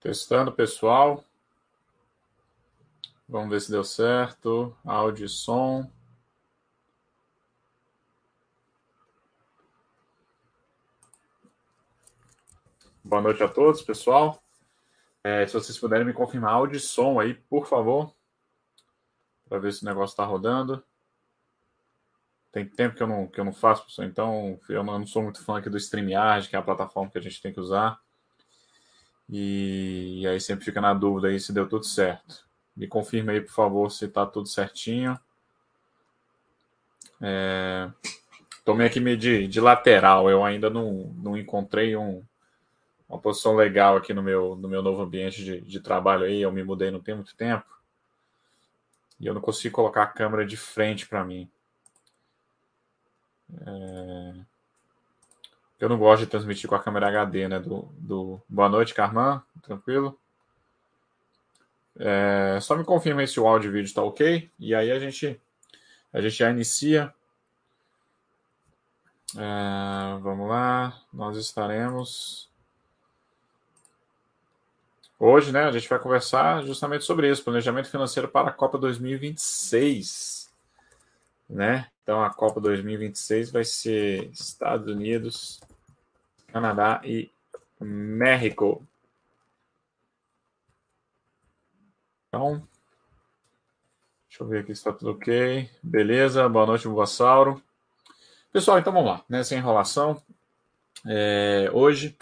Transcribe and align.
Testando, 0.00 0.52
pessoal. 0.52 1.24
Vamos 3.28 3.50
ver 3.50 3.60
se 3.60 3.68
deu 3.68 3.82
certo. 3.82 4.76
Áudio 4.84 5.26
e 5.26 5.28
som. 5.28 5.90
Boa 13.02 13.20
noite 13.20 13.42
a 13.42 13.48
todos, 13.48 13.82
pessoal. 13.82 14.40
É, 15.24 15.44
se 15.48 15.54
vocês 15.54 15.76
puderem 15.76 16.06
me 16.06 16.12
confirmar 16.12 16.52
áudio 16.52 16.76
e 16.76 16.80
som 16.80 17.18
aí, 17.18 17.34
por 17.34 17.66
favor, 17.66 18.14
para 19.48 19.58
ver 19.58 19.72
se 19.72 19.82
o 19.82 19.84
negócio 19.84 20.12
está 20.12 20.24
rodando. 20.24 20.80
Tem 22.52 22.68
tempo 22.68 22.94
que 22.94 23.02
eu 23.02 23.08
não, 23.08 23.26
que 23.26 23.40
eu 23.40 23.44
não 23.44 23.52
faço, 23.52 23.84
pessoal, 23.84 24.06
então 24.06 24.60
eu 24.68 24.84
não, 24.84 25.04
sou 25.04 25.24
muito 25.24 25.44
fã 25.44 25.58
aqui 25.58 25.68
do 25.68 25.76
StreamYard, 25.76 26.48
que 26.48 26.54
é 26.54 26.58
a 26.58 26.62
plataforma 26.62 27.10
que 27.10 27.18
a 27.18 27.20
gente 27.20 27.42
tem 27.42 27.52
que 27.52 27.58
usar. 27.58 28.00
E, 29.30 30.20
e 30.22 30.26
aí 30.26 30.40
sempre 30.40 30.64
fica 30.64 30.80
na 30.80 30.94
dúvida 30.94 31.28
aí 31.28 31.38
se 31.38 31.52
deu 31.52 31.68
tudo 31.68 31.84
certo. 31.84 32.46
Me 32.76 32.86
confirme 32.86 33.32
aí, 33.32 33.40
por 33.40 33.52
favor, 33.52 33.90
se 33.90 34.06
está 34.06 34.24
tudo 34.24 34.48
certinho. 34.48 35.18
É... 37.20 37.90
Tomei 38.64 38.86
aqui 38.86 39.00
de, 39.16 39.46
de 39.48 39.60
lateral, 39.60 40.30
eu 40.30 40.44
ainda 40.44 40.68
não, 40.70 41.14
não 41.16 41.36
encontrei 41.36 41.96
um, 41.96 42.22
uma 43.08 43.18
posição 43.18 43.56
legal 43.56 43.96
aqui 43.96 44.12
no 44.12 44.22
meu, 44.22 44.54
no 44.54 44.68
meu 44.68 44.82
novo 44.82 45.02
ambiente 45.02 45.42
de, 45.42 45.60
de 45.60 45.80
trabalho 45.80 46.24
aí. 46.24 46.42
Eu 46.42 46.52
me 46.52 46.62
mudei 46.62 46.90
não 46.90 47.00
tem 47.00 47.14
muito 47.14 47.34
tempo. 47.34 47.66
E 49.18 49.26
eu 49.26 49.34
não 49.34 49.40
consigo 49.40 49.74
colocar 49.74 50.02
a 50.02 50.06
câmera 50.06 50.46
de 50.46 50.56
frente 50.56 51.08
para 51.08 51.24
mim. 51.24 51.50
É... 53.66 54.34
Eu 55.80 55.88
não 55.88 55.96
gosto 55.96 56.24
de 56.24 56.30
transmitir 56.30 56.68
com 56.68 56.74
a 56.74 56.82
câmera 56.82 57.06
HD, 57.08 57.46
né? 57.46 57.60
Do, 57.60 57.88
do... 57.98 58.42
Boa 58.48 58.68
noite, 58.68 58.92
Carman. 58.92 59.40
Tranquilo? 59.62 60.18
É... 61.96 62.58
Só 62.60 62.76
me 62.76 62.84
confirma 62.84 63.24
se 63.26 63.38
o 63.38 63.46
áudio 63.46 63.68
e 63.68 63.72
vídeo 63.72 63.86
está 63.86 64.02
ok. 64.02 64.50
E 64.58 64.74
aí 64.74 64.90
a 64.90 64.98
gente, 64.98 65.40
a 66.12 66.20
gente 66.20 66.34
já 66.34 66.50
inicia. 66.50 67.14
É... 69.36 70.18
Vamos 70.20 70.48
lá. 70.48 71.00
Nós 71.12 71.36
estaremos. 71.36 72.48
Hoje, 75.20 75.52
né, 75.52 75.64
a 75.64 75.72
gente 75.72 75.88
vai 75.88 75.98
conversar 75.98 76.64
justamente 76.64 77.04
sobre 77.04 77.28
isso, 77.28 77.42
planejamento 77.42 77.90
financeiro 77.90 78.28
para 78.28 78.50
a 78.50 78.52
Copa 78.52 78.78
2026, 78.78 80.48
né? 81.50 81.88
Então 82.04 82.22
a 82.22 82.30
Copa 82.30 82.60
2026 82.60 83.50
vai 83.50 83.64
ser 83.64 84.30
Estados 84.30 84.86
Unidos, 84.86 85.60
Canadá 86.52 87.00
e 87.04 87.30
México. 87.80 88.86
Então, 92.28 92.66
deixa 94.28 94.42
eu 94.42 94.46
ver 94.46 94.60
aqui 94.60 94.74
se 94.74 94.80
está 94.80 94.92
tudo 94.92 95.12
ok. 95.12 95.70
Beleza, 95.82 96.48
boa 96.48 96.66
noite, 96.66 96.88
Buvassauro. 96.88 97.62
Pessoal, 98.52 98.78
então 98.78 98.92
vamos 98.92 99.10
lá, 99.10 99.24
né? 99.28 99.42
Sem 99.44 99.58
enrolação. 99.58 100.22
É, 101.06 101.70
hoje, 101.72 102.16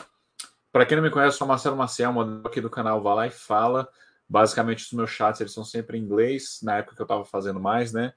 para 0.72 0.84
quem 0.84 0.96
não 0.96 1.04
me 1.04 1.10
conhece, 1.10 1.38
sou 1.38 1.46
Marcelo 1.46 1.76
Maciel, 1.76 2.12
modelo 2.12 2.46
aqui 2.46 2.60
do 2.60 2.68
canal 2.68 3.00
Vai 3.00 3.14
Lá 3.14 3.26
e 3.28 3.30
Fala. 3.30 3.88
Basicamente, 4.28 4.84
os 4.84 4.92
meus 4.92 5.10
chats 5.10 5.40
eles 5.40 5.52
são 5.52 5.64
sempre 5.64 5.98
em 5.98 6.02
inglês, 6.02 6.60
na 6.62 6.78
época 6.78 6.96
que 6.96 7.02
eu 7.02 7.04
estava 7.04 7.24
fazendo 7.24 7.60
mais, 7.60 7.92
né? 7.92 8.12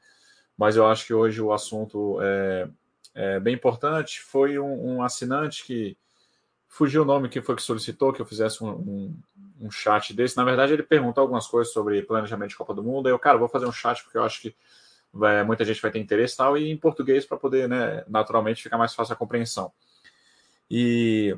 Mas 0.58 0.76
eu 0.76 0.86
acho 0.88 1.06
que 1.06 1.14
hoje 1.14 1.42
o 1.42 1.54
assunto 1.54 2.20
é, 2.22 2.68
é, 3.14 3.40
bem 3.40 3.56
importante. 3.56 4.22
Foi 4.22 4.60
um, 4.60 4.96
um, 4.96 5.04
assinante 5.04 5.66
que 5.66 5.98
fugiu 6.68 7.02
o 7.02 7.06
nome 7.06 7.30
que 7.30 7.42
foi 7.42 7.56
que 7.56 7.62
solicitou 7.62 8.14
que 8.14 8.22
eu 8.22 8.26
fizesse 8.26 8.64
um, 8.64 8.70
um, 8.70 9.16
um, 9.62 9.72
chat 9.72 10.14
desse. 10.14 10.38
Na 10.38 10.44
verdade, 10.44 10.74
ele 10.74 10.84
perguntou 10.84 11.22
algumas 11.22 11.48
coisas 11.48 11.74
sobre 11.74 12.02
planejamento 12.04 12.52
de 12.52 12.58
Copa 12.58 12.74
do 12.74 12.84
Mundo. 12.84 13.08
Aí 13.08 13.14
eu, 13.14 13.20
cara, 13.20 13.38
vou 13.38 13.50
fazer 13.50 13.66
um 13.66 13.72
chat 13.72 14.04
porque 14.04 14.18
eu 14.18 14.24
acho 14.24 14.42
que 14.42 14.56
vai, 15.12 15.44
muita 15.44 15.66
gente 15.66 15.82
vai 15.82 15.92
ter 15.92 16.00
interesse 16.00 16.38
tal, 16.38 16.58
e 16.58 16.70
em 16.70 16.78
português 16.78 17.26
para 17.26 17.38
poder, 17.38 17.68
né, 17.68 18.04
naturalmente, 18.08 18.64
ficar 18.64 18.78
mais 18.78 18.94
fácil 18.94 19.14
a 19.14 19.18
compreensão. 19.18 19.72
E 20.70 21.36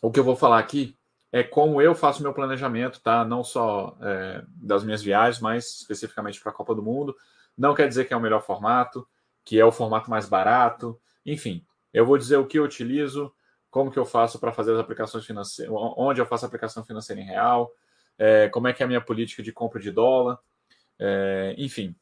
o 0.00 0.10
que 0.10 0.18
eu 0.18 0.24
vou 0.24 0.36
falar 0.36 0.58
aqui 0.58 0.96
é 1.32 1.42
como 1.42 1.82
eu 1.82 1.94
faço 1.94 2.22
meu 2.22 2.32
planejamento, 2.32 3.00
tá? 3.00 3.24
Não 3.24 3.44
só 3.44 3.96
é, 4.00 4.42
das 4.48 4.82
minhas 4.82 5.02
viagens, 5.02 5.40
mas 5.40 5.80
especificamente 5.80 6.40
para 6.40 6.50
a 6.50 6.54
Copa 6.54 6.74
do 6.74 6.82
Mundo. 6.82 7.14
Não 7.56 7.74
quer 7.74 7.88
dizer 7.88 8.06
que 8.06 8.14
é 8.14 8.16
o 8.16 8.20
melhor 8.20 8.42
formato, 8.42 9.06
que 9.46 9.58
é 9.58 9.64
o 9.64 9.70
formato 9.70 10.10
mais 10.10 10.28
barato. 10.28 11.00
Enfim, 11.24 11.64
eu 11.94 12.04
vou 12.04 12.18
dizer 12.18 12.36
o 12.36 12.46
que 12.46 12.58
eu 12.58 12.64
utilizo, 12.64 13.32
como 13.70 13.92
que 13.92 13.98
eu 13.98 14.04
faço 14.04 14.40
para 14.40 14.52
fazer 14.52 14.72
as 14.72 14.78
aplicações 14.80 15.24
financeiras, 15.24 15.72
onde 15.96 16.20
eu 16.20 16.26
faço 16.26 16.44
a 16.44 16.48
aplicação 16.48 16.84
financeira 16.84 17.22
em 17.22 17.24
real, 17.24 17.72
é, 18.18 18.48
como 18.48 18.66
é 18.66 18.72
que 18.72 18.82
é 18.82 18.84
a 18.84 18.88
minha 18.88 19.00
política 19.00 19.42
de 19.42 19.52
compra 19.52 19.80
de 19.80 19.92
dólar, 19.92 20.38
é, 20.98 21.54
enfim. 21.56 21.94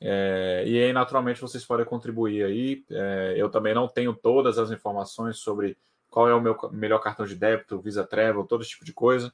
É, 0.00 0.64
e 0.66 0.82
aí, 0.82 0.92
naturalmente, 0.92 1.40
vocês 1.40 1.64
podem 1.64 1.86
contribuir 1.86 2.44
aí. 2.44 2.84
É, 2.90 3.34
eu 3.36 3.48
também 3.48 3.72
não 3.72 3.88
tenho 3.88 4.12
todas 4.12 4.58
as 4.58 4.70
informações 4.70 5.38
sobre 5.38 5.78
qual 6.10 6.28
é 6.28 6.34
o 6.34 6.40
meu 6.42 6.58
melhor 6.72 6.98
cartão 6.98 7.24
de 7.24 7.34
débito, 7.34 7.80
Visa 7.80 8.04
Travel, 8.04 8.44
todo 8.44 8.60
esse 8.60 8.70
tipo 8.70 8.84
de 8.84 8.92
coisa. 8.92 9.32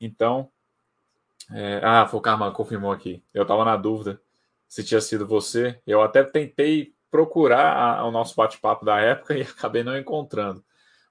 Então, 0.00 0.48
é, 1.50 1.80
ah, 1.82 2.06
foi 2.06 2.20
o 2.20 2.22
Carman 2.22 2.52
confirmou 2.52 2.92
aqui. 2.92 3.20
Eu 3.32 3.42
estava 3.42 3.64
na 3.64 3.76
dúvida 3.76 4.20
se 4.74 4.82
tinha 4.82 5.00
sido 5.00 5.24
você. 5.24 5.80
Eu 5.86 6.02
até 6.02 6.24
tentei 6.24 6.92
procurar 7.08 7.76
a, 7.76 8.04
o 8.04 8.10
nosso 8.10 8.34
bate-papo 8.34 8.84
da 8.84 8.98
época 8.98 9.32
e 9.38 9.42
acabei 9.42 9.84
não 9.84 9.96
encontrando. 9.96 10.64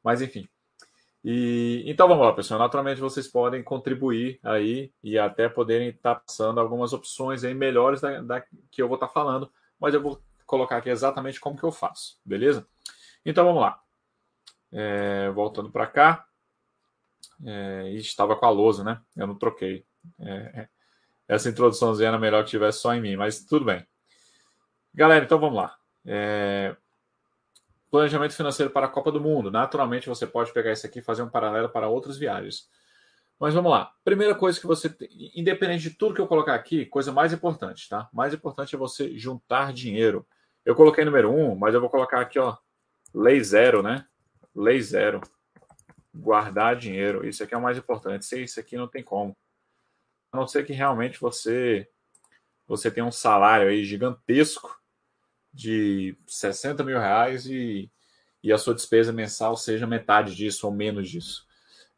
Mas 0.04 0.22
enfim. 0.22 0.50
E, 1.24 1.82
então 1.86 2.06
vamos 2.06 2.26
lá, 2.26 2.34
pessoal. 2.34 2.60
Naturalmente 2.60 3.00
vocês 3.00 3.26
podem 3.26 3.64
contribuir 3.64 4.38
aí 4.44 4.92
e 5.02 5.18
até 5.18 5.48
poderem 5.48 5.88
estar 5.88 6.16
passando 6.16 6.60
algumas 6.60 6.92
opções 6.92 7.46
aí 7.46 7.54
melhores 7.54 8.02
da, 8.02 8.22
da 8.22 8.42
que 8.70 8.82
eu 8.82 8.90
vou 8.90 8.96
estar 8.96 9.08
falando, 9.08 9.50
mas 9.80 9.94
eu 9.94 10.02
vou 10.02 10.22
colocar 10.46 10.76
aqui 10.76 10.90
exatamente 10.90 11.40
como 11.40 11.58
que 11.58 11.64
eu 11.64 11.72
faço, 11.72 12.20
beleza? 12.26 12.68
Então 13.26 13.46
vamos 13.46 13.62
lá. 13.62 13.82
É, 14.74 15.30
voltando 15.30 15.72
para 15.72 15.88
cá. 15.88 16.28
É, 17.46 17.92
estava 17.94 18.36
com 18.36 18.46
a 18.46 18.50
lousa, 18.50 18.84
né? 18.84 19.02
Eu 19.16 19.26
não 19.26 19.36
troquei. 19.36 19.86
É, 20.20 20.68
essa 21.28 21.50
introduçãozinha 21.50 22.10
era 22.10 22.20
melhor 22.20 22.44
que 22.44 22.52
tivesse 22.52 22.80
só 22.80 22.94
em 22.94 23.02
mim, 23.02 23.16
mas 23.16 23.46
tudo 23.46 23.66
bem. 23.66 23.86
Galera, 24.94 25.26
então 25.26 25.40
vamos 25.40 25.58
lá. 25.58 25.76
É... 26.06 26.76
Planejamento 27.90 28.34
financeiro 28.34 28.72
para 28.72 28.88
a 28.88 28.90
Copa 28.90 29.12
do 29.12 29.22
Mundo. 29.22 29.52
Naturalmente, 29.52 30.10
você 30.10 30.26
pode 30.26 30.52
pegar 30.52 30.72
isso 30.72 30.86
aqui 30.86 31.00
e 31.00 31.04
fazer 31.04 31.22
um 31.22 31.30
paralelo 31.30 31.70
para 31.70 31.88
outras 31.88 32.18
viagens. 32.18 32.68
Mas 33.40 33.54
vamos 33.54 33.72
lá. 33.72 33.92
Primeira 34.04 34.34
coisa 34.36 34.60
que 34.60 34.66
você, 34.66 34.96
independente 35.36 35.90
de 35.90 35.92
tudo 35.92 36.16
que 36.16 36.22
eu 36.22 36.28
colocar 36.28 36.56
aqui, 36.56 36.86
coisa 36.86 37.12
mais 37.12 37.34
importante, 37.34 37.90
tá? 37.90 38.10
Mais 38.14 38.34
importante 38.34 38.76
é 38.76 38.78
você 38.78 39.18
juntar 39.18 39.74
dinheiro. 39.74 40.26
Eu 40.66 40.76
coloquei 40.76 41.04
número 41.04 41.32
um, 41.32 41.56
mas 41.56 41.74
eu 41.74 41.82
vou 41.82 41.90
colocar 41.90 42.22
aqui, 42.22 42.40
ó, 42.40 42.58
lei 43.14 43.44
zero, 43.44 43.84
né? 43.84 44.06
Lei 44.56 44.82
zero. 44.82 45.20
Guardar 46.14 46.76
dinheiro. 46.76 47.28
Isso 47.28 47.44
aqui 47.44 47.54
é 47.54 47.58
o 47.58 47.62
mais 47.62 47.78
importante. 47.78 48.26
Sem 48.26 48.44
isso 48.44 48.60
aqui 48.60 48.78
não 48.78 48.88
tem 48.88 49.04
como. 49.04 49.36
A 50.34 50.38
não 50.38 50.48
ser 50.48 50.66
que 50.66 50.74
realmente 50.74 51.22
você 51.22 51.88
você 52.68 52.90
tenha 52.90 53.06
um 53.06 53.12
salário 53.12 53.68
aí 53.68 53.84
gigantesco 53.84 54.82
de 55.54 56.18
60 56.26 56.84
mil 56.84 56.98
reais 56.98 57.46
e, 57.46 57.92
e 58.42 58.52
a 58.52 58.58
sua 58.58 58.74
despesa 58.74 59.14
mensal 59.14 59.56
seja 59.56 59.86
metade 59.86 60.36
disso 60.36 60.66
ou 60.66 60.74
menos 60.74 61.08
disso. 61.08 61.46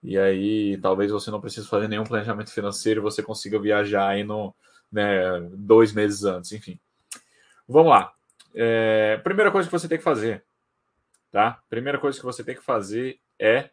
E 0.03 0.17
aí 0.17 0.77
talvez 0.81 1.11
você 1.11 1.31
não 1.31 1.39
precise 1.39 1.65
fazer 1.67 1.87
nenhum 1.87 2.03
planejamento 2.03 2.51
financeiro 2.51 2.99
e 2.99 3.01
você 3.01 3.23
consiga 3.23 3.57
viajar 3.57 4.09
aí 4.09 4.23
no, 4.23 4.53
né, 4.91 5.39
dois 5.53 5.93
meses 5.93 6.25
antes, 6.25 6.51
enfim. 6.51 6.77
Vamos 7.65 7.91
lá. 7.91 8.13
É, 8.53 9.17
primeira 9.23 9.51
coisa 9.51 9.69
que 9.69 9.77
você 9.77 9.87
tem 9.87 9.97
que 9.97 10.03
fazer, 10.03 10.43
tá? 11.31 11.63
Primeira 11.69 11.99
coisa 11.99 12.19
que 12.19 12.25
você 12.25 12.43
tem 12.43 12.55
que 12.55 12.61
fazer 12.61 13.19
é 13.39 13.69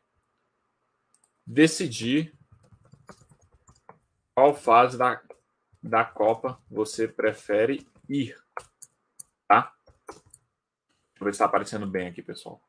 decidir 1.45 2.33
qual 4.35 4.55
fase 4.55 4.97
da, 4.97 5.21
da 5.83 6.05
Copa 6.05 6.61
você 6.71 7.07
prefere 7.07 7.87
ir. 8.09 8.37
Tá? 9.49 9.73
Deixa 10.09 10.21
eu 11.21 11.25
ver 11.25 11.33
se 11.33 11.37
está 11.37 11.45
aparecendo 11.45 11.87
bem 11.87 12.09
aqui, 12.09 12.23
pessoal. 12.23 12.63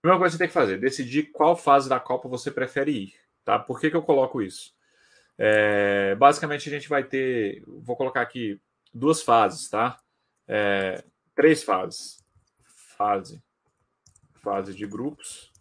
Primeira 0.00 0.20
coisa 0.20 0.32
que 0.32 0.36
você 0.36 0.44
tem 0.44 0.48
que 0.48 0.54
fazer, 0.54 0.78
decidir 0.78 1.32
qual 1.32 1.56
fase 1.56 1.88
da 1.88 1.98
Copa 1.98 2.28
você 2.28 2.50
prefere 2.50 2.92
ir. 2.92 3.14
Tá? 3.44 3.58
Por 3.58 3.80
que, 3.80 3.90
que 3.90 3.96
eu 3.96 4.02
coloco 4.02 4.42
isso? 4.42 4.74
É, 5.38 6.14
basicamente, 6.14 6.68
a 6.68 6.72
gente 6.72 6.88
vai 6.88 7.04
ter. 7.04 7.62
Vou 7.66 7.96
colocar 7.96 8.22
aqui 8.22 8.60
duas 8.92 9.22
fases, 9.22 9.68
tá? 9.68 10.00
É, 10.48 11.04
três 11.34 11.62
fases. 11.62 12.24
Fase. 12.96 13.42
Fase 14.42 14.74
de 14.74 14.86
grupos. 14.86 15.52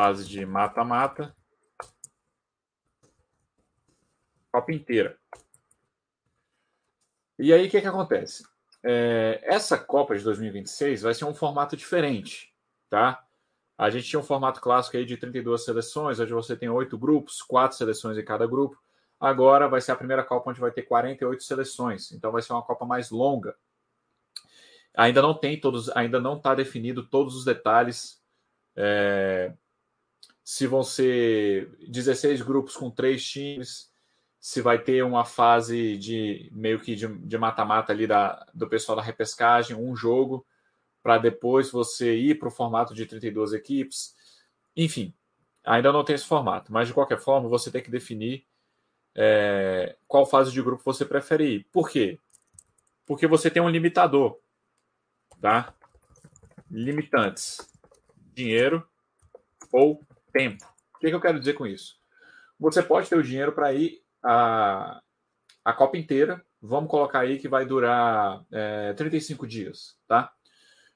Fase 0.00 0.26
de 0.26 0.46
mata-mata. 0.46 1.36
Copa 4.50 4.72
inteira. 4.72 5.18
E 7.38 7.52
aí, 7.52 7.66
o 7.66 7.70
que, 7.70 7.82
que 7.82 7.86
acontece? 7.86 8.42
É, 8.82 9.42
essa 9.42 9.76
Copa 9.76 10.16
de 10.16 10.24
2026 10.24 11.02
vai 11.02 11.12
ser 11.12 11.26
um 11.26 11.34
formato 11.34 11.76
diferente, 11.76 12.50
tá? 12.88 13.22
A 13.76 13.90
gente 13.90 14.08
tinha 14.08 14.18
um 14.18 14.24
formato 14.24 14.58
clássico 14.62 14.96
aí 14.96 15.04
de 15.04 15.18
32 15.18 15.66
seleções, 15.66 16.18
onde 16.18 16.32
você 16.32 16.56
tem 16.56 16.70
oito 16.70 16.96
grupos, 16.96 17.42
quatro 17.42 17.76
seleções 17.76 18.16
em 18.16 18.24
cada 18.24 18.46
grupo. 18.46 18.82
Agora 19.20 19.68
vai 19.68 19.82
ser 19.82 19.92
a 19.92 19.96
primeira 19.96 20.24
Copa 20.24 20.48
onde 20.48 20.60
vai 20.60 20.70
ter 20.70 20.82
48 20.82 21.42
seleções, 21.42 22.10
então 22.10 22.32
vai 22.32 22.40
ser 22.40 22.54
uma 22.54 22.62
Copa 22.62 22.86
mais 22.86 23.10
longa. 23.10 23.54
Ainda 24.96 25.20
não 25.20 25.34
tem 25.34 25.60
todos, 25.60 25.90
ainda 25.90 26.18
não 26.18 26.38
está 26.38 26.54
definido 26.54 27.06
todos 27.06 27.36
os 27.36 27.44
detalhes. 27.44 28.18
É, 28.74 29.52
se 30.50 30.66
vão 30.66 30.82
ser 30.82 31.70
16 31.86 32.42
grupos 32.42 32.76
com 32.76 32.90
três 32.90 33.24
times, 33.24 33.88
se 34.40 34.60
vai 34.60 34.82
ter 34.82 35.04
uma 35.04 35.24
fase 35.24 35.96
de 35.96 36.50
meio 36.52 36.80
que 36.80 36.96
de 36.96 37.38
mata-mata 37.38 37.92
ali 37.92 38.04
da, 38.04 38.44
do 38.52 38.68
pessoal 38.68 38.96
da 38.96 39.02
repescagem, 39.02 39.76
um 39.76 39.94
jogo 39.94 40.44
para 41.04 41.18
depois 41.18 41.70
você 41.70 42.16
ir 42.16 42.36
para 42.36 42.48
o 42.48 42.50
formato 42.50 42.92
de 42.94 43.06
32 43.06 43.52
equipes. 43.52 44.12
Enfim, 44.76 45.14
ainda 45.62 45.92
não 45.92 46.02
tem 46.02 46.16
esse 46.16 46.26
formato, 46.26 46.72
mas 46.72 46.88
de 46.88 46.94
qualquer 46.94 47.20
forma 47.20 47.48
você 47.48 47.70
tem 47.70 47.80
que 47.80 47.90
definir 47.90 48.44
é, 49.14 49.96
qual 50.08 50.26
fase 50.26 50.50
de 50.50 50.60
grupo 50.60 50.82
você 50.84 51.04
prefere 51.04 51.44
ir. 51.44 51.68
Por 51.70 51.88
quê? 51.88 52.18
Porque 53.06 53.28
você 53.28 53.52
tem 53.52 53.62
um 53.62 53.70
limitador, 53.70 54.36
tá? 55.40 55.72
Limitantes: 56.68 57.58
dinheiro 58.34 58.84
ou 59.72 60.04
tempo. 60.30 60.64
O 60.94 60.98
que, 60.98 61.08
que 61.08 61.14
eu 61.14 61.20
quero 61.20 61.38
dizer 61.38 61.54
com 61.54 61.66
isso? 61.66 61.96
Você 62.58 62.82
pode 62.82 63.08
ter 63.08 63.16
o 63.16 63.22
dinheiro 63.22 63.52
para 63.52 63.72
ir 63.72 64.02
a, 64.22 65.00
a 65.64 65.72
Copa 65.72 65.96
inteira. 65.96 66.44
Vamos 66.60 66.90
colocar 66.90 67.20
aí 67.20 67.38
que 67.38 67.48
vai 67.48 67.64
durar 67.64 68.44
é, 68.52 68.92
35 68.92 69.46
dias, 69.46 69.96
tá? 70.06 70.32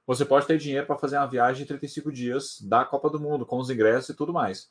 você 0.06 0.24
pode 0.24 0.46
ter 0.46 0.58
dinheiro 0.58 0.86
para 0.86 0.98
fazer 0.98 1.16
uma 1.16 1.26
viagem 1.26 1.62
de 1.62 1.68
35 1.68 2.12
dias 2.12 2.60
da 2.60 2.84
Copa 2.84 3.08
do 3.08 3.18
Mundo, 3.18 3.46
com 3.46 3.58
os 3.58 3.70
ingressos 3.70 4.10
e 4.10 4.14
tudo 4.14 4.32
mais. 4.32 4.70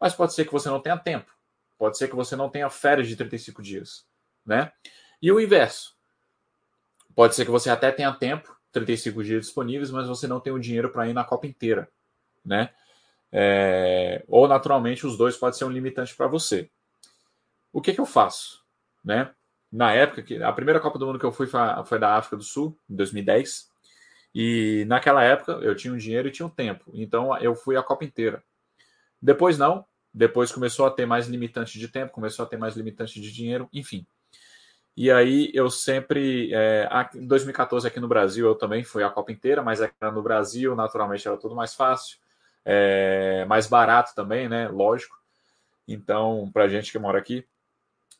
Mas 0.00 0.14
pode 0.14 0.34
ser 0.34 0.44
que 0.44 0.52
você 0.52 0.68
não 0.68 0.80
tenha 0.80 0.98
tempo. 0.98 1.30
Pode 1.78 1.96
ser 1.96 2.08
que 2.08 2.16
você 2.16 2.34
não 2.34 2.48
tenha 2.48 2.68
férias 2.68 3.06
de 3.06 3.16
35 3.16 3.62
dias. 3.62 4.04
Né? 4.44 4.72
E 5.20 5.30
o 5.30 5.40
inverso. 5.40 5.96
Pode 7.14 7.34
ser 7.34 7.44
que 7.44 7.50
você 7.50 7.70
até 7.70 7.92
tenha 7.92 8.12
tempo, 8.12 8.56
35 8.72 9.22
dias 9.22 9.46
disponíveis, 9.46 9.90
mas 9.90 10.08
você 10.08 10.26
não 10.26 10.40
tem 10.40 10.52
o 10.52 10.58
dinheiro 10.58 10.90
para 10.90 11.06
ir 11.06 11.12
na 11.12 11.22
Copa 11.22 11.46
inteira. 11.46 11.88
Né? 12.44 12.70
É... 13.32 14.22
Ou, 14.28 14.46
naturalmente, 14.46 15.06
os 15.06 15.16
dois 15.16 15.36
podem 15.36 15.58
ser 15.58 15.64
um 15.64 15.70
limitante 15.70 16.14
para 16.14 16.26
você. 16.26 16.70
O 17.72 17.80
que, 17.80 17.92
que 17.92 18.00
eu 18.00 18.06
faço? 18.06 18.62
Né? 19.02 19.32
Na 19.72 19.92
época, 19.92 20.22
que 20.22 20.42
a 20.42 20.52
primeira 20.52 20.78
Copa 20.78 20.98
do 20.98 21.06
Mundo 21.06 21.18
que 21.18 21.24
eu 21.24 21.32
fui 21.32 21.48
foi 21.86 21.98
da 21.98 22.16
África 22.16 22.36
do 22.36 22.42
Sul, 22.42 22.78
em 22.90 22.94
2010. 22.94 23.72
E 24.34 24.84
naquela 24.86 25.22
época 25.22 25.52
eu 25.52 25.74
tinha 25.74 25.92
um 25.92 25.96
dinheiro 25.96 26.28
e 26.28 26.30
tinha 26.30 26.46
um 26.46 26.50
tempo. 26.50 26.90
Então 26.94 27.36
eu 27.38 27.54
fui 27.54 27.76
a 27.76 27.82
Copa 27.82 28.04
inteira. 28.04 28.42
Depois 29.20 29.58
não. 29.58 29.84
Depois 30.12 30.52
começou 30.52 30.84
a 30.84 30.90
ter 30.90 31.06
mais 31.06 31.26
limitante 31.26 31.78
de 31.78 31.88
tempo, 31.88 32.12
começou 32.12 32.44
a 32.44 32.48
ter 32.48 32.58
mais 32.58 32.76
limitante 32.76 33.18
de 33.18 33.32
dinheiro, 33.32 33.66
enfim. 33.72 34.06
E 34.94 35.10
aí 35.10 35.50
eu 35.54 35.70
sempre. 35.70 36.52
É, 36.52 36.86
em 37.14 37.26
2014 37.26 37.86
aqui 37.86 37.98
no 37.98 38.08
Brasil 38.08 38.46
eu 38.46 38.54
também 38.54 38.84
fui 38.84 39.02
a 39.02 39.08
Copa 39.08 39.32
inteira, 39.32 39.62
mas 39.62 39.80
aqui 39.80 39.94
no 40.02 40.22
Brasil 40.22 40.76
naturalmente 40.76 41.26
era 41.26 41.36
tudo 41.38 41.54
mais 41.54 41.74
fácil. 41.74 42.18
É, 42.64 43.44
mais 43.46 43.66
barato 43.66 44.14
também, 44.14 44.48
né? 44.48 44.68
Lógico. 44.68 45.16
Então, 45.86 46.50
para 46.52 46.68
gente 46.68 46.92
que 46.92 46.98
mora 46.98 47.18
aqui. 47.18 47.46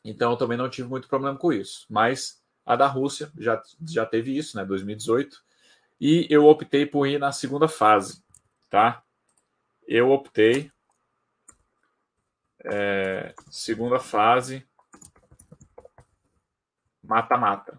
Então 0.04 0.32
eu 0.32 0.37
também 0.37 0.58
não 0.58 0.68
tive 0.68 0.88
muito 0.88 1.08
problema 1.08 1.38
com 1.38 1.52
isso. 1.52 1.87
Mas 1.88 2.42
a 2.66 2.76
da 2.76 2.87
Rússia 2.87 3.30
já, 3.38 3.62
já 3.87 4.06
teve 4.06 4.37
isso, 4.37 4.56
né? 4.56 4.64
2018 4.64 5.42
e 6.00 6.26
eu 6.28 6.46
optei 6.46 6.84
por 6.84 7.06
ir 7.06 7.18
na 7.18 7.30
segunda 7.30 7.68
fase, 7.68 8.25
tá? 8.68 9.02
Eu 9.87 10.11
optei 10.11 10.70
é, 12.64 13.34
segunda 13.50 14.00
fase 14.00 14.66
mata-mata. 17.02 17.78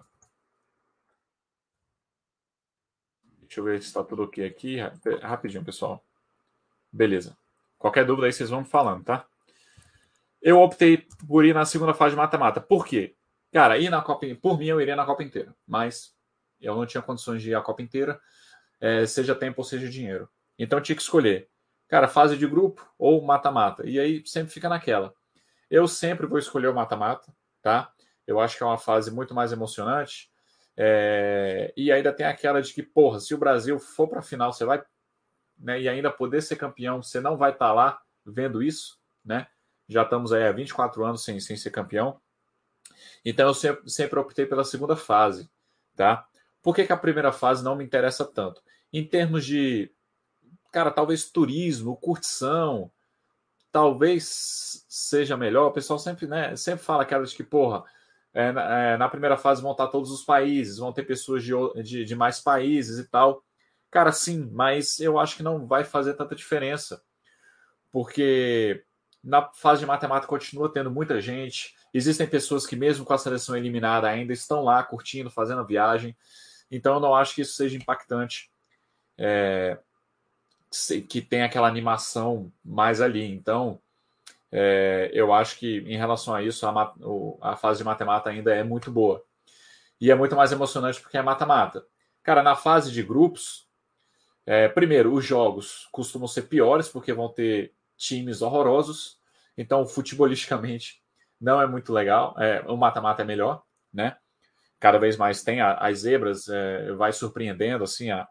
Deixa 3.42 3.60
eu 3.60 3.64
ver 3.66 3.82
se 3.82 3.88
está 3.88 4.04
tudo 4.04 4.24
ok 4.24 4.46
aqui. 4.46 4.78
Rapidinho, 5.22 5.64
pessoal. 5.64 6.04
Beleza. 6.94 7.36
Qualquer 7.80 8.06
dúvida 8.06 8.28
aí 8.28 8.32
vocês 8.32 8.50
vão 8.50 8.64
falando, 8.64 9.04
tá? 9.04 9.26
Eu 10.40 10.62
optei 10.62 11.08
por 11.28 11.44
ir 11.44 11.54
na 11.54 11.66
segunda 11.66 11.94
fase 11.94 12.12
de 12.12 12.18
mata-mata. 12.18 12.62
Por 12.62 12.86
quê? 12.86 13.16
Cara, 13.52 13.78
ir 13.78 13.90
na 13.90 14.02
Copa, 14.02 14.28
por 14.42 14.58
mim 14.58 14.68
eu 14.68 14.80
iria 14.80 14.96
na 14.96 15.06
Copa 15.06 15.24
inteira, 15.24 15.56
mas 15.66 16.16
eu 16.62 16.76
não 16.76 16.86
tinha 16.86 17.02
condições 17.02 17.42
de 17.42 17.50
ir 17.50 17.56
a 17.56 17.62
Copa 17.62 17.82
inteira, 17.82 18.20
é, 18.80 19.06
seja 19.06 19.34
tempo 19.34 19.62
ou 19.62 19.66
seja 19.66 19.90
dinheiro. 19.90 20.30
Então 20.58 20.80
eu 20.80 20.84
tinha 20.84 20.96
que 20.96 21.02
escolher, 21.02 21.50
cara, 21.88 22.08
fase 22.08 22.38
de 22.38 22.46
grupo 22.48 22.88
ou 22.98 23.22
mata-mata. 23.22 23.88
E 23.88 24.00
aí 24.00 24.24
sempre 24.26 24.54
fica 24.54 24.70
naquela. 24.70 25.14
Eu 25.70 25.88
sempre 25.88 26.28
vou 26.28 26.38
escolher 26.38 26.68
o 26.68 26.76
mata-mata, 26.76 27.34
tá? 27.62 27.92
Eu 28.28 28.40
acho 28.40 28.58
que 28.58 28.64
é 28.64 28.66
uma 28.66 28.78
fase 28.78 29.12
muito 29.12 29.34
mais 29.34 29.52
emocionante. 29.52 30.30
É... 30.78 31.74
E 31.76 31.92
ainda 31.92 32.14
tem 32.14 32.26
aquela 32.26 32.62
de 32.62 32.74
que, 32.74 32.84
porra, 32.84 33.20
se 33.20 33.34
o 33.34 33.38
Brasil 33.38 33.80
for 33.80 34.08
para 34.08 34.20
a 34.20 34.24
final, 34.24 34.54
você 34.54 34.66
vai. 34.66 34.84
Né, 35.58 35.82
e 35.82 35.88
ainda 35.88 36.12
poder 36.12 36.42
ser 36.42 36.56
campeão, 36.56 37.02
você 37.02 37.20
não 37.20 37.38
vai 37.38 37.52
estar 37.52 37.68
tá 37.68 37.74
lá 37.74 38.02
vendo 38.26 38.62
isso, 38.62 39.00
né? 39.24 39.48
Já 39.88 40.04
estamos 40.04 40.34
aí 40.34 40.48
há 40.48 40.52
24 40.52 41.06
anos 41.06 41.24
sem, 41.24 41.40
sem 41.40 41.56
ser 41.56 41.72
campeão. 41.72 42.20
Então 43.24 43.48
eu 43.48 43.54
sempre, 43.54 43.90
sempre 43.90 44.20
optei 44.20 44.46
pela 44.46 44.64
segunda 44.64 44.96
fase, 44.96 45.50
tá? 45.96 46.28
Por 46.62 46.76
que, 46.76 46.86
que 46.86 46.94
a 46.94 46.98
primeira 46.98 47.32
fase 47.32 47.64
não 47.64 47.76
me 47.76 47.84
interessa 47.84 48.26
tanto? 48.26 48.62
Em 48.92 49.06
termos 49.06 49.46
de, 49.46 49.92
cara, 50.72 50.92
talvez 50.92 51.30
turismo, 51.30 51.98
curtição, 51.98 52.92
talvez 53.72 54.86
seja 54.88 55.36
melhor. 55.36 55.68
O 55.68 55.74
pessoal 55.74 56.00
sempre, 56.00 56.28
né, 56.28 56.56
sempre 56.56 56.86
fala 56.86 57.04
aquela 57.04 57.26
de 57.26 57.36
que, 57.36 57.44
porra, 57.44 57.84
é, 58.34 58.48
é, 58.48 58.98
na 58.98 59.10
primeira 59.10 59.38
fase 59.38 59.62
vão 59.62 59.72
estar 59.72 59.88
todos 59.88 60.10
os 60.12 60.24
países, 60.24 60.78
vão 60.78 60.94
ter 60.94 61.04
pessoas 61.04 61.44
de, 61.44 61.52
de, 61.84 62.06
de, 62.06 62.16
mais 62.16 62.40
países 62.40 62.98
e 62.98 63.08
tal. 63.10 63.43
Cara, 63.94 64.12
sim, 64.12 64.50
mas 64.52 65.00
eu 65.00 65.20
acho 65.20 65.36
que 65.36 65.44
não 65.44 65.68
vai 65.68 65.84
fazer 65.84 66.16
tanta 66.16 66.34
diferença. 66.34 67.04
Porque 67.92 68.84
na 69.24 69.52
fase 69.54 69.82
de 69.82 69.86
matemática 69.86 70.28
continua 70.28 70.74
tendo 70.74 70.90
muita 70.90 71.22
gente. 71.22 71.76
Existem 71.94 72.26
pessoas 72.26 72.66
que, 72.66 72.76
mesmo 72.76 73.06
com 73.06 73.14
a 73.14 73.20
seleção 73.20 73.56
eliminada, 73.56 74.10
ainda 74.10 74.34
estão 74.34 74.64
lá 74.64 74.82
curtindo, 74.82 75.30
fazendo 75.30 75.62
a 75.62 75.64
viagem. 75.64 76.18
Então 76.72 76.96
eu 76.96 77.00
não 77.00 77.14
acho 77.14 77.36
que 77.36 77.42
isso 77.42 77.54
seja 77.54 77.78
impactante, 77.78 78.50
é, 79.16 79.78
que 81.08 81.22
tem 81.22 81.44
aquela 81.44 81.68
animação 81.68 82.52
mais 82.66 83.00
ali. 83.00 83.24
Então 83.24 83.80
é, 84.52 85.12
eu 85.14 85.32
acho 85.32 85.60
que 85.60 85.84
em 85.86 85.98
relação 85.98 86.34
a 86.34 86.42
isso, 86.42 86.66
a, 86.66 86.96
a 87.42 87.56
fase 87.56 87.78
de 87.78 87.84
mata-mata 87.84 88.32
ainda 88.32 88.56
é 88.56 88.64
muito 88.64 88.90
boa. 88.90 89.24
E 90.02 90.10
é 90.10 90.16
muito 90.16 90.36
mais 90.36 90.52
emocionante 90.52 91.00
porque 91.00 91.16
é 91.16 91.22
mata-mata. 91.22 91.86
Cara, 92.24 92.42
na 92.42 92.56
fase 92.56 92.92
de 92.92 93.04
grupos, 93.04 93.72
é, 94.46 94.68
primeiro, 94.68 95.14
os 95.14 95.26
jogos 95.26 95.88
costumam 95.92 96.28
ser 96.28 96.44
piores 96.44 96.88
porque 96.90 97.14
vão 97.14 97.30
ter 97.30 97.74
times 97.98 98.42
horrorosos. 98.42 99.20
Então, 99.58 99.86
futebolisticamente, 99.86 101.02
não 101.40 101.62
é 101.62 101.68
muito 101.68 101.94
legal. 101.94 102.36
É, 102.40 102.62
o 102.68 102.76
mata-mata 102.76 103.22
é 103.22 103.26
melhor, 103.26 103.64
né? 103.92 104.18
cada 104.84 104.98
vez 104.98 105.16
mais 105.16 105.42
tem 105.42 105.62
a, 105.62 105.76
as 105.76 106.00
zebras, 106.00 106.50
é, 106.50 106.92
vai 106.92 107.14
surpreendendo 107.14 107.86
assim 107.86 108.12
a, 108.12 108.28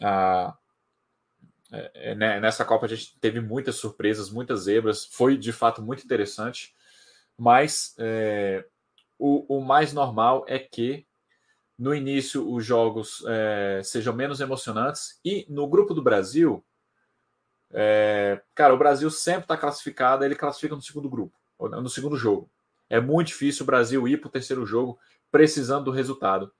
a 0.00 0.56
é, 1.72 1.90
é, 1.94 2.14
né, 2.14 2.38
nessa 2.38 2.64
Copa 2.64 2.86
a 2.86 2.88
gente 2.88 3.18
teve 3.18 3.40
muitas 3.40 3.74
surpresas, 3.74 4.30
muitas 4.30 4.60
zebras, 4.60 5.04
foi 5.04 5.36
de 5.36 5.52
fato 5.52 5.82
muito 5.82 6.04
interessante, 6.04 6.72
mas 7.36 7.92
é, 7.98 8.64
o, 9.18 9.56
o, 9.58 9.60
mais 9.60 9.92
normal 9.92 10.44
é 10.46 10.60
que 10.60 11.04
no 11.78 11.94
início 11.94 12.50
os 12.52 12.64
jogos 12.64 13.22
é, 13.26 13.80
sejam 13.84 14.14
menos 14.14 14.40
emocionantes 14.40 15.20
e 15.24 15.46
no 15.48 15.68
grupo 15.68 15.94
do 15.94 16.02
Brasil, 16.02 16.64
é, 17.70 18.40
cara, 18.54 18.74
o 18.74 18.78
Brasil 18.78 19.10
sempre 19.10 19.42
está 19.42 19.56
classificado, 19.56 20.24
ele 20.24 20.34
classifica 20.34 20.74
no 20.74 20.82
segundo 20.82 21.08
grupo, 21.08 21.36
no 21.60 21.88
segundo 21.88 22.16
jogo. 22.16 22.50
É 22.90 23.00
muito 23.00 23.28
difícil 23.28 23.62
o 23.62 23.66
Brasil 23.66 24.08
ir 24.08 24.18
para 24.18 24.28
o 24.28 24.32
terceiro 24.32 24.66
jogo 24.66 24.98
precisando 25.30 25.84
do 25.84 25.90
resultado. 25.90 26.50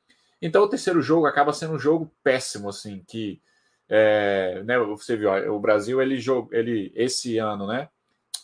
Então 0.41 0.63
o 0.63 0.69
terceiro 0.69 1.03
jogo 1.03 1.27
acaba 1.27 1.53
sendo 1.53 1.75
um 1.75 1.79
jogo 1.79 2.13
péssimo, 2.23 2.69
assim, 2.69 3.03
que 3.09 3.41
é, 3.89 4.63
né, 4.65 4.79
você 4.79 5.17
viu, 5.17 5.31
o 5.53 5.59
Brasil 5.59 6.01
ele 6.01 6.21
jogou, 6.21 6.53
ele 6.53 6.93
esse 6.95 7.39
ano, 7.39 7.67
né, 7.67 7.89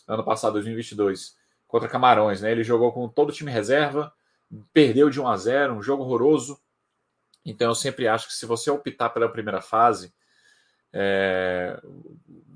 ano 0.07 0.23
passado, 0.23 0.53
2022, 0.53 1.37
contra 1.67 1.87
Camarões, 1.87 2.41
né, 2.41 2.51
ele 2.51 2.63
jogou 2.63 2.91
com 2.91 3.07
todo 3.07 3.29
o 3.29 3.31
time 3.31 3.51
reserva, 3.51 4.11
perdeu 4.73 5.09
de 5.09 5.21
1 5.21 5.27
a 5.27 5.37
0, 5.37 5.73
um 5.75 5.81
jogo 5.81 6.03
horroroso. 6.03 6.59
Então 7.45 7.69
eu 7.69 7.75
sempre 7.75 8.07
acho 8.07 8.27
que 8.27 8.33
se 8.33 8.45
você 8.45 8.71
optar 8.71 9.09
pela 9.09 9.29
primeira 9.29 9.61
fase, 9.61 10.13
é, 10.91 11.79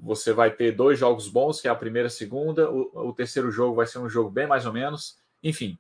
você 0.02 0.34
vai 0.34 0.50
ter 0.50 0.72
dois 0.72 0.98
jogos 0.98 1.28
bons, 1.28 1.62
que 1.62 1.68
é 1.68 1.72
a 1.72 1.76
primeira 1.76 2.08
e 2.08 2.12
a 2.12 2.12
segunda. 2.12 2.70
O, 2.72 3.10
o 3.10 3.14
terceiro 3.14 3.52
jogo 3.52 3.76
vai 3.76 3.86
ser 3.86 4.00
um 4.00 4.10
jogo 4.10 4.30
bem 4.30 4.48
mais 4.48 4.66
ou 4.66 4.74
menos. 4.74 5.18
Enfim, 5.44 5.78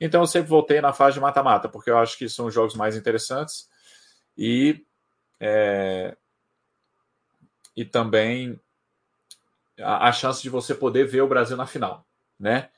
então 0.00 0.20
eu 0.20 0.26
sempre 0.26 0.48
voltei 0.48 0.80
na 0.80 0.92
fase 0.92 1.14
de 1.14 1.20
mata-mata, 1.20 1.68
porque 1.68 1.90
eu 1.90 1.98
acho 1.98 2.18
que 2.18 2.28
são 2.28 2.46
os 2.46 2.54
jogos 2.54 2.74
mais 2.74 2.96
interessantes. 2.96 3.68
E 4.36 4.84
é, 5.38 6.16
e 7.76 7.84
também 7.84 8.60
a, 9.78 10.08
a, 10.08 10.12
chance 10.12 10.42
de 10.42 10.50
você 10.50 10.74
poder 10.74 11.06
ver 11.06 11.22
o 11.22 11.28
Brasil 11.28 11.56
na 11.56 11.66
final, 11.66 12.04
né? 12.38 12.68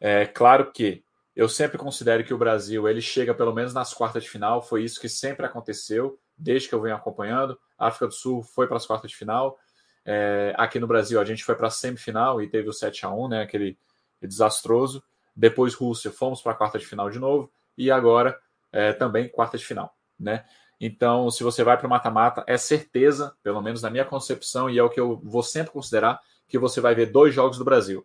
É 0.00 0.24
claro 0.26 0.70
que 0.72 1.02
eu 1.38 1.48
sempre 1.48 1.78
considero 1.78 2.24
que 2.24 2.34
o 2.34 2.36
Brasil 2.36 2.88
ele 2.88 3.00
chega 3.00 3.32
pelo 3.32 3.54
menos 3.54 3.72
nas 3.72 3.94
quartas 3.94 4.24
de 4.24 4.28
final, 4.28 4.60
foi 4.60 4.82
isso 4.82 5.00
que 5.00 5.08
sempre 5.08 5.46
aconteceu 5.46 6.18
desde 6.36 6.68
que 6.68 6.74
eu 6.74 6.80
venho 6.80 6.96
acompanhando. 6.96 7.56
A 7.78 7.86
África 7.86 8.08
do 8.08 8.12
Sul 8.12 8.42
foi 8.42 8.66
para 8.66 8.76
as 8.76 8.84
quartas 8.84 9.08
de 9.08 9.16
final. 9.16 9.56
É, 10.04 10.52
aqui 10.58 10.80
no 10.80 10.88
Brasil 10.88 11.20
a 11.20 11.24
gente 11.24 11.44
foi 11.44 11.54
para 11.54 11.68
a 11.68 11.70
semifinal 11.70 12.42
e 12.42 12.48
teve 12.48 12.68
o 12.68 12.72
7 12.72 13.06
a 13.06 13.10
1 13.10 13.28
né? 13.28 13.42
Aquele 13.42 13.78
desastroso. 14.20 15.00
Depois 15.34 15.74
Rússia, 15.74 16.10
fomos 16.10 16.42
para 16.42 16.50
a 16.50 16.54
quarta 16.56 16.76
de 16.76 16.84
final 16.84 17.08
de 17.08 17.20
novo 17.20 17.52
e 17.76 17.88
agora 17.88 18.36
é, 18.72 18.92
também 18.92 19.28
quarta 19.28 19.56
de 19.56 19.64
final, 19.64 19.96
né? 20.18 20.44
Então, 20.80 21.30
se 21.30 21.44
você 21.44 21.62
vai 21.62 21.78
para 21.78 21.86
o 21.86 21.90
mata-mata, 21.90 22.42
é 22.48 22.56
certeza, 22.56 23.32
pelo 23.44 23.62
menos 23.62 23.80
na 23.80 23.90
minha 23.90 24.04
concepção, 24.04 24.68
e 24.68 24.76
é 24.76 24.82
o 24.82 24.90
que 24.90 24.98
eu 24.98 25.20
vou 25.22 25.44
sempre 25.44 25.70
considerar, 25.70 26.20
que 26.48 26.58
você 26.58 26.80
vai 26.80 26.96
ver 26.96 27.12
dois 27.12 27.32
jogos 27.32 27.58
do 27.58 27.64
Brasil, 27.64 28.04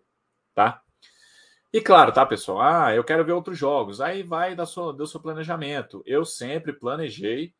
tá? 0.54 0.83
E 1.74 1.82
claro, 1.82 2.12
tá, 2.14 2.24
pessoal? 2.24 2.62
Ah, 2.62 2.94
eu 2.94 3.04
quero 3.04 3.26
ver 3.26 3.32
outros 3.32 3.58
jogos. 3.58 4.00
Aí 4.00 4.22
vai 4.22 4.56
da 4.56 4.64
sua, 4.64 4.94
do 4.94 5.08
seu 5.08 5.20
planejamento. 5.20 6.04
Eu 6.06 6.24
sempre 6.24 6.72
planejei 6.72 7.56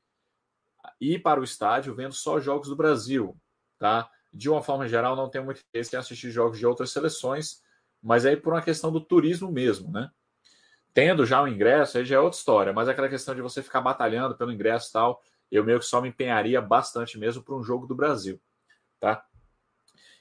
ir 1.02 1.20
para 1.20 1.42
o 1.42 1.44
estádio 1.44 1.96
vendo 1.96 2.14
só 2.14 2.40
jogos 2.40 2.68
do 2.68 2.76
Brasil, 2.76 3.36
tá? 3.80 4.08
De 4.32 4.50
uma 4.52 4.62
forma 4.62 4.88
geral, 4.88 5.16
não 5.16 5.30
tenho 5.30 5.46
muito 5.46 5.62
interesse 5.62 5.96
em 5.96 6.00
assistir 6.00 6.30
jogos 6.30 6.60
de 6.60 6.66
outras 6.66 6.92
seleções, 6.92 7.64
mas 8.02 8.24
aí 8.24 8.38
por 8.38 8.54
uma 8.54 8.62
questão 8.62 8.92
do 8.92 9.02
turismo 9.02 9.52
mesmo, 9.52 9.92
né? 9.92 10.12
Tendo 10.94 11.26
já 11.26 11.42
o 11.42 11.48
ingresso, 11.48 11.98
aí 11.98 12.06
já 12.06 12.18
é 12.18 12.20
outra 12.20 12.38
história, 12.38 12.72
mas 12.74 12.88
aquela 12.88 13.10
questão 13.10 13.34
de 13.34 13.42
você 13.42 13.64
ficar 13.64 13.82
batalhando 13.82 14.38
pelo 14.38 14.52
ingresso 14.52 14.90
e 14.90 14.94
tal, 14.94 15.24
eu 15.52 15.64
meio 15.64 15.80
que 15.80 15.86
só 15.86 16.00
me 16.00 16.10
empenharia 16.10 16.62
bastante 16.62 17.18
mesmo 17.18 17.42
para 17.42 17.56
um 17.56 17.64
jogo 17.64 17.88
do 17.88 17.96
Brasil, 17.96 18.40
tá? 19.00 19.26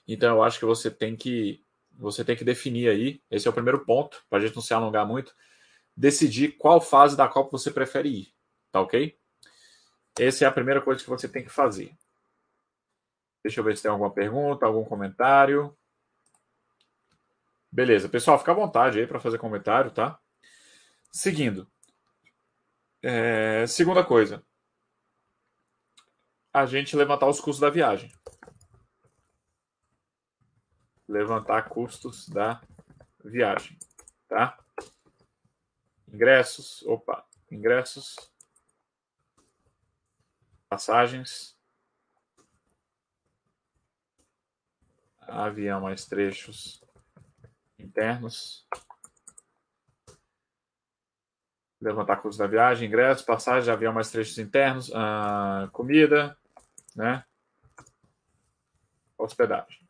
Então 0.09 0.37
eu 0.37 0.43
acho 0.43 0.59
que 0.59 0.65
você 0.65 0.91
tem 0.91 1.15
que 1.15 1.62
você 1.99 2.25
tem 2.25 2.37
que 2.37 2.45
definir 2.45 2.89
aí, 2.89 3.23
esse 3.31 3.47
é 3.47 3.51
o 3.51 3.55
primeiro 3.55 3.85
ponto, 3.85 4.25
para 4.29 4.39
a 4.39 4.41
gente 4.41 4.55
não 4.55 4.63
se 4.63 4.75
alongar 4.75 5.07
muito, 5.07 5.35
decidir 5.97 6.57
qual 6.57 6.81
fase 6.81 7.17
da 7.17 7.29
Copa 7.29 7.51
você 7.53 7.71
prefere 7.71 8.09
ir, 8.09 8.35
tá 8.71 8.81
ok? 8.81 9.17
Essa 10.19 10.45
é 10.45 10.49
a 10.49 10.53
primeira 10.53 10.81
coisa 10.81 11.03
que 11.03 11.09
você 11.09 11.29
tem 11.29 11.43
que 11.43 11.51
fazer. 11.51 11.97
Deixa 13.43 13.61
eu 13.61 13.65
ver 13.65 13.77
se 13.77 13.83
tem 13.83 13.91
alguma 13.91 14.13
pergunta, 14.13 14.67
algum 14.67 14.85
comentário. 14.85 15.77
Beleza, 17.71 18.09
pessoal, 18.09 18.39
fica 18.39 18.53
à 18.53 18.55
vontade 18.55 19.01
aí 19.01 19.07
para 19.07 19.21
fazer 19.21 19.39
comentário, 19.39 19.91
tá? 19.91 20.19
Seguindo. 21.11 21.67
É, 23.03 23.67
segunda 23.67 24.05
coisa. 24.05 24.45
A 26.53 26.67
gente 26.67 26.95
levantar 26.95 27.27
os 27.29 27.41
custos 27.41 27.61
da 27.61 27.71
viagem. 27.71 28.13
Levantar 31.13 31.69
custos 31.69 32.27
da 32.27 32.59
viagem, 33.23 33.79
tá? 34.27 34.59
Ingressos, 36.09 36.83
opa, 36.87 37.23
ingressos, 37.51 38.17
passagens, 40.71 41.55
avião 45.21 45.83
mais 45.83 46.07
trechos 46.07 46.83
internos, 47.79 48.67
levantar 51.79 52.23
custos 52.23 52.39
da 52.39 52.47
viagem, 52.47 52.89
ingressos, 52.89 53.23
passagem 53.23 53.65
de 53.65 53.71
avião 53.71 53.93
mais 53.93 54.11
trechos 54.11 54.39
internos, 54.39 54.89
uh, 54.89 55.71
comida, 55.73 56.39
né? 56.97 57.23
Hospedagem. 59.19 59.82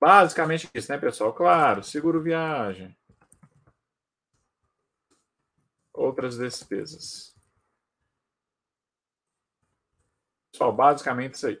Basicamente 0.00 0.68
isso, 0.74 0.90
né, 0.92 0.98
pessoal? 0.98 1.32
Claro, 1.32 1.82
seguro 1.82 2.22
viagem. 2.22 2.96
Outras 5.92 6.36
despesas. 6.36 7.34
Pessoal, 10.52 10.72
basicamente 10.74 11.34
isso 11.34 11.46
aí, 11.46 11.60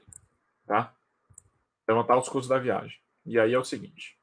tá? 0.66 0.94
Levantar 1.88 2.18
os 2.18 2.28
custos 2.28 2.48
da 2.48 2.58
viagem. 2.58 2.98
E 3.24 3.38
aí 3.38 3.52
é 3.52 3.58
o 3.58 3.64
seguinte. 3.64 4.16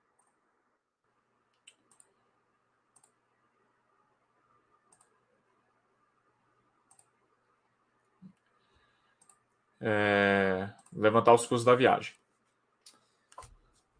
é, 9.84 10.70
levantar 10.93 11.34
os 11.34 11.41
custos 11.41 11.65
da 11.65 11.75
viagem. 11.75 12.13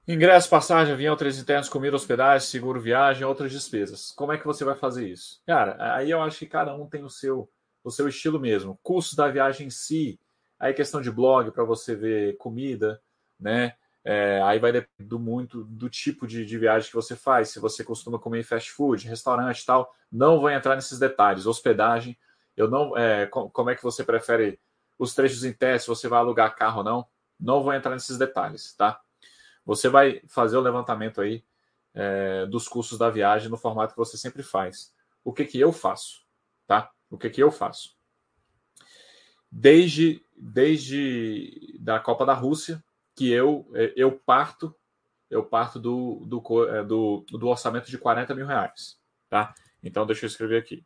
Ingresso, 0.06 0.50
passagem, 0.50 0.94
avião, 0.94 1.16
três 1.16 1.40
internos, 1.40 1.70
comida, 1.70 1.96
hospedagem, 1.96 2.46
seguro, 2.46 2.82
viagem, 2.82 3.26
outras 3.26 3.50
despesas. 3.54 4.12
Como 4.12 4.34
é 4.34 4.38
que 4.38 4.46
você 4.46 4.66
vai 4.66 4.76
fazer 4.76 5.08
isso? 5.08 5.42
Cara, 5.48 5.78
aí 5.96 6.12
eu 6.12 6.22
acho 6.22 6.40
que 6.40 6.46
cada 6.46 6.76
um 6.76 6.86
tem 6.86 7.06
o 7.06 7.10
seu, 7.10 7.50
o 7.82 7.90
seu 7.90 8.10
estilo 8.10 8.38
mesmo. 8.38 8.78
Custo 8.84 9.16
da 9.16 9.30
viagem 9.30 9.68
em 9.68 9.70
si, 9.70 10.20
aí 10.60 10.74
questão 10.74 11.02
de 11.02 11.10
blog 11.10 11.52
para 11.52 11.64
você 11.64 11.96
ver 11.96 12.36
comida, 12.36 13.02
né? 13.40 13.76
É, 14.04 14.42
aí 14.44 14.60
vai 14.60 14.74
depender 14.74 15.18
muito 15.18 15.64
do 15.64 15.90
tipo 15.90 16.28
de, 16.28 16.46
de, 16.46 16.58
viagem 16.58 16.90
que 16.90 16.96
você 16.96 17.16
faz. 17.16 17.48
Se 17.52 17.60
você 17.62 17.82
costuma 17.82 18.20
comer 18.20 18.44
fast 18.44 18.72
food, 18.74 19.08
restaurante 19.08 19.62
e 19.62 19.66
tal, 19.66 19.96
não 20.12 20.42
vou 20.42 20.50
entrar 20.50 20.76
nesses 20.76 21.00
detalhes. 21.00 21.46
Hospedagem, 21.46 22.18
eu 22.58 22.70
não. 22.70 22.98
É, 22.98 23.26
como 23.28 23.70
é 23.70 23.76
que 23.76 23.82
você 23.82 24.04
prefere 24.04 24.60
os 25.00 25.16
trechos 25.16 25.46
em 25.46 25.54
teste, 25.54 25.88
você 25.88 26.10
vai 26.10 26.20
alugar 26.20 26.54
carro 26.58 26.80
ou 26.80 26.84
não. 26.84 27.08
Não 27.40 27.64
vou 27.64 27.74
entrar 27.74 27.94
nesses 27.94 28.18
detalhes, 28.18 28.74
tá? 28.76 29.00
Você 29.66 29.90
vai 29.90 30.22
fazer 30.28 30.58
o 30.58 30.62
levantamento 30.62 31.22
aí 31.22 31.44
é, 31.94 32.46
dos 32.46 32.68
custos 32.68 32.98
da 32.98 33.10
viagem 33.10 33.50
no 33.50 33.58
formato 33.58 33.94
que 33.94 34.00
você 34.00 34.18
sempre 34.18 34.44
faz. 34.44 34.94
O 35.24 35.32
que 35.32 35.46
que 35.46 35.60
eu 35.60 35.72
faço, 35.72 36.26
tá? 36.68 36.92
O 37.10 37.18
que 37.18 37.30
que 37.30 37.42
eu 37.42 37.52
faço? 37.52 37.96
Desde, 39.52 40.26
desde 40.36 41.78
da 41.80 42.00
Copa 42.00 42.26
da 42.26 42.34
Rússia, 42.34 42.84
que 43.16 43.32
eu, 43.32 43.70
é, 43.74 43.94
eu 43.96 44.12
parto 44.12 44.76
eu 45.34 45.44
parto 45.44 45.80
do, 45.80 46.24
do, 46.26 46.70
é, 46.70 46.84
do, 46.84 47.26
do 47.30 47.48
orçamento 47.48 47.90
de 47.90 47.98
40 47.98 48.36
mil 48.36 48.46
reais, 48.46 49.00
tá? 49.28 49.54
Então, 49.82 50.06
deixa 50.06 50.26
eu 50.26 50.28
escrever 50.28 50.60
aqui. 50.60 50.86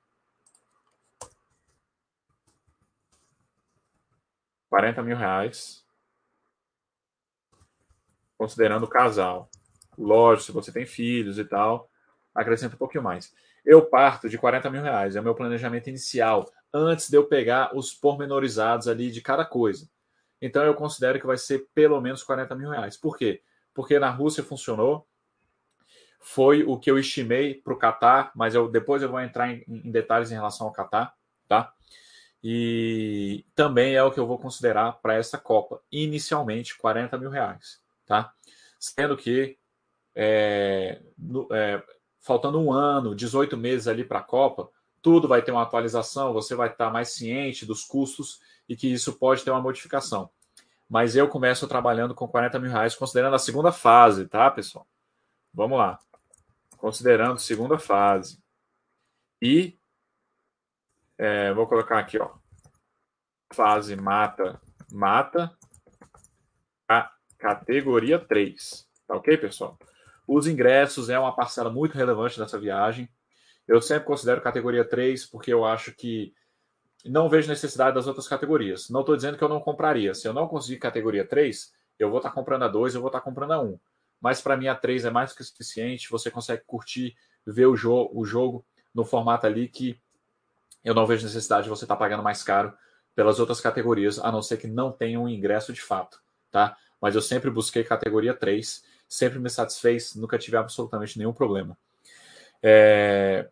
40 4.69 5.03
mil 5.03 5.17
reais, 5.17 5.85
considerando 8.37 8.83
o 8.83 8.89
casal. 8.89 9.49
Lógico, 9.97 10.45
se 10.45 10.51
você 10.51 10.71
tem 10.71 10.85
filhos 10.85 11.39
e 11.39 11.45
tal, 11.45 11.89
acrescenta 12.33 12.75
um 12.75 12.77
pouquinho 12.77 13.03
mais. 13.03 13.33
Eu 13.65 13.85
parto 13.85 14.29
de 14.29 14.37
40 14.37 14.69
mil 14.69 14.81
reais, 14.81 15.15
é 15.15 15.19
o 15.19 15.23
meu 15.23 15.35
planejamento 15.35 15.89
inicial, 15.89 16.45
antes 16.73 17.09
de 17.09 17.17
eu 17.17 17.25
pegar 17.25 17.75
os 17.75 17.93
pormenorizados 17.93 18.87
ali 18.87 19.11
de 19.11 19.21
cada 19.21 19.43
coisa. 19.43 19.89
Então 20.41 20.63
eu 20.63 20.75
considero 20.75 21.19
que 21.19 21.25
vai 21.25 21.37
ser 21.37 21.67
pelo 21.73 21.99
menos 21.99 22.23
40 22.23 22.55
mil 22.55 22.69
reais. 22.69 22.95
Por 22.95 23.17
quê? 23.17 23.41
Porque 23.73 23.97
na 23.99 24.09
Rússia 24.09 24.43
funcionou, 24.43 25.07
foi 26.19 26.63
o 26.63 26.77
que 26.77 26.91
eu 26.91 26.99
estimei 26.99 27.55
para 27.55 27.73
o 27.73 27.77
Catar, 27.77 28.31
mas 28.35 28.53
eu, 28.53 28.69
depois 28.69 29.01
eu 29.01 29.09
vou 29.09 29.19
entrar 29.19 29.51
em, 29.51 29.63
em 29.67 29.91
detalhes 29.91 30.31
em 30.31 30.35
relação 30.35 30.67
ao 30.67 30.73
Catar, 30.73 31.13
tá? 31.47 31.73
E 32.43 33.45
também 33.55 33.95
é 33.95 34.03
o 34.03 34.11
que 34.11 34.19
eu 34.19 34.27
vou 34.27 34.37
considerar 34.37 34.93
para 35.01 35.15
essa 35.15 35.37
Copa. 35.37 35.81
Inicialmente, 35.91 36.77
40 36.77 37.17
mil 37.17 37.29
reais. 37.29 37.81
Tá? 38.07 38.33
Sendo 38.79 39.15
que 39.15 39.57
é, 40.15 40.99
no, 41.15 41.47
é, 41.51 41.83
faltando 42.19 42.59
um 42.59 42.73
ano, 42.73 43.13
18 43.13 43.55
meses 43.55 43.87
ali 43.87 44.03
para 44.03 44.19
a 44.19 44.23
Copa, 44.23 44.69
tudo 45.01 45.27
vai 45.27 45.43
ter 45.43 45.51
uma 45.51 45.61
atualização, 45.61 46.33
você 46.33 46.55
vai 46.55 46.69
estar 46.69 46.89
mais 46.89 47.09
ciente 47.09 47.65
dos 47.65 47.83
custos 47.83 48.39
e 48.67 48.75
que 48.75 48.91
isso 48.91 49.13
pode 49.13 49.43
ter 49.43 49.51
uma 49.51 49.61
modificação. 49.61 50.29
Mas 50.89 51.15
eu 51.15 51.27
começo 51.27 51.67
trabalhando 51.67 52.15
com 52.15 52.27
40 52.27 52.59
mil 52.59 52.71
reais, 52.71 52.95
considerando 52.95 53.35
a 53.35 53.39
segunda 53.39 53.71
fase, 53.71 54.25
tá, 54.25 54.49
pessoal? 54.49 54.87
Vamos 55.53 55.77
lá. 55.77 55.99
Considerando 56.77 57.39
segunda 57.39 57.77
fase. 57.77 58.41
E 59.41 59.77
é, 61.17 61.53
vou 61.53 61.67
colocar 61.67 61.99
aqui, 61.99 62.17
ó. 62.19 62.31
Fase 63.53 63.95
mata, 63.95 64.61
mata. 64.91 65.55
Categoria 67.37 68.19
3. 68.19 68.87
Tá 69.07 69.15
ok, 69.15 69.37
pessoal? 69.37 69.77
Os 70.27 70.47
ingressos 70.47 71.09
é 71.09 71.17
uma 71.17 71.35
parcela 71.35 71.69
muito 71.69 71.95
relevante 71.95 72.37
dessa 72.37 72.59
viagem. 72.59 73.09
Eu 73.67 73.81
sempre 73.81 74.05
considero 74.05 74.41
categoria 74.41 74.83
3 74.83 75.25
porque 75.25 75.53
eu 75.53 75.63
acho 75.63 75.93
que 75.93 76.33
não 77.05 77.29
vejo 77.29 77.47
necessidade 77.47 77.95
das 77.95 78.07
outras 78.07 78.27
categorias. 78.27 78.89
Não 78.89 79.01
estou 79.01 79.15
dizendo 79.15 79.37
que 79.37 79.43
eu 79.43 79.49
não 79.49 79.59
compraria. 79.59 80.13
Se 80.13 80.27
eu 80.27 80.33
não 80.33 80.47
conseguir 80.47 80.77
categoria 80.77 81.25
3, 81.25 81.73
eu 81.99 82.09
vou 82.09 82.19
estar 82.19 82.29
tá 82.29 82.35
comprando 82.35 82.63
a 82.63 82.67
2, 82.67 82.95
eu 82.95 83.01
vou 83.01 83.09
estar 83.09 83.19
tá 83.19 83.25
comprando 83.25 83.51
a 83.51 83.61
1. 83.61 83.79
Mas 84.19 84.41
para 84.41 84.57
mim 84.57 84.67
a 84.67 84.75
3 84.75 85.05
é 85.05 85.09
mais 85.09 85.33
que 85.33 85.43
suficiente. 85.43 86.09
Você 86.09 86.31
consegue 86.31 86.63
curtir, 86.65 87.15
ver 87.45 87.67
o, 87.67 87.75
jo 87.75 88.09
o 88.13 88.25
jogo 88.25 88.65
no 88.93 89.05
formato 89.05 89.45
ali 89.45 89.67
que 89.67 89.99
eu 90.83 90.93
não 90.93 91.05
vejo 91.05 91.25
necessidade 91.25 91.63
de 91.63 91.69
você 91.69 91.85
estar 91.85 91.95
tá 91.95 91.99
pagando 91.99 92.23
mais 92.23 92.43
caro 92.43 92.73
pelas 93.15 93.39
outras 93.39 93.59
categorias, 93.59 94.19
a 94.19 94.31
não 94.31 94.41
ser 94.41 94.57
que 94.57 94.67
não 94.67 94.91
tenha 94.91 95.19
um 95.19 95.27
ingresso 95.27 95.73
de 95.73 95.81
fato, 95.81 96.21
tá? 96.51 96.77
Mas 97.01 97.15
eu 97.15 97.21
sempre 97.21 97.49
busquei 97.49 97.83
categoria 97.83 98.33
3, 98.33 98.83
sempre 99.07 99.39
me 99.39 99.49
satisfez, 99.49 100.15
nunca 100.15 100.37
tive 100.37 100.57
absolutamente 100.57 101.17
nenhum 101.17 101.33
problema. 101.33 101.77
É... 102.61 103.47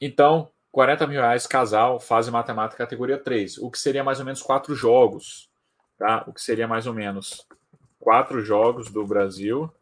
Então, 0.00 0.50
40 0.70 1.06
mil 1.06 1.20
reais 1.20 1.46
casal, 1.46 1.98
fase 2.00 2.30
matemática 2.30 2.84
categoria 2.84 3.18
3, 3.18 3.58
o 3.58 3.70
que 3.70 3.78
seria 3.78 4.04
mais 4.04 4.18
ou 4.18 4.24
menos 4.24 4.42
quatro 4.42 4.74
jogos, 4.74 5.48
tá? 5.98 6.24
O 6.26 6.32
que 6.32 6.42
seria 6.42 6.68
mais 6.68 6.86
ou 6.86 6.92
menos 6.92 7.46
quatro 7.98 8.42
jogos 8.42 8.90
do 8.90 9.06
Brasil. 9.06 9.72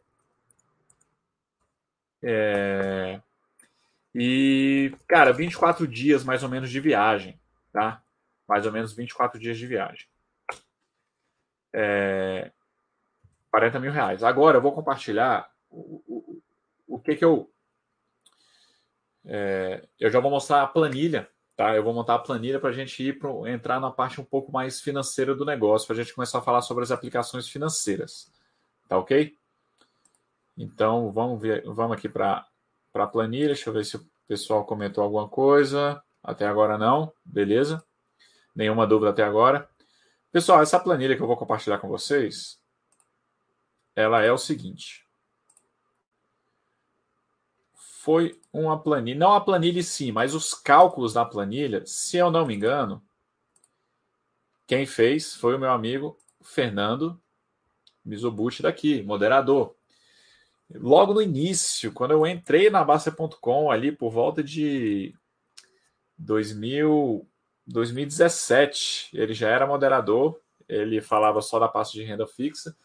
É... 2.21 3.19
E, 4.15 4.95
cara, 5.07 5.33
24 5.33 5.87
dias 5.87 6.23
mais 6.23 6.43
ou 6.43 6.49
menos 6.49 6.69
de 6.69 6.79
viagem, 6.79 7.39
tá? 7.71 8.01
Mais 8.47 8.65
ou 8.65 8.71
menos 8.71 8.93
24 8.93 9.39
dias 9.39 9.57
de 9.57 9.67
viagem. 9.67 10.07
É... 11.73 12.51
40 13.53 13.79
mil 13.79 13.91
reais. 13.91 14.23
Agora 14.23 14.57
eu 14.57 14.61
vou 14.63 14.71
compartilhar 14.71 15.47
o, 15.69 16.01
o, 16.07 16.41
o 16.87 16.99
que 16.99 17.15
que 17.15 17.23
eu. 17.23 17.51
É... 19.23 19.87
eu 19.99 20.09
já 20.09 20.19
vou 20.19 20.31
mostrar 20.31 20.63
a 20.63 20.67
planilha, 20.67 21.29
tá? 21.55 21.75
Eu 21.75 21.83
vou 21.83 21.93
montar 21.93 22.15
a 22.15 22.19
planilha 22.19 22.59
para 22.59 22.69
a 22.69 22.73
gente 22.73 23.03
ir 23.03 23.19
pro, 23.19 23.45
entrar 23.45 23.79
na 23.79 23.91
parte 23.91 24.19
um 24.19 24.23
pouco 24.25 24.51
mais 24.51 24.81
financeira 24.81 25.35
do 25.35 25.45
negócio, 25.45 25.85
para 25.85 25.95
a 25.95 26.03
gente 26.03 26.15
começar 26.15 26.39
a 26.39 26.41
falar 26.41 26.63
sobre 26.63 26.83
as 26.83 26.89
aplicações 26.89 27.47
financeiras, 27.47 28.33
tá 28.89 28.97
ok? 28.97 29.37
Então 30.57 31.11
vamos 31.11 31.39
ver, 31.39 31.63
vamos 31.67 31.95
aqui 31.95 32.09
para 32.09 32.47
a 32.91 33.07
planilha. 33.07 33.49
Deixa 33.49 33.69
eu 33.69 33.73
ver 33.73 33.85
se 33.85 33.97
o 33.97 34.05
pessoal 34.27 34.65
comentou 34.65 35.03
alguma 35.03 35.29
coisa. 35.29 36.01
Até 36.23 36.47
agora 36.47 36.75
não, 36.75 37.13
beleza? 37.23 37.83
Nenhuma 38.55 38.87
dúvida 38.87 39.11
até 39.11 39.23
agora. 39.23 39.69
Pessoal, 40.31 40.63
essa 40.63 40.79
planilha 40.79 41.15
que 41.15 41.21
eu 41.21 41.27
vou 41.27 41.37
compartilhar 41.37 41.77
com 41.77 41.87
vocês, 41.87 42.62
ela 43.95 44.21
é 44.21 44.31
o 44.31 44.37
seguinte. 44.37 45.05
Foi 47.75 48.39
uma 48.51 48.77
planilha, 48.77 49.17
não 49.17 49.33
a 49.33 49.41
planilha 49.41 49.79
em 49.79 49.83
si, 49.83 50.11
mas 50.11 50.33
os 50.35 50.53
cálculos 50.53 51.13
da 51.13 51.23
planilha, 51.23 51.85
se 51.85 52.17
eu 52.17 52.29
não 52.29 52.45
me 52.45 52.53
engano, 52.53 53.01
quem 54.67 54.85
fez 54.85 55.35
foi 55.35 55.55
o 55.55 55.59
meu 55.59 55.71
amigo 55.71 56.17
Fernando 56.41 57.19
Mizobuchi 58.03 58.61
daqui, 58.61 59.01
moderador 59.01 59.75
logo 60.75 61.13
no 61.13 61.21
início, 61.21 61.91
quando 61.91 62.11
eu 62.11 62.25
entrei 62.25 62.69
na 62.69 62.83
Basta.com 62.83 63.71
ali 63.71 63.91
por 63.91 64.11
volta 64.11 64.43
de 64.43 65.13
2000, 66.17 67.27
2017, 67.65 69.09
ele 69.13 69.33
já 69.33 69.49
era 69.49 69.67
moderador, 69.67 70.39
ele 70.67 71.01
falava 71.01 71.41
só 71.41 71.59
da 71.59 71.67
parte 71.67 71.93
de 71.93 72.03
renda 72.03 72.25
fixa. 72.25 72.75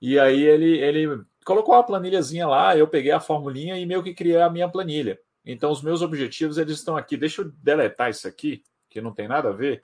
E 0.00 0.18
aí 0.18 0.42
ele, 0.42 0.78
ele 0.78 1.24
colocou 1.44 1.74
a 1.74 1.82
planilhazinha 1.82 2.46
lá, 2.46 2.76
eu 2.76 2.88
peguei 2.88 3.12
a 3.12 3.20
formulinha 3.20 3.78
e 3.78 3.86
meio 3.86 4.02
que 4.02 4.14
criei 4.14 4.40
a 4.40 4.50
minha 4.50 4.68
planilha. 4.68 5.18
Então 5.44 5.70
os 5.70 5.80
meus 5.80 6.02
objetivos 6.02 6.58
eles 6.58 6.78
estão 6.78 6.96
aqui. 6.96 7.16
Deixa 7.16 7.42
eu 7.42 7.50
deletar 7.62 8.10
isso 8.10 8.26
aqui, 8.26 8.64
que 8.90 9.00
não 9.00 9.12
tem 9.12 9.28
nada 9.28 9.50
a 9.50 9.52
ver. 9.52 9.82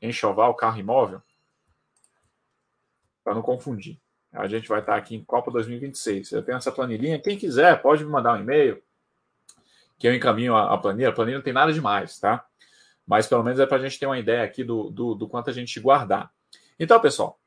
Enxoval, 0.00 0.54
carro 0.54 0.78
imóvel. 0.78 1.20
Para 3.24 3.34
não 3.34 3.42
confundir. 3.42 4.00
A 4.32 4.46
gente 4.46 4.68
vai 4.68 4.78
estar 4.78 4.94
aqui 4.94 5.16
em 5.16 5.24
Copa 5.24 5.50
2026. 5.50 6.30
Eu 6.30 6.42
tenho 6.42 6.56
essa 6.56 6.70
planilhinha. 6.70 7.18
Quem 7.18 7.36
quiser, 7.36 7.82
pode 7.82 8.04
me 8.04 8.10
mandar 8.10 8.34
um 8.34 8.40
e-mail 8.40 8.80
que 9.98 10.06
eu 10.06 10.14
encaminho 10.14 10.54
a, 10.54 10.78
planilha. 10.78 11.08
A 11.08 11.12
planilha 11.12 11.38
não 11.38 11.44
tem 11.44 11.52
nada 11.52 11.72
demais, 11.72 12.20
tá? 12.20 12.46
Mas 13.04 13.26
pelo 13.26 13.42
menos 13.42 13.58
é 13.58 13.66
para 13.66 13.78
a 13.78 13.80
gente 13.80 13.98
ter 13.98 14.06
uma 14.06 14.18
ideia 14.18 14.44
aqui 14.44 14.62
do, 14.62 14.88
do, 14.90 15.16
do 15.16 15.28
quanto 15.28 15.50
a 15.50 15.52
gente 15.52 15.80
guardar. 15.80 16.30
Então, 16.78 17.00
pessoal, 17.00 17.39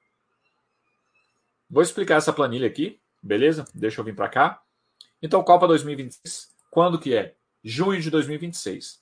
vou 1.74 1.82
explicar 1.82 2.18
essa 2.18 2.32
planilha 2.32 2.68
aqui, 2.68 3.02
beleza? 3.22 3.66
Deixa 3.74 4.00
eu 4.00 4.06
vir 4.06 4.16
para 4.16 4.30
cá. 4.30 4.62
Então, 5.20 5.44
Copa 5.44 5.68
2026, 5.68 6.54
quando 6.70 7.00
que 7.00 7.16
é? 7.16 7.36
Junho 7.64 8.00
de 8.00 8.12
2026. 8.12 9.02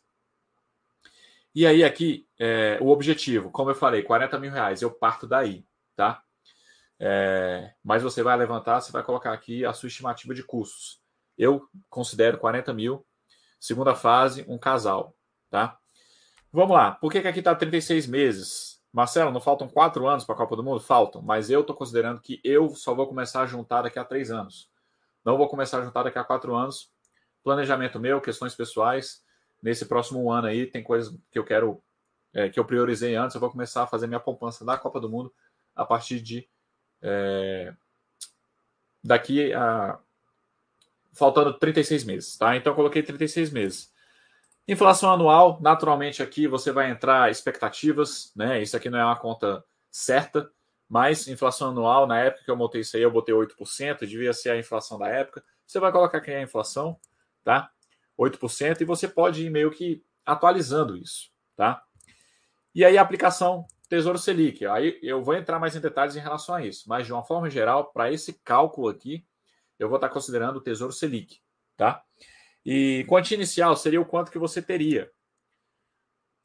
E 1.53 1.67
aí 1.67 1.83
aqui, 1.83 2.25
é, 2.39 2.77
o 2.79 2.87
objetivo, 2.87 3.51
como 3.51 3.69
eu 3.69 3.75
falei, 3.75 4.03
40 4.03 4.39
mil 4.39 4.51
reais, 4.51 4.81
eu 4.81 4.89
parto 4.89 5.27
daí, 5.27 5.65
tá? 5.97 6.23
É, 6.97 7.73
mas 7.83 8.03
você 8.03 8.23
vai 8.23 8.37
levantar, 8.37 8.79
você 8.79 8.91
vai 8.91 9.03
colocar 9.03 9.33
aqui 9.33 9.65
a 9.65 9.73
sua 9.73 9.87
estimativa 9.87 10.33
de 10.33 10.43
custos. 10.43 11.01
Eu 11.37 11.67
considero 11.89 12.37
40 12.37 12.73
mil, 12.73 13.05
segunda 13.59 13.93
fase, 13.93 14.45
um 14.47 14.57
casal, 14.57 15.13
tá? 15.49 15.77
Vamos 16.53 16.73
lá, 16.73 16.91
por 16.91 17.11
que, 17.11 17.21
que 17.21 17.27
aqui 17.27 17.39
está 17.39 17.53
36 17.53 18.07
meses? 18.07 18.70
Marcelo, 18.91 19.31
não 19.31 19.39
faltam 19.39 19.69
quatro 19.69 20.05
anos 20.07 20.25
para 20.25 20.35
a 20.35 20.37
Copa 20.37 20.55
do 20.55 20.63
Mundo? 20.63 20.79
Faltam, 20.81 21.21
mas 21.21 21.49
eu 21.49 21.61
estou 21.61 21.75
considerando 21.75 22.19
que 22.19 22.41
eu 22.43 22.69
só 22.75 22.93
vou 22.93 23.07
começar 23.07 23.41
a 23.41 23.45
juntar 23.45 23.83
daqui 23.83 23.97
a 23.97 24.03
três 24.03 24.29
anos. 24.29 24.69
Não 25.23 25.37
vou 25.37 25.47
começar 25.47 25.79
a 25.79 25.83
juntar 25.83 26.03
daqui 26.03 26.19
a 26.19 26.23
quatro 26.23 26.55
anos. 26.55 26.91
Planejamento 27.43 27.99
meu, 27.99 28.19
questões 28.19 28.53
pessoais. 28.53 29.23
Nesse 29.61 29.85
próximo 29.85 30.29
ano 30.31 30.47
aí, 30.47 30.65
tem 30.65 30.83
coisas 30.83 31.15
que 31.31 31.39
eu 31.39 31.43
quero, 31.45 31.81
é, 32.33 32.49
que 32.49 32.59
eu 32.59 32.65
priorizei 32.65 33.15
antes. 33.15 33.35
Eu 33.35 33.39
vou 33.39 33.49
começar 33.49 33.83
a 33.83 33.87
fazer 33.87 34.07
minha 34.07 34.19
poupança 34.19 34.65
da 34.65 34.77
Copa 34.77 34.99
do 34.99 35.09
Mundo 35.09 35.33
a 35.75 35.85
partir 35.85 36.19
de 36.19 36.47
é, 37.01 37.73
daqui 39.03 39.53
a. 39.53 39.99
faltando 41.13 41.53
36 41.57 42.03
meses, 42.03 42.37
tá? 42.37 42.57
Então, 42.57 42.75
coloquei 42.75 43.03
36 43.03 43.51
meses. 43.51 43.93
Inflação 44.71 45.11
anual, 45.11 45.59
naturalmente 45.59 46.23
aqui 46.23 46.47
você 46.47 46.71
vai 46.71 46.89
entrar 46.89 47.29
expectativas, 47.29 48.31
né? 48.33 48.61
Isso 48.61 48.77
aqui 48.77 48.89
não 48.89 48.97
é 48.97 49.03
uma 49.03 49.17
conta 49.17 49.61
certa, 49.91 50.49
mas 50.87 51.27
inflação 51.27 51.71
anual, 51.71 52.07
na 52.07 52.17
época 52.19 52.45
que 52.45 52.49
eu 52.49 52.55
montei 52.55 52.79
isso 52.79 52.95
aí, 52.95 53.03
eu 53.03 53.11
botei 53.11 53.35
8%, 53.35 54.07
devia 54.07 54.31
ser 54.31 54.51
a 54.51 54.57
inflação 54.57 54.97
da 54.97 55.09
época. 55.09 55.43
Você 55.67 55.77
vai 55.77 55.91
colocar 55.91 56.19
aqui 56.19 56.31
a 56.31 56.41
inflação, 56.41 56.97
tá? 57.43 57.69
8%, 58.17 58.79
e 58.79 58.85
você 58.85 59.09
pode 59.09 59.45
ir 59.45 59.49
meio 59.49 59.71
que 59.71 60.01
atualizando 60.25 60.95
isso, 60.95 61.29
tá? 61.57 61.83
E 62.73 62.85
aí 62.85 62.97
a 62.97 63.01
aplicação 63.01 63.65
Tesouro 63.89 64.17
Selic. 64.17 64.65
Aí 64.65 64.97
eu 65.03 65.21
vou 65.21 65.35
entrar 65.35 65.59
mais 65.59 65.75
em 65.75 65.81
detalhes 65.81 66.15
em 66.15 66.21
relação 66.21 66.55
a 66.55 66.65
isso, 66.65 66.87
mas 66.87 67.05
de 67.05 67.11
uma 67.11 67.25
forma 67.25 67.49
geral, 67.49 67.91
para 67.91 68.09
esse 68.09 68.31
cálculo 68.31 68.87
aqui, 68.87 69.25
eu 69.77 69.89
vou 69.89 69.97
estar 69.97 70.07
considerando 70.07 70.55
o 70.55 70.61
Tesouro 70.61 70.93
Selic, 70.93 71.41
tá? 71.75 72.01
E 72.65 73.05
quantia 73.07 73.35
inicial 73.35 73.75
seria 73.75 73.99
o 73.99 74.05
quanto 74.05 74.31
que 74.31 74.37
você 74.37 74.61
teria. 74.61 75.11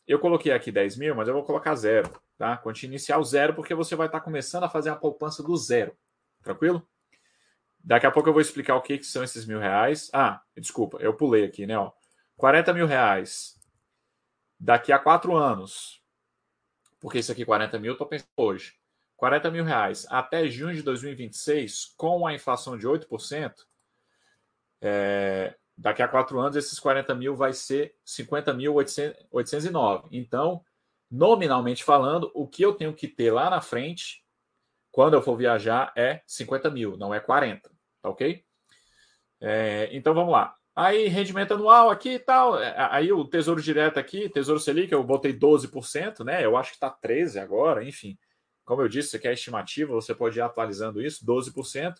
Eu 0.07 0.19
coloquei 0.19 0.53
aqui 0.53 0.71
10 0.71 0.97
mil, 0.97 1.15
mas 1.15 1.29
eu 1.29 1.35
vou 1.35 1.45
colocar 1.45 1.75
zero, 1.75 2.11
tá? 2.39 2.57
Quantia 2.57 2.87
inicial 2.87 3.23
zero, 3.25 3.55
porque 3.55 3.75
você 3.75 3.97
vai 3.97 4.07
estar 4.07 4.21
começando 4.21 4.65
a 4.65 4.69
fazer 4.69 4.91
a 4.91 4.97
poupança 4.97 5.43
do 5.43 5.57
zero, 5.57 5.97
tranquilo? 6.43 6.87
Daqui 7.81 8.07
a 8.07 8.11
pouco 8.11 8.29
eu 8.29 8.33
vou 8.33 8.43
explicar 8.43 8.77
o 8.77 8.83
que, 8.83 8.99
que 8.99 9.05
são 9.07 9.23
esses 9.23 9.47
mil 9.47 9.59
reais. 9.59 10.11
Ah, 10.13 10.41
desculpa, 10.57 10.99
eu 10.99 11.15
pulei 11.15 11.45
aqui, 11.45 11.67
né? 11.67 11.79
Ó, 11.79 11.93
40 12.37 12.73
mil 12.73 12.87
reais 12.87 13.61
daqui 14.59 14.93
a 14.93 14.99
quatro 14.99 15.37
anos 15.37 16.03
porque 17.07 17.19
isso 17.19 17.31
aqui 17.31 17.45
40 17.45 17.79
mil, 17.79 17.93
estou 17.93 18.07
pensando 18.07 18.29
hoje. 18.37 18.75
40 19.17 19.51
mil 19.51 19.65
reais 19.65 20.07
até 20.11 20.49
junho 20.49 20.75
de 20.75 20.83
2026, 20.83 21.95
com 21.97 22.27
a 22.27 22.35
inflação 22.35 22.77
de 22.77 22.87
8%, 22.87 23.55
é, 24.83 25.57
daqui 25.77 26.03
a 26.03 26.09
quatro 26.09 26.39
anos, 26.39 26.57
esses 26.57 26.79
40 26.79 27.15
mil 27.15 27.37
vai 27.37 27.53
ser 27.53 27.95
50.809. 28.07 30.09
Então, 30.11 30.65
nominalmente 31.11 31.85
falando, 31.85 32.31
o 32.35 32.47
que 32.47 32.63
eu 32.63 32.73
tenho 32.73 32.95
que 32.95 33.09
ter 33.09 33.31
lá 33.31 33.51
na 33.51 33.61
frente, 33.61 34.25
quando 34.91 35.13
eu 35.15 35.23
for 35.23 35.37
viajar, 35.37 35.93
é 35.97 36.23
50 36.27 36.71
mil, 36.71 36.97
não 36.97 37.13
é 37.13 37.21
40, 37.21 37.71
tá 38.01 38.09
ok? 38.09 38.43
É, 39.41 39.89
então 39.93 40.15
vamos 40.15 40.33
lá. 40.33 40.55
Aí, 40.75 41.09
rendimento 41.09 41.55
anual 41.55 41.91
aqui 41.91 42.11
e 42.11 42.19
tal. 42.19 42.61
É, 42.61 42.75
aí 42.91 43.13
o 43.13 43.25
Tesouro 43.25 43.63
Direto 43.63 43.99
aqui, 43.99 44.29
Tesouro 44.29 44.61
Selic, 44.61 44.93
eu 44.93 45.03
botei 45.03 45.33
12%, 45.33 46.25
né? 46.25 46.45
Eu 46.45 46.57
acho 46.57 46.71
que 46.71 46.77
está 46.77 46.91
13% 46.91 47.43
agora, 47.43 47.83
enfim. 47.83 48.19
Como 48.65 48.83
eu 48.83 48.89
disse, 48.89 49.09
isso 49.09 49.17
aqui 49.17 49.29
é 49.29 49.33
estimativa, 49.33 49.95
você 49.95 50.15
pode 50.15 50.39
ir 50.39 50.43
atualizando 50.43 51.01
isso, 51.01 51.25
12%. 51.25 51.95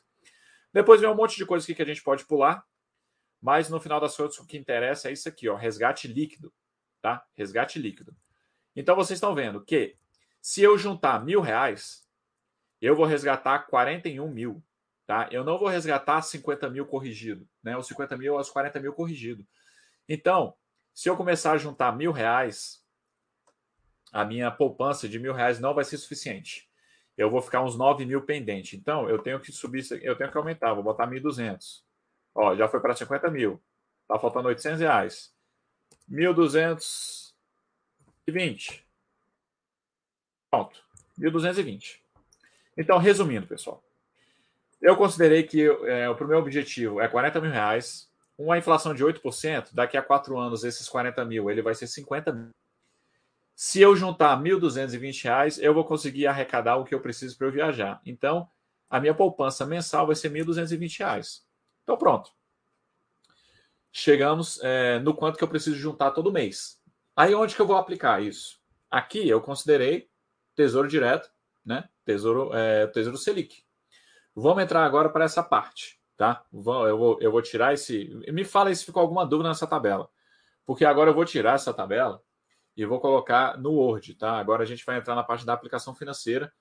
Depois 0.73 1.01
vem 1.01 1.09
um 1.09 1.15
monte 1.15 1.37
de 1.37 1.47
coisas 1.47 1.65
aqui 1.65 1.75
que 1.75 1.83
a 1.83 1.87
gente 1.87 2.03
pode 2.03 2.27
pular. 2.27 2.63
Mas 3.47 3.69
no 3.69 3.79
final 3.79 4.01
das 4.01 4.17
contas, 4.17 4.41
o 4.41 4.45
que 4.45 4.59
interessa 4.59 5.09
é 5.09 5.13
isso 5.13 5.29
aqui, 5.29 5.49
ó, 5.49 5.55
resgate 5.55 6.09
líquido, 6.09 6.53
tá? 7.01 7.25
Resgate 7.37 7.79
líquido. 7.79 8.13
Então 8.75 8.97
vocês 8.97 9.19
estão 9.19 9.37
vendo 9.37 9.65
que 9.65 9.97
se 10.43 10.63
eu 10.63 10.77
juntar 10.77 11.25
mil 11.25 11.41
reais, 11.41 12.05
eu 12.81 12.97
vou 12.97 13.07
resgatar 13.07 13.61
41 13.61 14.29
mil. 14.29 14.61
Tá? 15.07 15.29
Eu 15.31 15.45
não 15.45 15.57
vou 15.57 15.69
resgatar 15.69 16.21
50 16.23 16.69
mil 16.69 16.87
corrigido, 16.87 17.49
né? 17.63 17.77
Os 17.77 17.87
50 17.87 18.17
mil 18.17 18.37
aos 18.37 18.51
40 18.51 18.81
mil 18.81 18.93
corrigido. 18.93 19.47
Então, 20.09 20.57
se 20.93 21.09
eu 21.09 21.17
começar 21.17 21.53
a 21.53 21.57
juntar 21.57 21.97
mil 21.97 22.11
reais, 22.11 22.85
a 24.13 24.25
minha 24.25 24.51
poupança 24.51 25.09
de 25.09 25.21
mil 25.21 25.33
reais 25.33 25.61
não 25.61 25.73
vai 25.73 25.85
ser 25.85 25.99
suficiente. 25.99 26.69
Eu 27.17 27.31
vou 27.31 27.41
ficar 27.41 27.63
uns 27.63 27.79
9 27.79 28.05
mil 28.05 28.23
pendente. 28.23 28.77
Então, 28.77 29.09
eu 29.09 29.23
tenho 29.23 29.39
que 29.39 29.53
subir, 29.53 29.87
eu 30.03 30.17
tenho 30.17 30.33
que 30.33 30.37
aumentar, 30.37 30.75
vou 30.75 30.83
botar 30.83 31.07
1.200. 31.07 31.86
Ó, 32.37 32.55
já 32.55 32.69
foi 32.69 32.79
para 32.81 32.95
50 32.95 33.31
mil. 33.31 33.59
Tá 34.07 34.19
faltando 34.19 34.49
800 34.49 34.81
reais. 34.81 35.33
1.220. 36.11 38.83
Pronto, 40.51 40.85
1.220. 41.19 42.01
Então, 42.77 42.99
resumindo, 42.99 43.47
pessoal, 43.47 43.83
eu 44.83 44.95
considerei 44.97 45.45
que 45.45 45.65
é, 45.65 46.11
o 46.11 46.27
meu 46.27 46.39
objetivo 46.39 47.01
é 47.01 47.09
40 47.09 47.41
mil 47.41 47.51
reais, 47.51 48.07
uma 48.39 48.59
inflação 48.59 48.93
de 48.93 49.03
8%, 49.03 49.71
daqui 49.73 49.97
a 49.97 50.03
quatro 50.03 50.39
anos, 50.39 50.63
esses 50.63 50.87
40 50.89 51.25
mil, 51.25 51.51
ele 51.51 51.63
vai 51.63 51.75
ser 51.75 51.87
50 51.87 52.33
mil. 52.33 52.51
Se 53.55 53.81
eu 53.81 53.97
juntar 53.97 54.39
1.220 54.39 55.25
reais, 55.25 55.59
eu 55.59 55.73
vou 55.73 55.87
conseguir 55.87 56.27
arrecadar 56.27 56.77
o 56.77 56.85
que 56.85 56.95
eu 56.95 57.01
preciso 57.01 57.39
para 57.39 57.47
eu 57.47 57.53
viajar. 57.53 57.99
Então, 58.05 58.47
a 58.91 59.01
minha 59.01 59.15
poupança 59.15 59.65
mensal 59.65 60.07
vai 60.07 60.15
ser 60.15 60.31
1.220 60.31 60.99
reais. 60.99 61.46
Então, 61.87 61.97
pronto. 61.97 62.33
Chegamos 63.93 64.59
é, 64.61 64.99
no 64.99 65.15
quanto 65.15 65.39
que 65.39 65.45
eu 65.45 65.49
preciso 65.49 65.77
juntar 65.77 66.11
todo 66.11 66.33
mês. 66.33 66.83
Aí, 67.15 67.33
onde 67.33 67.55
que 67.55 67.63
eu 67.63 67.67
vou 67.67 67.77
aplicar 67.77 68.21
isso? 68.21 68.61
Aqui, 68.91 69.29
eu 69.29 69.41
considerei 69.41 70.11
Tesouro 70.57 70.89
Direto, 70.89 71.31
né? 71.65 71.89
Tesouro, 72.05 72.53
é, 72.53 72.89
tesouro 72.89 73.17
Selic. 73.17 73.63
Vamos 74.35 74.65
entrar 74.65 74.85
agora 74.85 75.09
para 75.09 75.25
essa 75.25 75.45
parte, 75.45 76.01
tá? 76.17 76.45
Eu 76.53 76.61
vou, 76.99 77.21
eu 77.21 77.31
vou 77.31 77.41
tirar 77.41 77.73
esse. 77.73 78.13
Me 78.33 78.45
fala 78.45 78.75
se 78.75 78.85
ficou 78.85 79.01
alguma 79.01 79.25
dúvida 79.25 79.49
nessa 79.49 79.67
tabela. 79.67 80.11
Porque 80.65 80.85
agora 80.85 81.11
eu 81.11 81.15
vou 81.15 81.25
tirar 81.25 81.55
essa 81.55 81.73
tabela 81.73 82.21
e 82.77 82.85
vou 82.85 82.99
colocar 82.99 83.57
no 83.57 83.75
Word, 83.75 84.15
tá? 84.17 84.33
Agora 84.39 84.65
a 84.65 84.67
gente 84.67 84.85
vai 84.85 84.99
entrar 84.99 85.15
na 85.15 85.23
parte 85.23 85.47
da 85.47 85.53
aplicação 85.53 85.95
financeira, 85.95 86.53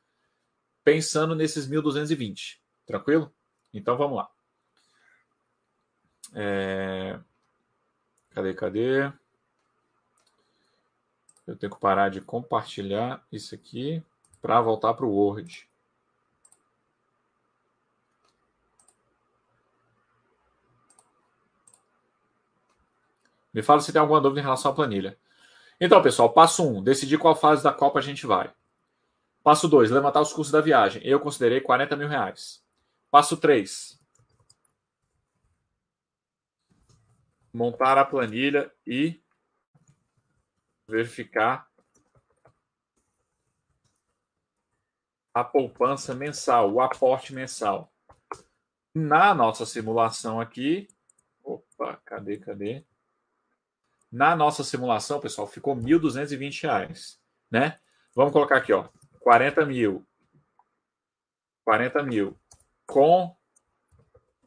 pensando 0.83 1.35
nesses 1.35 1.67
1.220. 1.67 2.59
Tranquilo? 2.85 3.33
Então 3.73 3.97
vamos 3.97 4.17
lá. 4.17 4.34
É... 6.33 7.19
Cadê, 8.31 8.53
cadê? 8.53 9.11
Eu 11.47 11.55
tenho 11.55 11.71
que 11.71 11.79
parar 11.79 12.09
de 12.09 12.21
compartilhar 12.21 13.25
isso 13.31 13.53
aqui 13.53 14.03
para 14.41 14.59
voltar 14.61 14.93
para 14.93 15.05
o 15.05 15.13
Word. 15.13 15.69
Me 23.53 23.61
fala 23.61 23.79
se 23.79 23.93
tem 23.93 24.01
alguma 24.01 24.19
dúvida 24.19 24.41
em 24.41 24.43
relação 24.43 24.71
à 24.71 24.75
planilha. 24.75 25.17
Então, 25.79 26.01
pessoal, 26.01 26.29
passo 26.33 26.61
1, 26.61 26.77
um, 26.77 26.83
decidir 26.83 27.17
qual 27.17 27.35
fase 27.35 27.63
da 27.63 27.71
Copa 27.71 27.99
a 27.99 28.01
gente 28.01 28.25
vai. 28.25 28.51
Passo 29.41 29.67
2, 29.67 29.91
levantar 29.91 30.21
os 30.21 30.33
custos 30.33 30.51
da 30.51 30.59
viagem. 30.59 31.01
Eu 31.05 31.19
considerei 31.19 31.61
40 31.61 31.95
mil 31.95 32.07
reais. 32.07 32.61
Passo 33.09 33.37
3, 33.37 33.97
montar 37.55 37.97
a 37.97 38.03
planilha 38.03 38.69
e 38.85 39.17
verificar 40.85 41.69
a 45.33 45.41
poupança 45.41 46.13
mensal, 46.13 46.73
o 46.73 46.81
aporte 46.81 47.33
mensal. 47.33 47.91
Na 48.93 49.33
nossa 49.33 49.65
simulação 49.65 50.39
aqui, 50.41 50.89
opa, 51.41 51.95
cadê, 52.05 52.37
cadê? 52.37 52.85
Na 54.11 54.35
nossa 54.35 54.63
simulação, 54.63 55.21
pessoal, 55.21 55.47
ficou 55.47 55.75
R$ 55.75 55.81
1.220, 55.81 57.17
né? 57.49 57.79
Vamos 58.13 58.33
colocar 58.33 58.57
aqui, 58.57 58.73
ó, 58.73 58.89
40 59.21 59.65
mil. 59.65 60.05
40 61.63 62.03
mil 62.03 62.37
com 62.85 63.35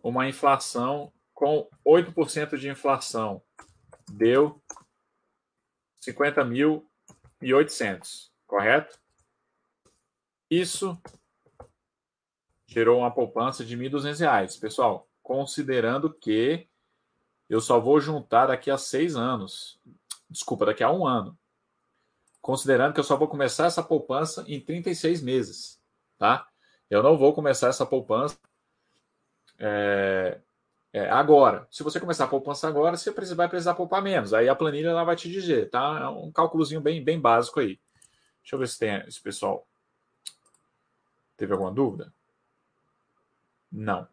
uma 0.03 0.29
inflação, 0.29 1.13
com 1.39 1.71
8% 1.87 2.59
de 2.59 2.69
inflação, 2.69 3.41
deu 4.11 4.61
50.800, 6.05 8.33
correto? 8.45 8.99
Isso 10.51 11.01
gerou 12.67 12.99
uma 12.99 13.13
poupança 13.13 13.65
de 13.65 13.77
R$ 13.77 13.89
1.200, 13.89 14.59
pessoal, 14.59 15.09
considerando 15.23 16.13
que 16.13 16.69
eu 17.49 17.61
só 17.61 17.79
vou 17.79 18.01
juntar 18.01 18.47
daqui 18.47 18.69
a 18.69 18.77
seis 18.77 19.15
anos. 19.15 19.81
Desculpa, 20.29 20.67
daqui 20.67 20.83
a 20.83 20.91
um 20.91 21.07
ano. 21.07 21.39
Considerando 22.43 22.95
que 22.95 22.99
eu 22.99 23.05
só 23.05 23.17
vou 23.17 23.29
começar 23.29 23.67
essa 23.67 23.85
poupança 23.85 24.45
em 24.49 24.61
36 24.61 25.23
meses. 25.23 25.81
Tá? 26.19 26.49
Eu 26.91 27.01
não 27.01 27.17
vou 27.17 27.33
começar 27.33 27.69
essa 27.69 27.87
poupança 27.87 28.37
é, 29.57 30.41
é, 30.99 31.11
agora. 31.11 31.67
Se 31.71 31.83
você 31.83 32.01
começar 32.01 32.25
a 32.25 32.29
poupança 32.29 32.67
agora, 32.67 32.97
você 32.97 33.13
vai 33.35 33.49
precisar 33.49 33.75
poupar 33.75 34.03
menos. 34.03 34.35
Aí 34.35 34.49
a 34.49 34.55
planilha 34.55 34.89
ela 34.89 35.05
vai 35.05 35.15
te 35.15 35.31
dizer, 35.31 35.71
tá? 35.71 36.01
É 36.03 36.09
um 36.09 36.33
cálculozinho 36.33 36.81
bem, 36.81 37.03
bem 37.03 37.21
básico 37.21 37.61
aí. 37.61 37.79
Deixa 38.43 38.57
eu 38.57 38.59
ver 38.59 38.69
se 38.69 38.79
tem 38.79 38.97
esse 39.07 39.21
pessoal. 39.21 39.67
Teve 41.37 41.53
alguma 41.53 41.71
dúvida? 41.71 42.13
Não. 43.71 44.09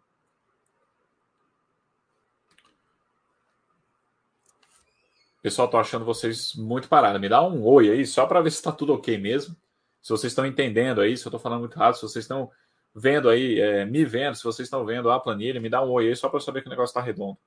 Pessoal, 5.42 5.68
tô 5.68 5.78
achando 5.78 6.06
vocês 6.06 6.54
muito 6.56 6.88
parados. 6.88 7.20
Me 7.20 7.30
dá 7.30 7.42
um 7.42 7.64
oi 7.64 7.90
aí, 7.90 8.06
só 8.06 8.26
para 8.26 8.42
ver 8.42 8.52
se 8.52 8.58
está 8.58 8.72
tudo 8.72 8.94
ok 8.94 9.18
mesmo. 9.18 9.56
Se 10.02 10.10
vocês 10.10 10.32
estão 10.32 10.46
entendendo 10.46 11.02
aí, 11.02 11.18
se 11.18 11.26
eu 11.26 11.30
estou 11.30 11.40
falando 11.40 11.62
muito 11.62 11.80
rápido, 11.80 11.96
se 11.96 12.02
vocês 12.02 12.26
estão 12.26 12.52
vendo 12.96 13.30
aí, 13.30 13.60
é, 13.60 13.86
me 13.86 14.06
vendo, 14.06 14.36
se 14.36 14.44
vocês 14.44 14.66
estão 14.66 14.86
vendo 14.86 15.12
a 15.12 15.20
planilha, 15.20 15.60
me 15.60 15.70
dá 15.70 15.84
um 15.84 15.92
oi 15.92 16.08
aí 16.08 16.16
só 16.16 16.30
para 16.30 16.38
eu 16.38 16.42
saber 16.42 16.62
que 16.62 16.68
o 16.68 16.70
negócio 16.70 16.92
está 16.92 17.02
redondo. 17.02 17.38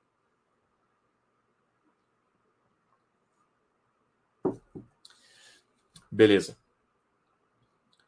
Beleza. 6.11 6.57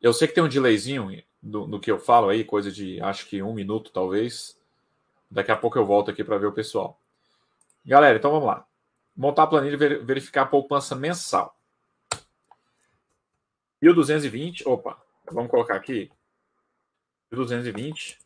Eu 0.02 0.14
sei 0.14 0.28
que 0.28 0.34
tem 0.34 0.44
um 0.44 0.50
delayzinho 0.50 1.24
do, 1.42 1.68
no 1.68 1.80
que 1.80 1.92
eu 1.92 2.00
falo 2.00 2.30
aí, 2.30 2.44
coisa 2.44 2.72
de 2.72 3.02
acho 3.02 3.28
que 3.28 3.42
um 3.42 3.54
minuto 3.54 3.92
talvez. 3.92 4.60
Daqui 5.30 5.52
a 5.52 5.58
pouco 5.58 5.78
eu 5.78 5.86
volto 5.86 6.12
aqui 6.12 6.24
para 6.24 6.38
ver 6.38 6.48
o 6.48 6.52
pessoal. 6.52 7.00
Galera, 7.86 8.18
então 8.18 8.32
vamos 8.32 8.48
lá 8.48 8.66
montar 9.16 9.44
a 9.44 9.48
planilha 9.48 9.76
e 9.76 9.98
verificar 10.00 10.44
a 10.44 10.48
poupança 10.48 10.96
mensal. 10.96 11.56
1.220, 13.82 14.64
opa, 14.66 15.02
vamos 15.32 15.50
colocar 15.50 15.76
aqui. 15.76 16.12
1.220. 17.32 18.18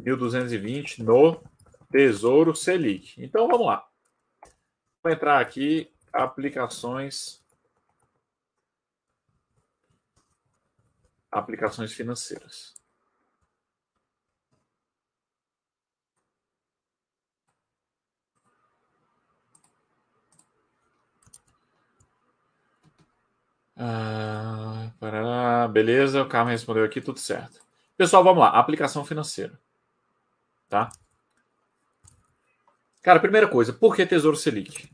1.220 0.00 0.98
no 1.04 1.42
Tesouro 1.90 2.54
Selic. 2.56 3.22
Então 3.22 3.46
vamos 3.46 3.66
lá. 3.66 3.86
Vou 5.02 5.12
entrar 5.12 5.40
aqui, 5.40 5.90
aplicações. 6.12 7.42
Aplicações 11.30 11.92
financeiras. 11.92 12.74
Ah, 23.76 24.92
beleza, 25.70 26.22
o 26.22 26.28
Carmen 26.28 26.52
respondeu 26.52 26.84
aqui, 26.84 27.00
tudo 27.00 27.18
certo. 27.18 27.60
Pessoal, 27.96 28.24
vamos 28.24 28.40
lá. 28.40 28.50
Aplicação 28.50 29.04
financeira. 29.04 29.58
Tá? 30.68 30.90
Cara, 33.02 33.20
primeira 33.20 33.48
coisa, 33.48 33.72
por 33.72 33.96
que 33.96 34.04
Tesouro 34.04 34.36
Selic? 34.36 34.90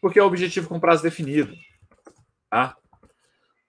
Porque 0.00 0.18
é 0.18 0.22
o 0.22 0.26
objetivo 0.26 0.68
com 0.68 0.80
prazo 0.80 1.02
definido. 1.02 1.54
Tá? 2.48 2.76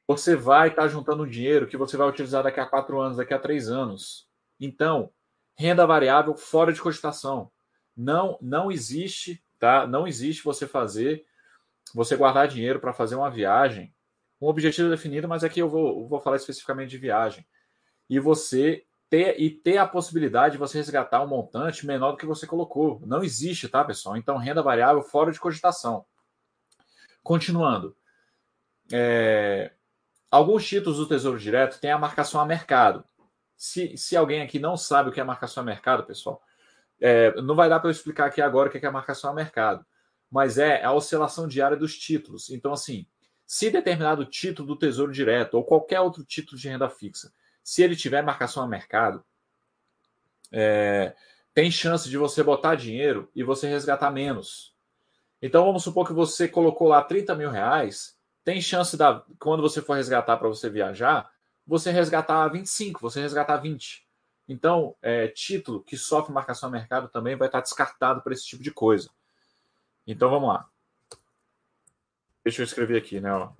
Você 0.07 0.35
vai 0.35 0.69
estar 0.69 0.83
tá 0.83 0.87
juntando 0.87 1.27
dinheiro 1.27 1.67
que 1.67 1.77
você 1.77 1.95
vai 1.95 2.07
utilizar 2.07 2.43
daqui 2.43 2.59
a 2.59 2.65
quatro 2.65 2.99
anos, 2.99 3.17
daqui 3.17 3.33
a 3.33 3.39
três 3.39 3.69
anos. 3.69 4.27
Então, 4.59 5.11
renda 5.55 5.85
variável 5.85 6.35
fora 6.35 6.73
de 6.73 6.81
cogitação. 6.81 7.51
Não, 7.95 8.37
não 8.41 8.71
existe, 8.71 9.43
tá? 9.59 9.85
Não 9.85 10.07
existe 10.07 10.43
você 10.43 10.67
fazer 10.67 11.25
você 11.93 12.15
guardar 12.15 12.47
dinheiro 12.47 12.79
para 12.79 12.93
fazer 12.93 13.15
uma 13.15 13.29
viagem, 13.29 13.93
um 14.41 14.47
objetivo 14.47 14.89
definido, 14.89 15.27
mas 15.27 15.43
aqui 15.43 15.59
eu 15.59 15.69
vou, 15.69 16.07
vou 16.07 16.19
falar 16.19 16.37
especificamente 16.37 16.89
de 16.89 16.97
viagem, 16.97 17.45
e 18.09 18.19
você 18.19 18.83
ter 19.09 19.39
e 19.39 19.49
ter 19.49 19.77
a 19.77 19.87
possibilidade 19.87 20.53
de 20.53 20.57
você 20.57 20.77
resgatar 20.77 21.21
um 21.21 21.27
montante 21.27 21.85
menor 21.85 22.11
do 22.11 22.17
que 22.17 22.25
você 22.25 22.47
colocou. 22.47 23.01
Não 23.05 23.23
existe, 23.23 23.67
tá, 23.67 23.83
pessoal? 23.83 24.17
Então, 24.17 24.37
renda 24.37 24.63
variável 24.63 25.01
fora 25.01 25.31
de 25.31 25.39
cogitação. 25.39 26.05
Continuando. 27.21 27.95
É, 28.91 29.73
alguns 30.29 30.65
títulos 30.65 30.97
do 30.97 31.07
Tesouro 31.07 31.37
Direto 31.37 31.79
têm 31.79 31.91
a 31.91 31.97
marcação 31.97 32.41
a 32.41 32.45
mercado. 32.45 33.03
Se, 33.55 33.95
se 33.97 34.17
alguém 34.17 34.41
aqui 34.41 34.59
não 34.59 34.75
sabe 34.75 35.09
o 35.09 35.11
que 35.11 35.19
é 35.19 35.23
marcação 35.23 35.61
a 35.61 35.65
mercado, 35.65 36.03
pessoal, 36.03 36.41
é, 36.99 37.39
não 37.41 37.53
vai 37.55 37.69
dar 37.69 37.79
para 37.79 37.89
eu 37.89 37.91
explicar 37.91 38.25
aqui 38.25 38.41
agora 38.41 38.69
o 38.69 38.71
que 38.71 38.85
é 38.85 38.89
marcação 38.89 39.29
a 39.29 39.33
mercado 39.33 39.85
mas 40.31 40.57
é 40.57 40.81
a 40.81 40.93
oscilação 40.93 41.45
diária 41.45 41.75
dos 41.75 41.97
títulos. 41.97 42.49
Então, 42.49 42.71
assim, 42.71 43.05
se 43.51 43.69
determinado 43.69 44.23
título 44.23 44.65
do 44.65 44.77
Tesouro 44.77 45.11
Direto 45.11 45.55
ou 45.55 45.65
qualquer 45.65 45.99
outro 45.99 46.23
título 46.23 46.57
de 46.57 46.69
renda 46.69 46.89
fixa, 46.89 47.33
se 47.61 47.83
ele 47.83 47.97
tiver 47.97 48.23
marcação 48.23 48.63
a 48.63 48.67
mercado, 48.67 49.21
é, 50.53 51.13
tem 51.53 51.69
chance 51.69 52.09
de 52.09 52.17
você 52.17 52.41
botar 52.41 52.75
dinheiro 52.75 53.29
e 53.35 53.43
você 53.43 53.67
resgatar 53.67 54.09
menos. 54.09 54.73
Então 55.41 55.65
vamos 55.65 55.83
supor 55.83 56.07
que 56.07 56.13
você 56.13 56.47
colocou 56.47 56.87
lá 56.87 57.03
30 57.03 57.35
mil 57.35 57.49
reais, 57.49 58.17
tem 58.41 58.61
chance 58.61 58.95
da 58.95 59.21
quando 59.37 59.61
você 59.61 59.81
for 59.81 59.95
resgatar 59.95 60.37
para 60.37 60.47
você 60.47 60.69
viajar, 60.69 61.29
você 61.67 61.91
resgatar 61.91 62.47
25, 62.47 63.01
você 63.01 63.19
resgatar 63.19 63.57
20. 63.57 64.07
Então, 64.47 64.95
é, 65.01 65.27
título 65.27 65.83
que 65.83 65.97
sofre 65.97 66.33
marcação 66.33 66.69
a 66.69 66.71
mercado 66.71 67.09
também 67.09 67.35
vai 67.35 67.49
estar 67.49 67.59
descartado 67.59 68.21
para 68.21 68.31
esse 68.31 68.45
tipo 68.45 68.63
de 68.63 68.71
coisa. 68.71 69.09
Então 70.07 70.29
vamos 70.29 70.47
lá. 70.47 70.71
Deixa 72.43 72.61
eu 72.61 72.65
escrever 72.65 72.97
aqui, 72.97 73.19
né? 73.19 73.31
Ó. 73.31 73.53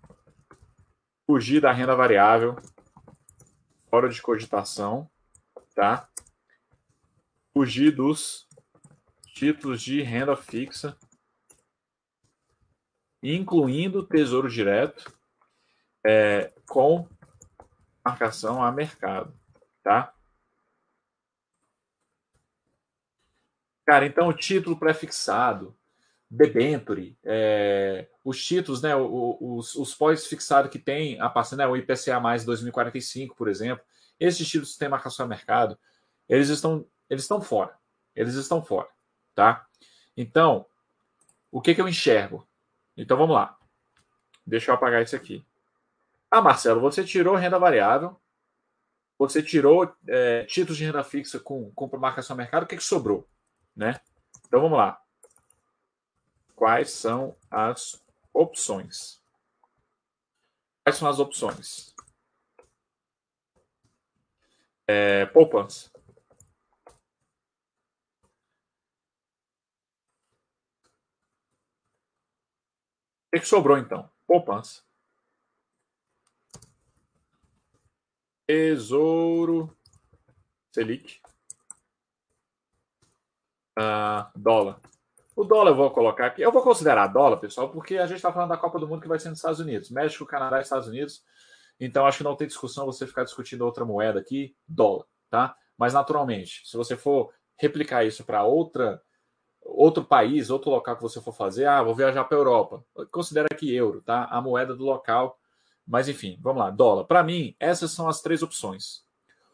Fugir 1.28 1.62
da 1.62 1.72
renda 1.72 1.96
variável, 1.96 2.56
fora 3.89 4.10
de 4.10 4.22
cogitação, 4.22 5.10
tá? 5.76 6.10
Fugir 7.54 7.91
dos 7.91 8.48
títulos 9.34 9.82
de 9.82 10.02
renda 10.02 10.36
fixa, 10.36 10.98
incluindo 13.22 14.06
tesouro 14.06 14.50
direto, 14.50 15.15
é, 16.04 16.52
com 16.67 17.08
marcação 18.04 18.63
a 18.63 18.72
mercado, 18.72 19.34
tá? 19.84 20.13
Cara, 23.86 24.06
então 24.06 24.28
o 24.28 24.34
título 24.34 24.78
pré-fixado, 24.78 25.78
debenture, 26.32 27.17
é, 27.26 28.08
os 28.24 28.44
títulos, 28.44 28.82
né, 28.82 28.96
os, 28.96 29.76
os 29.76 29.94
pós-fixados 29.94 30.72
que 30.72 30.80
tem 30.80 31.20
a 31.20 31.30
parte, 31.30 31.58
né, 31.58 31.67
o 31.67 31.76
IPCA 31.76 32.22
mais 32.22 32.46
2045, 32.46 33.36
por 33.36 33.50
exemplo, 33.50 33.84
esses 34.17 34.48
títulos 34.48 34.72
que 34.72 34.80
têm 34.80 34.88
marcação 34.88 35.26
a 35.26 35.30
mercado, 35.30 35.78
eles 36.30 36.48
estão, 36.48 36.88
eles 37.10 37.24
estão 37.24 37.41
fora. 37.41 37.78
Eles 38.15 38.36
estão 38.36 38.63
fora, 38.63 38.88
tá? 39.36 39.65
Então, 40.15 40.65
o 41.52 41.62
que, 41.62 41.76
que 41.76 41.82
eu 41.82 41.88
enxergo? 41.88 42.48
Então 42.96 43.17
vamos 43.17 43.36
lá. 43.36 43.58
Deixa 44.48 44.72
eu 44.72 44.76
apagar 44.76 45.04
isso 45.04 45.15
aqui. 45.15 45.46
Ah, 46.30 46.41
Marcelo, 46.41 46.80
você 46.80 47.04
tirou 47.04 47.36
renda 47.36 47.60
variável, 47.60 48.17
você 49.17 49.44
tirou 49.44 49.94
é, 50.08 50.46
títulos 50.46 50.78
de 50.78 50.86
renda 50.86 51.04
fixa 51.04 51.39
com, 51.41 51.72
com 51.72 51.98
marcação 51.98 52.36
a 52.36 52.38
mercado, 52.38 52.63
o 52.63 52.67
que, 52.67 52.78
que 52.78 52.84
sobrou? 52.84 53.28
Né? 53.76 54.00
Então 54.48 54.62
vamos 54.62 54.78
lá. 54.78 55.01
Quais 56.56 56.92
são 56.92 57.36
as 57.50 58.04
opções? 58.34 59.22
Quais 60.84 60.98
são 60.98 61.08
as 61.10 61.20
opções? 61.20 61.96
É, 64.88 65.26
poupança. 65.28 65.92
O 73.34 73.40
que, 73.40 73.46
sobrou 73.46 73.78
então? 73.78 74.10
Poupança. 74.28 74.82
Tesouro 78.46 79.78
Selic. 80.74 81.22
Uh, 83.80 84.28
dólar. 84.36 84.82
O 85.36 85.44
dólar 85.44 85.72
eu 85.72 85.76
vou 85.76 85.91
colocar 85.91 86.28
aqui. 86.28 86.41
Eu 86.41 86.52
vou 86.52 86.62
considerar 86.62 87.08
dólar, 87.08 87.38
pessoal, 87.38 87.70
porque 87.70 87.98
a 87.98 88.06
gente 88.06 88.17
está 88.17 88.32
falando 88.32 88.50
da 88.50 88.58
Copa 88.58 88.80
do 88.80 88.88
Mundo 88.88 89.02
que 89.02 89.08
vai 89.08 89.20
ser 89.20 89.30
nos 89.30 89.39
Estados 89.39 89.60
Unidos. 89.60 89.89
México, 89.89 90.26
Canadá 90.26 90.60
Estados 90.60 90.88
Unidos. 90.88 91.24
Então 91.80 92.06
acho 92.06 92.20
que 92.20 92.24
não 92.24 92.36
tem 92.36 92.48
discussão 92.48 92.86
você 92.86 93.08
ficar 93.08 93.24
discutindo 93.24 93.62
outra 93.62 93.86
moeda 93.86 94.20
aqui, 94.20 94.56
dólar, 94.67 95.06
tá? 95.30 95.56
Mas 95.78 95.94
naturalmente, 95.94 96.62
se 96.65 96.78
você 96.78 96.96
for 96.96 97.34
replicar 97.58 98.06
isso 98.06 98.24
para 98.24 98.44
outra 98.44 99.02
outro 99.63 100.04
país, 100.04 100.50
outro 100.50 100.72
local 100.72 100.96
que 100.96 101.02
você 101.04 101.22
for 101.22 101.34
fazer, 101.34 101.65
ah, 101.65 101.84
vou 101.84 101.96
viajar 101.96 102.24
para 102.24 102.36
a 102.36 102.39
Europa, 102.39 102.84
considera 103.12 103.48
aqui 103.52 103.74
euro, 103.74 104.02
tá? 104.02 104.26
A 104.26 104.41
moeda 104.41 104.76
do 104.76 104.84
local. 104.84 105.39
Mas 105.88 106.10
enfim, 106.10 106.38
vamos 106.41 106.62
lá, 106.62 106.70
dólar. 106.70 107.06
Para 107.06 107.24
mim, 107.24 107.56
essas 107.60 107.91
são 107.91 108.08
as 108.08 108.22
três 108.22 108.44
opções. 108.44 109.04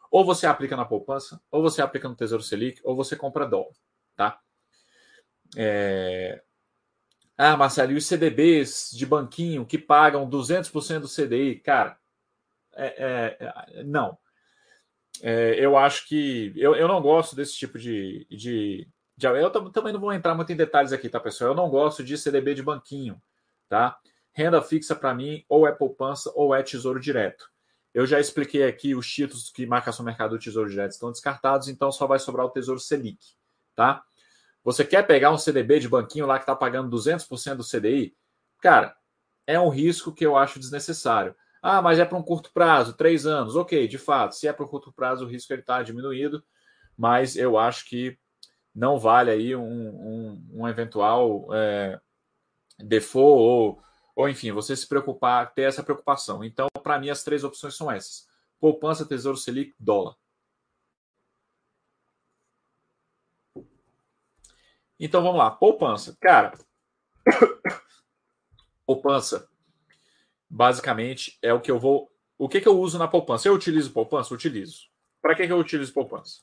Ou 0.10 0.26
você 0.26 0.48
aplica 0.48 0.76
na 0.76 0.86
poupança, 0.86 1.42
ou 1.52 1.62
você 1.62 1.82
aplica 1.82 2.08
no 2.08 2.16
Tesouro 2.16 2.44
Selic, 2.44 2.80
ou 2.84 2.96
você 2.96 3.16
compra 3.16 3.46
dólar 3.46 3.74
tá? 4.18 4.40
É... 5.56 6.42
Ah, 7.38 7.56
Marcelo, 7.56 7.92
e 7.92 7.96
os 7.96 8.06
CDBs 8.06 8.90
de 8.92 9.06
banquinho 9.06 9.66
que 9.66 9.78
pagam 9.78 10.28
200% 10.28 11.02
do 11.02 11.08
CDI? 11.08 11.60
Cara, 11.60 11.98
é, 12.76 13.38
é, 13.40 13.84
não. 13.84 14.18
É, 15.22 15.56
eu 15.60 15.78
acho 15.78 16.08
que. 16.08 16.52
Eu, 16.56 16.76
eu 16.76 16.88
não 16.88 17.02
gosto 17.02 17.36
desse 17.36 17.54
tipo 17.56 17.78
de. 17.78 18.26
de, 18.30 18.88
de 19.16 19.28
eu 19.28 19.52
também 19.72 19.94
não 19.94 20.00
vou 20.00 20.14
entrar 20.14 20.34
muito 20.34 20.52
em 20.52 20.56
detalhes 20.56 20.92
aqui, 20.92 21.10
tá, 21.10 21.20
pessoal? 21.20 21.52
Eu 21.52 21.56
não 21.56 21.70
gosto 21.70 22.04
de 22.04 22.18
CDB 22.18 22.56
de 22.56 22.64
banquinho, 22.64 23.22
tá? 23.70 23.98
Renda 24.32 24.62
fixa 24.62 24.96
para 24.96 25.14
mim 25.14 25.44
ou 25.48 25.68
é 25.68 25.72
poupança 25.72 26.32
ou 26.36 26.56
é 26.56 26.64
tesouro 26.64 27.00
direto. 27.00 27.50
Eu 27.94 28.06
já 28.06 28.20
expliquei 28.20 28.64
aqui 28.64 28.96
os 28.96 29.08
títulos 29.12 29.50
que 29.50 29.66
marcação 29.66 30.06
mercado 30.06 30.32
do 30.32 30.40
tesouro 30.40 30.70
direto 30.70 30.92
estão 30.92 31.12
descartados, 31.12 31.68
então 31.68 31.92
só 31.92 32.06
vai 32.06 32.20
sobrar 32.20 32.46
o 32.46 32.52
tesouro 32.52 32.80
Selic 32.80 33.38
tá? 33.78 34.04
Você 34.68 34.84
quer 34.84 35.08
pegar 35.08 35.32
um 35.32 35.38
CDB 35.38 35.80
de 35.80 35.88
banquinho 35.88 36.26
lá 36.26 36.38
que 36.38 36.44
está 36.44 36.54
pagando 36.54 36.94
200% 36.94 37.56
do 37.56 37.64
CDI? 37.64 38.14
Cara, 38.62 38.94
é 39.48 39.58
um 39.58 39.70
risco 39.70 40.12
que 40.12 40.26
eu 40.26 40.36
acho 40.36 40.60
desnecessário. 40.60 41.34
Ah, 41.62 41.82
mas 41.82 42.00
é 42.00 42.04
para 42.04 42.18
um 42.18 42.22
curto 42.22 42.52
prazo, 42.52 42.92
três 42.92 43.26
anos. 43.26 43.56
Ok, 43.56 43.88
de 43.88 43.98
fato, 43.98 44.36
se 44.36 44.46
é 44.46 44.52
para 44.52 44.66
um 44.66 44.68
curto 44.68 44.92
prazo, 44.92 45.24
o 45.24 45.28
risco 45.30 45.54
está 45.54 45.82
diminuído, 45.82 46.44
mas 46.98 47.38
eu 47.38 47.58
acho 47.58 47.88
que 47.88 48.20
não 48.76 49.00
vale 49.00 49.32
aí 49.32 49.56
um, 49.56 49.64
um, 49.64 50.48
um 50.56 50.68
eventual 50.68 51.48
é, 51.54 51.98
default 52.78 53.40
ou, 53.40 53.82
ou, 54.18 54.28
enfim, 54.28 54.52
você 54.52 54.76
se 54.76 54.86
preocupar, 54.86 55.54
ter 55.54 55.62
essa 55.62 55.82
preocupação. 55.82 56.44
Então, 56.44 56.68
para 56.84 57.00
mim, 57.00 57.10
as 57.10 57.24
três 57.24 57.46
opções 57.46 57.78
são 57.78 57.90
essas: 57.90 58.28
poupança, 58.60 59.06
tesouro 59.06 59.38
Selic, 59.38 59.74
dólar. 59.80 60.18
Então 65.00 65.22
vamos 65.22 65.38
lá, 65.38 65.52
poupança. 65.52 66.18
Cara, 66.20 66.58
poupança 68.86 69.48
basicamente 70.50 71.38
é 71.42 71.54
o 71.54 71.62
que 71.62 71.72
eu 71.72 71.80
vou. 71.80 72.12
O 72.38 72.48
que, 72.48 72.62
que 72.62 72.68
eu 72.68 72.80
uso 72.80 72.98
na 72.98 73.08
poupança? 73.08 73.48
Eu 73.48 73.54
utilizo 73.54 73.92
poupança? 73.92 74.34
Utilizo. 74.34 74.88
Para 75.22 75.36
que, 75.36 75.46
que 75.46 75.52
eu 75.52 75.58
utilizo 75.58 75.94
poupança? 75.94 76.42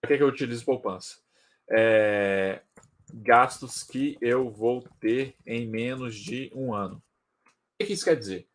Para 0.00 0.08
que, 0.08 0.16
que 0.16 0.22
eu 0.22 0.28
utilizo 0.28 0.64
poupança? 0.64 1.18
É... 1.70 2.62
Gastos 3.12 3.82
que 3.82 4.18
eu 4.20 4.50
vou 4.50 4.82
ter 5.00 5.36
em 5.46 5.66
menos 5.66 6.16
de 6.16 6.50
um 6.54 6.74
ano. 6.74 6.96
O 7.46 7.50
que, 7.78 7.86
que 7.86 7.92
isso 7.92 8.04
quer 8.04 8.16
dizer? 8.16 8.48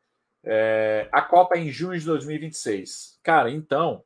É... 0.44 1.10
A 1.12 1.22
Copa 1.22 1.56
é 1.56 1.60
em 1.60 1.72
junho 1.72 1.98
de 1.98 2.06
2026. 2.06 3.20
Cara, 3.24 3.50
então 3.50 4.04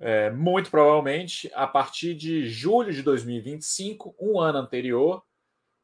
é, 0.00 0.30
muito 0.30 0.70
provavelmente, 0.70 1.50
a 1.54 1.66
partir 1.66 2.14
de 2.14 2.48
julho 2.48 2.92
de 2.92 3.02
2025, 3.02 4.14
um 4.18 4.38
ano 4.38 4.58
anterior, 4.58 5.24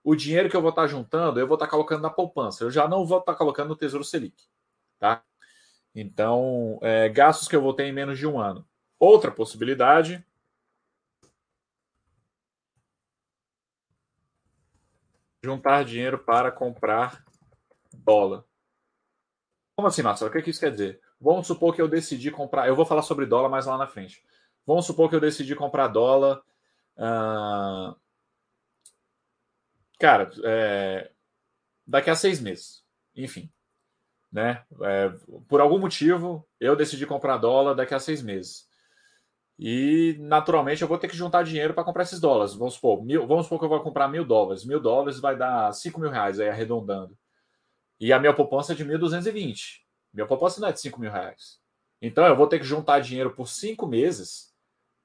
o 0.05 0.15
dinheiro 0.15 0.49
que 0.49 0.57
eu 0.57 0.61
vou 0.61 0.71
estar 0.71 0.87
juntando, 0.87 1.41
eu 1.41 1.47
vou 1.47 1.57
estar 1.57 1.67
colocando 1.67 2.03
na 2.03 2.11
poupança. 2.11 2.63
Eu 2.63 2.71
já 2.71 2.87
não 2.87 3.07
vou 3.07 3.19
estar 3.19 3.35
colocando 3.35 3.69
no 3.69 3.77
Tesouro 3.77 4.05
Selic. 4.05 4.45
Tá? 4.99 5.25
Então, 5.95 6.79
é, 6.83 7.09
gastos 7.09 7.49
que 7.49 7.57
eu 7.57 7.63
vou 7.63 7.75
ter 7.75 7.85
em 7.85 7.93
menos 7.93 8.19
de 8.19 8.27
um 8.27 8.39
ano. 8.39 8.67
Outra 8.99 9.31
possibilidade. 9.31 10.25
Juntar 15.43 15.85
dinheiro 15.85 16.19
para 16.19 16.53
comprar 16.53 17.25
dólar. 17.93 18.45
Como 19.77 19.89
assim, 19.89 20.03
Marcelo? 20.03 20.31
O 20.31 20.43
que 20.43 20.51
isso 20.51 20.61
quer 20.61 20.71
dizer? 20.71 21.01
Vamos 21.21 21.47
supor 21.47 21.75
que 21.75 21.81
eu 21.81 21.89
decidi 21.89 22.31
comprar. 22.31 22.69
Eu 22.69 22.77
vou 22.77 22.85
falar 22.85 23.03
sobre 23.03 23.27
dólar 23.27 23.49
mais 23.49 23.67
lá 23.67 23.79
na 23.79 23.87
frente. 23.87 24.23
Vamos 24.67 24.87
supor 24.87 25.09
que 25.09 25.17
eu 25.17 25.21
decidi 25.21 25.55
comprar 25.55 25.89
dólar. 25.89 26.43
Uh... 26.97 27.95
Cara, 29.99 30.31
é... 30.45 31.11
daqui 31.87 32.11
a 32.11 32.15
seis 32.15 32.41
meses. 32.41 32.85
Enfim. 33.17 33.51
Né? 34.33 34.65
É... 34.83 35.11
por 35.49 35.61
algum 35.61 35.79
motivo, 35.79 36.47
eu 36.59 36.75
decidi 36.77 37.07
comprar 37.07 37.37
dólar 37.39 37.75
daqui 37.75 37.95
a 37.95 38.01
seis 38.01 38.23
meses. 38.23 38.69
E 39.59 40.17
naturalmente 40.19 40.83
eu 40.83 40.89
vou 40.89 40.99
ter 40.99 41.09
que 41.09 41.17
juntar 41.17 41.45
dinheiro 41.45 41.75
para 41.75 41.85
comprar 41.85 42.03
esses 42.03 42.21
dólares. 42.21 42.55
Vamos 42.55 42.75
supor, 42.75 43.05
mil, 43.05 43.27
vamos 43.27 43.47
supor 43.47 43.61
que 43.61 43.65
eu 43.65 43.69
vou 43.69 43.81
comprar 43.81 44.09
mil 44.09 44.25
dólares. 44.25 44.65
Mil 44.65 44.81
dólares 44.81 45.21
vai 45.21 45.37
dar 45.37 45.73
cinco 45.73 46.01
mil 46.01 46.11
reais 46.11 46.41
aí 46.41 46.49
arredondando. 46.49 47.17
E 48.01 48.13
a 48.13 48.19
minha 48.19 48.35
poupança 48.35 48.73
é 48.73 48.77
de 48.77 48.85
1.220. 48.85 49.84
Minha 50.15 50.27
poupança 50.27 50.61
não 50.61 50.69
é 50.69 50.73
de 50.73 50.81
5 50.81 51.01
mil 51.01 51.11
reais. 51.11 51.61
Então 52.01 52.25
eu 52.25 52.37
vou 52.37 52.47
ter 52.47 52.59
que 52.59 52.65
juntar 52.65 53.01
dinheiro 53.01 53.35
por 53.35 53.49
cinco 53.49 53.87
meses 53.87 54.55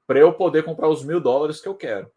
para 0.05 0.19
eu 0.19 0.33
poder 0.33 0.63
comprar 0.63 0.89
os 0.89 1.03
mil 1.03 1.21
dólares 1.21 1.61
que 1.61 1.67
eu 1.67 1.75
quero. 1.75 2.11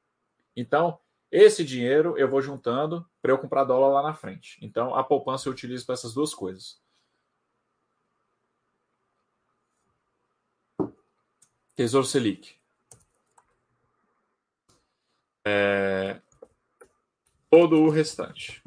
Então, 0.57 0.99
esse 1.31 1.65
dinheiro 1.65 2.17
eu 2.19 2.29
vou 2.29 2.43
juntando 2.43 3.09
para 3.21 3.31
eu 3.33 3.39
comprar 3.39 3.65
dólar 3.65 3.89
lá 3.89 4.03
na 4.03 4.15
frente. 4.15 4.59
Então, 4.61 4.95
a 4.95 5.05
poupança 5.05 5.49
eu 5.49 5.53
utilizo 5.53 5.87
para 5.87 5.93
essas 5.93 6.15
duas 6.15 6.35
coisas. 6.35 6.81
Tesouro 11.77 12.07
Selic. 12.07 12.57
É... 15.45 16.21
todo 17.51 17.83
o 17.83 17.91
restante. 17.91 18.63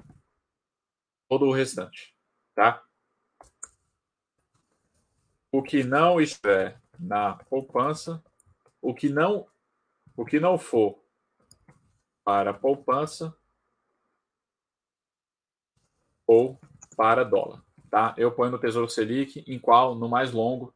Todo 1.27 1.47
o 1.47 1.51
restante, 1.51 2.15
tá? 2.53 2.84
O 5.55 5.63
que 5.63 5.85
não 5.85 6.19
estiver 6.19 6.81
na 6.99 7.35
poupança, 7.35 8.21
o 8.81 8.93
que 8.93 9.07
não 9.07 9.47
o 10.17 10.25
que 10.25 10.37
não 10.37 10.57
for 10.57 11.01
para 12.25 12.53
poupança 12.53 13.33
ou 16.27 16.59
para 16.97 17.23
dólar, 17.23 17.63
tá? 17.89 18.13
Eu 18.17 18.33
ponho 18.33 18.51
no 18.51 18.59
Tesouro 18.59 18.89
Selic, 18.89 19.45
em 19.47 19.57
qual 19.57 19.95
no 19.95 20.09
mais 20.09 20.33
longo 20.33 20.75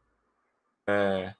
é... 0.86 1.34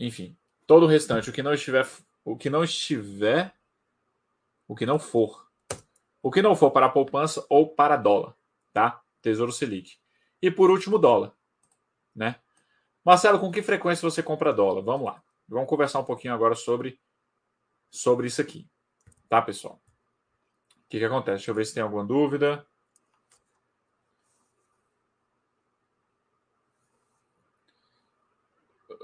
enfim, 0.00 0.34
todo 0.66 0.84
o 0.84 0.88
restante, 0.88 1.28
o 1.28 1.34
que 1.34 1.42
não 1.42 1.52
estiver 1.52 1.86
o 2.24 2.34
que 2.34 2.48
não 2.48 2.64
estiver 2.64 3.54
o 4.66 4.74
que 4.74 4.86
não 4.86 4.98
for. 4.98 5.50
O 6.22 6.30
que 6.30 6.40
não 6.40 6.56
for 6.56 6.70
para 6.70 6.88
poupança 6.88 7.44
ou 7.50 7.68
para 7.68 7.98
dólar, 7.98 8.34
tá? 8.72 9.02
Tesouro 9.20 9.52
Selic. 9.52 9.98
E 10.46 10.50
por 10.52 10.70
último, 10.70 10.96
dólar, 10.96 11.32
né? 12.14 12.36
Marcelo, 13.04 13.40
com 13.40 13.50
que 13.50 13.64
frequência 13.64 14.08
você 14.08 14.22
compra 14.22 14.52
dólar? 14.52 14.80
Vamos 14.80 15.04
lá. 15.04 15.20
Vamos 15.48 15.68
conversar 15.68 15.98
um 15.98 16.04
pouquinho 16.04 16.32
agora 16.32 16.54
sobre 16.54 17.00
sobre 17.90 18.28
isso 18.28 18.40
aqui. 18.40 18.70
Tá, 19.28 19.42
pessoal? 19.42 19.82
O 20.70 20.88
que, 20.88 21.00
que 21.00 21.04
acontece? 21.04 21.38
Deixa 21.38 21.50
eu 21.50 21.54
ver 21.56 21.66
se 21.66 21.74
tem 21.74 21.82
alguma 21.82 22.04
dúvida. 22.04 22.64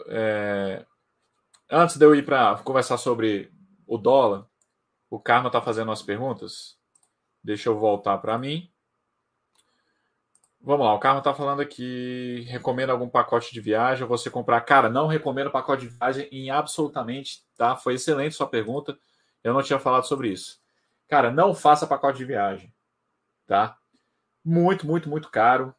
É... 0.07 0.87
Antes 1.69 1.97
de 1.97 2.05
eu 2.05 2.15
ir 2.15 2.25
para 2.25 2.57
conversar 2.59 2.99
sobre 2.99 3.53
o 3.85 3.99
dólar, 3.99 4.47
o 5.11 5.19
Karma 5.19 5.49
está 5.49 5.61
fazendo 5.61 5.89
umas 5.89 6.03
perguntas. 6.03 6.79
Deixa 7.43 7.69
eu 7.69 7.77
voltar 7.77 8.19
para 8.19 8.39
mim. 8.39 8.72
Vamos 10.65 10.87
lá, 10.87 10.95
o 10.95 11.01
Karma 11.01 11.19
está 11.19 11.35
falando 11.35 11.61
aqui. 11.61 12.43
Recomenda 12.49 12.93
algum 12.93 13.09
pacote 13.09 13.53
de 13.53 13.61
viagem? 13.61 14.07
Você 14.07 14.31
comprar? 14.31 14.61
Cara, 14.61 14.89
não 14.89 15.09
recomendo 15.09 15.51
pacote 15.51 15.89
de 15.89 15.89
viagem 15.89 16.29
em 16.31 16.51
absolutamente, 16.51 17.45
tá? 17.57 17.75
Foi 17.75 17.95
excelente 17.95 18.37
sua 18.37 18.47
pergunta. 18.47 18.97
Eu 19.43 19.53
não 19.53 19.63
tinha 19.63 19.81
falado 19.81 20.07
sobre 20.07 20.29
isso. 20.29 20.61
Cara, 21.09 21.33
não 21.33 21.53
faça 21.53 21.87
pacote 21.87 22.19
de 22.19 22.25
viagem, 22.25 22.73
tá? 23.47 23.77
Muito, 24.45 24.87
muito, 24.87 25.09
muito 25.11 25.31
caro. 25.31 25.75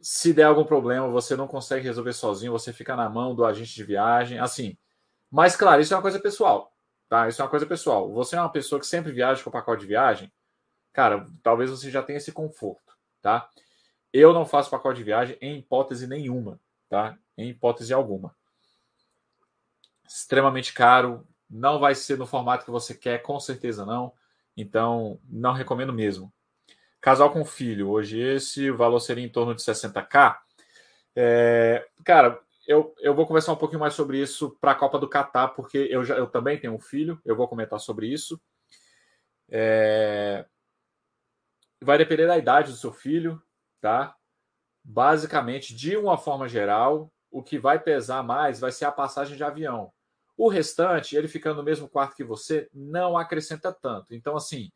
Se 0.00 0.32
der 0.32 0.44
algum 0.44 0.64
problema, 0.64 1.08
você 1.08 1.34
não 1.34 1.48
consegue 1.48 1.84
resolver 1.84 2.12
sozinho, 2.12 2.52
você 2.52 2.72
fica 2.72 2.94
na 2.94 3.08
mão 3.08 3.34
do 3.34 3.44
agente 3.44 3.74
de 3.74 3.84
viagem, 3.84 4.38
assim. 4.38 4.76
Mas, 5.30 5.56
claro, 5.56 5.82
isso 5.82 5.92
é 5.92 5.96
uma 5.96 6.02
coisa 6.02 6.20
pessoal. 6.20 6.72
Tá? 7.08 7.28
Isso 7.28 7.42
é 7.42 7.44
uma 7.44 7.50
coisa 7.50 7.66
pessoal. 7.66 8.12
Você 8.12 8.36
é 8.36 8.40
uma 8.40 8.52
pessoa 8.52 8.80
que 8.80 8.86
sempre 8.86 9.12
viaja 9.12 9.42
com 9.42 9.50
pacote 9.50 9.80
de 9.82 9.88
viagem, 9.88 10.32
cara, 10.92 11.26
talvez 11.42 11.70
você 11.70 11.90
já 11.90 12.02
tenha 12.02 12.18
esse 12.18 12.32
conforto, 12.32 12.93
tá? 13.24 13.48
Eu 14.12 14.34
não 14.34 14.44
faço 14.44 14.70
pacote 14.70 14.98
de 14.98 15.04
viagem 15.04 15.38
em 15.40 15.58
hipótese 15.58 16.06
nenhuma, 16.06 16.60
tá? 16.90 17.18
Em 17.38 17.48
hipótese 17.48 17.94
alguma. 17.94 18.36
Extremamente 20.06 20.74
caro, 20.74 21.26
não 21.48 21.78
vai 21.78 21.94
ser 21.94 22.18
no 22.18 22.26
formato 22.26 22.66
que 22.66 22.70
você 22.70 22.94
quer, 22.94 23.22
com 23.22 23.40
certeza 23.40 23.86
não. 23.86 24.12
Então, 24.54 25.18
não 25.26 25.54
recomendo 25.54 25.92
mesmo. 25.92 26.30
Casal 27.00 27.32
com 27.32 27.46
filho, 27.46 27.88
hoje 27.88 28.20
esse 28.20 28.70
valor 28.70 29.00
seria 29.00 29.24
em 29.24 29.28
torno 29.28 29.54
de 29.54 29.62
60k. 29.62 30.36
É, 31.16 31.86
cara, 32.04 32.38
eu, 32.66 32.94
eu 33.00 33.14
vou 33.14 33.26
conversar 33.26 33.52
um 33.52 33.56
pouquinho 33.56 33.80
mais 33.80 33.94
sobre 33.94 34.20
isso 34.20 34.54
para 34.60 34.72
a 34.72 34.76
Copa 34.76 34.98
do 34.98 35.08
Catar, 35.08 35.48
porque 35.48 35.78
eu, 35.90 36.04
já, 36.04 36.14
eu 36.16 36.26
também 36.26 36.58
tenho 36.60 36.74
um 36.74 36.80
filho, 36.80 37.18
eu 37.24 37.34
vou 37.34 37.48
comentar 37.48 37.80
sobre 37.80 38.06
isso. 38.06 38.38
É... 39.50 40.44
Vai 41.84 41.98
depender 41.98 42.26
da 42.26 42.38
idade 42.38 42.70
do 42.70 42.76
seu 42.76 42.92
filho, 42.92 43.42
tá? 43.80 44.14
Basicamente, 44.82 45.74
de 45.74 45.96
uma 45.96 46.16
forma 46.18 46.48
geral, 46.48 47.12
o 47.30 47.42
que 47.42 47.58
vai 47.58 47.78
pesar 47.78 48.22
mais 48.22 48.60
vai 48.60 48.72
ser 48.72 48.84
a 48.84 48.92
passagem 48.92 49.36
de 49.36 49.44
avião. 49.44 49.92
O 50.36 50.48
restante, 50.48 51.16
ele 51.16 51.28
ficando 51.28 51.56
no 51.56 51.62
mesmo 51.62 51.88
quarto 51.88 52.16
que 52.16 52.24
você, 52.24 52.68
não 52.72 53.16
acrescenta 53.16 53.72
tanto. 53.72 54.14
Então, 54.14 54.36
assim, 54.36 54.70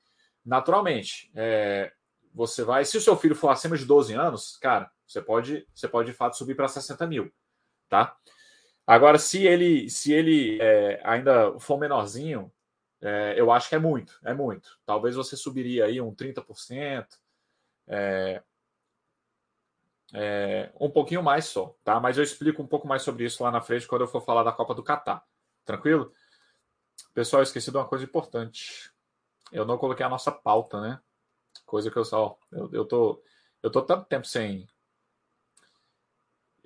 naturalmente, 0.44 1.30
é, 1.34 1.92
você 2.32 2.62
vai. 2.62 2.84
Se 2.84 2.96
o 2.96 3.00
seu 3.00 3.16
filho 3.16 3.34
for 3.34 3.48
acima 3.48 3.76
de 3.76 3.84
12 3.84 4.14
anos, 4.14 4.56
cara, 4.56 4.90
você 5.06 5.20
pode, 5.20 5.66
você 5.74 5.88
pode 5.88 6.10
de 6.10 6.16
fato 6.16 6.36
subir 6.36 6.54
para 6.54 6.68
60 6.68 7.06
mil 7.06 7.32
tá? 7.88 8.14
Agora, 8.86 9.18
se 9.18 9.46
ele, 9.46 9.90
se 9.90 10.12
ele 10.12 10.58
é, 10.60 11.00
ainda 11.04 11.58
for 11.58 11.78
menorzinho, 11.78 12.50
é, 13.00 13.34
eu 13.36 13.50
acho 13.52 13.68
que 13.68 13.74
é 13.74 13.78
muito, 13.78 14.18
é 14.24 14.34
muito. 14.34 14.78
Talvez 14.84 15.14
você 15.14 15.36
subiria 15.36 15.86
aí 15.86 16.00
um 16.00 16.14
30%, 16.14 17.06
é, 17.86 18.42
é, 20.14 20.72
um 20.80 20.90
pouquinho 20.90 21.22
mais 21.22 21.46
só, 21.46 21.76
tá? 21.84 22.00
Mas 22.00 22.16
eu 22.16 22.24
explico 22.24 22.62
um 22.62 22.66
pouco 22.66 22.88
mais 22.88 23.02
sobre 23.02 23.24
isso 23.24 23.42
lá 23.42 23.50
na 23.50 23.60
frente 23.60 23.86
quando 23.86 24.02
eu 24.02 24.08
for 24.08 24.20
falar 24.20 24.42
da 24.42 24.52
Copa 24.52 24.74
do 24.74 24.82
Catar. 24.82 25.24
Tranquilo? 25.64 26.12
Pessoal, 27.14 27.40
eu 27.40 27.44
esqueci 27.44 27.70
de 27.70 27.76
uma 27.76 27.86
coisa 27.86 28.04
importante. 28.04 28.90
Eu 29.52 29.64
não 29.64 29.78
coloquei 29.78 30.04
a 30.04 30.08
nossa 30.08 30.32
pauta, 30.32 30.80
né? 30.80 31.00
Coisa 31.66 31.90
que 31.90 31.96
eu 31.96 32.04
só. 32.04 32.38
Eu, 32.50 32.70
eu, 32.72 32.84
tô, 32.84 33.22
eu 33.62 33.70
tô 33.70 33.82
tanto 33.82 34.06
tempo 34.06 34.26
sem, 34.26 34.68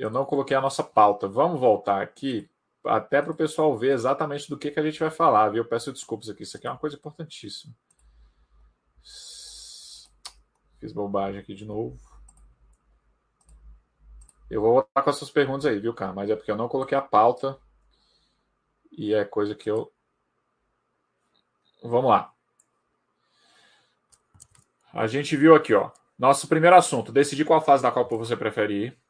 eu 0.02 0.10
não 0.10 0.24
coloquei 0.24 0.56
a 0.56 0.60
nossa 0.60 0.82
pauta. 0.82 1.28
Vamos 1.28 1.60
voltar 1.60 2.02
aqui, 2.02 2.50
até 2.84 3.22
para 3.22 3.32
o 3.32 3.36
pessoal 3.36 3.76
ver 3.76 3.92
exatamente 3.92 4.48
do 4.48 4.58
que, 4.58 4.70
que 4.70 4.80
a 4.80 4.82
gente 4.82 4.98
vai 4.98 5.10
falar, 5.10 5.50
viu? 5.50 5.62
Eu 5.62 5.68
peço 5.68 5.92
desculpas 5.92 6.28
aqui, 6.28 6.42
isso 6.42 6.56
aqui 6.56 6.66
é 6.66 6.70
uma 6.70 6.78
coisa 6.78 6.96
importantíssima. 6.96 7.74
Fiz 10.78 10.92
bobagem 10.92 11.40
aqui 11.40 11.54
de 11.54 11.64
novo. 11.64 11.98
Eu 14.50 14.60
vou 14.60 14.74
voltar 14.74 15.02
com 15.02 15.10
essas 15.10 15.30
perguntas 15.30 15.64
aí, 15.66 15.78
viu, 15.78 15.94
cara? 15.94 16.12
Mas 16.12 16.28
é 16.28 16.36
porque 16.36 16.50
eu 16.50 16.56
não 16.56 16.68
coloquei 16.68 16.96
a 16.96 17.02
pauta. 17.02 17.58
E 18.90 19.14
é 19.14 19.24
coisa 19.24 19.54
que 19.54 19.70
eu. 19.70 19.90
Vamos 21.82 22.10
lá. 22.10 22.32
A 24.92 25.06
gente 25.06 25.36
viu 25.36 25.54
aqui, 25.54 25.72
ó. 25.72 25.90
Nosso 26.18 26.46
primeiro 26.46 26.76
assunto: 26.76 27.10
decidir 27.10 27.44
qual 27.44 27.62
fase 27.62 27.82
da 27.82 27.90
Copa 27.90 28.16
você 28.16 28.36
prefere 28.36 28.86
ir 28.86 29.02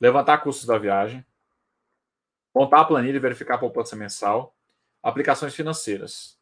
levantar 0.00 0.38
custos 0.38 0.66
da 0.66 0.76
viagem, 0.76 1.24
montar 2.54 2.80
a 2.80 2.84
planilha 2.84 3.16
e 3.16 3.20
verificar 3.20 3.56
a 3.56 3.58
poupança 3.58 3.96
mensal, 3.96 4.54
aplicações 5.02 5.54
financeiras. 5.54 6.38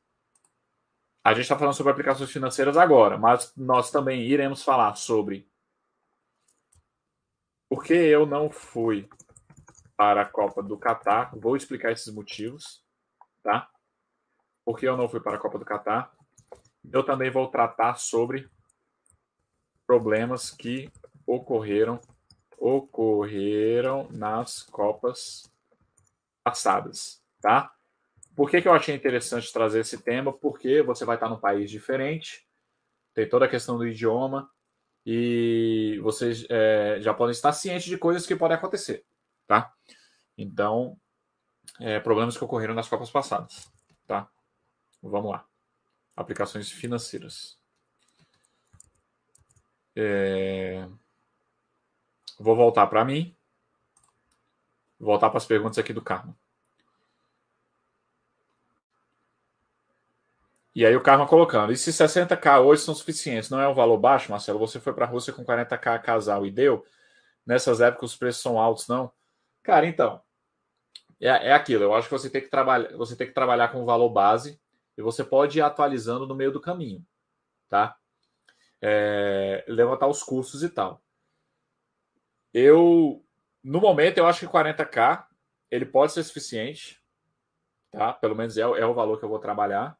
A 1.25 1.33
gente 1.33 1.45
está 1.45 1.57
falando 1.57 1.75
sobre 1.75 1.93
aplicações 1.93 2.31
financeiras 2.31 2.77
agora, 2.77 3.17
mas 3.17 3.53
nós 3.57 3.91
também 3.91 4.23
iremos 4.23 4.63
falar 4.63 4.95
sobre 4.97 5.49
por 7.69 7.85
que 7.85 7.95
eu 7.95 8.27
não 8.27 8.51
fui 8.51 9.09
para 9.97 10.23
a 10.23 10.27
Copa 10.27 10.63
do 10.63 10.77
Catar. 10.77 11.31
Vou 11.35 11.57
explicar 11.57 11.93
esses 11.93 12.13
motivos, 12.13 12.85
tá? 13.43 13.71
Por 14.65 14.79
que 14.79 14.87
eu 14.87 14.97
não 14.97 15.09
fui 15.09 15.21
para 15.21 15.37
a 15.37 15.41
Copa 15.41 15.59
do 15.59 15.65
Catar. 15.65 16.13
Eu 16.93 17.05
também 17.05 17.31
vou 17.31 17.49
tratar 17.49 17.95
sobre 17.95 18.51
problemas 19.87 20.51
que 20.51 20.91
ocorreram 21.27 22.01
ocorreram 22.59 24.09
nas 24.11 24.63
Copas 24.63 25.52
passadas, 26.43 27.23
tá? 27.41 27.73
Por 28.35 28.51
que, 28.51 28.63
que 28.63 28.69
eu 28.69 28.73
achei 28.73 28.95
interessante 28.95 29.53
trazer 29.53 29.81
esse 29.81 30.03
tema? 30.03 30.33
Porque 30.33 30.83
você 30.83 31.05
vai 31.05 31.17
estar 31.17 31.29
num 31.29 31.39
país 31.39 31.71
diferente, 31.71 32.47
tem 33.15 33.29
toda 33.29 33.45
a 33.45 33.49
questão 33.49 33.77
do 33.77 33.87
idioma 33.87 34.51
e 35.05 35.99
vocês 36.03 36.47
é, 36.49 36.99
já 37.01 37.13
podem 37.13 37.33
estar 37.33 37.53
cientes 37.53 37.87
de 37.87 37.99
coisas 37.99 38.27
que 38.27 38.37
podem 38.37 38.57
acontecer, 38.57 39.05
tá? 39.47 39.73
Então, 40.37 40.97
é, 41.79 42.01
problemas 42.01 42.37
que 42.37 42.45
ocorreram 42.45 42.75
nas 42.75 42.89
Copas 42.89 43.11
passadas, 43.11 43.71
tá? 44.07 44.31
Vamos 45.03 45.31
lá. 45.31 45.45
Aplicações 46.17 46.71
financeiras. 46.71 47.59
É... 49.97 50.89
Vou 52.39 52.57
voltar 52.57 52.87
para 52.87 53.05
mim. 53.05 53.37
Voltar 55.03 55.31
para 55.31 55.39
as 55.39 55.47
perguntas 55.47 55.79
aqui 55.79 55.93
do 55.93 56.01
Karma. 56.01 56.37
E 60.73 60.87
aí 60.87 60.95
o 60.95 61.03
Karma 61.03 61.27
colocando. 61.27 61.73
E 61.73 61.77
se 61.77 61.91
60k 61.91 62.61
hoje 62.61 62.83
são 62.83 62.95
suficientes, 62.95 63.51
não 63.51 63.61
é 63.61 63.69
um 63.69 63.75
valor 63.75 63.99
baixo, 63.99 64.31
Marcelo? 64.31 64.61
Você 64.61 64.79
foi 64.79 64.93
para 64.93 65.05
a 65.05 65.09
Rússia 65.09 65.33
com 65.33 65.45
40k 65.45 66.01
casal 66.01 66.47
e 66.47 66.53
deu? 66.53 66.87
Nessas 67.45 67.81
épocas 67.81 68.13
os 68.13 68.17
preços 68.17 68.41
são 68.41 68.61
altos, 68.61 68.87
não? 68.87 69.11
Cara, 69.63 69.87
então. 69.87 70.23
É, 71.21 71.49
é 71.49 71.53
aquilo. 71.53 71.83
Eu 71.83 71.95
acho 71.95 72.09
que 72.09 72.15
você 72.15 72.31
tem 72.31 72.41
que 72.41 72.49
trabalhar, 72.49 72.97
você 72.97 73.17
tem 73.17 73.27
que 73.27 73.35
trabalhar 73.35 73.69
com 73.69 73.83
o 73.83 73.85
valor 73.85 74.09
base 74.09 74.61
e 74.97 75.03
você 75.03 75.25
pode 75.25 75.59
ir 75.59 75.63
atualizando 75.63 76.29
no 76.29 76.35
meio 76.35 76.53
do 76.53 76.61
caminho, 76.61 77.05
tá? 77.69 77.97
É, 78.81 79.65
levantar 79.67 80.07
os 80.07 80.23
custos 80.23 80.63
e 80.63 80.69
tal. 80.69 81.03
Eu, 82.55 83.25
no 83.63 83.81
momento, 83.81 84.19
eu 84.19 84.27
acho 84.27 84.41
que 84.41 84.53
40k 84.53 85.25
ele 85.71 85.87
pode 85.87 86.13
ser 86.13 86.23
suficiente, 86.23 87.01
tá? 87.91 88.13
Pelo 88.13 88.35
menos 88.35 88.57
é, 88.59 88.63
é 88.63 88.87
o 88.87 88.95
valor 88.95 89.19
que 89.19 89.25
eu 89.25 89.29
vou 89.29 89.39
trabalhar. 89.39 89.97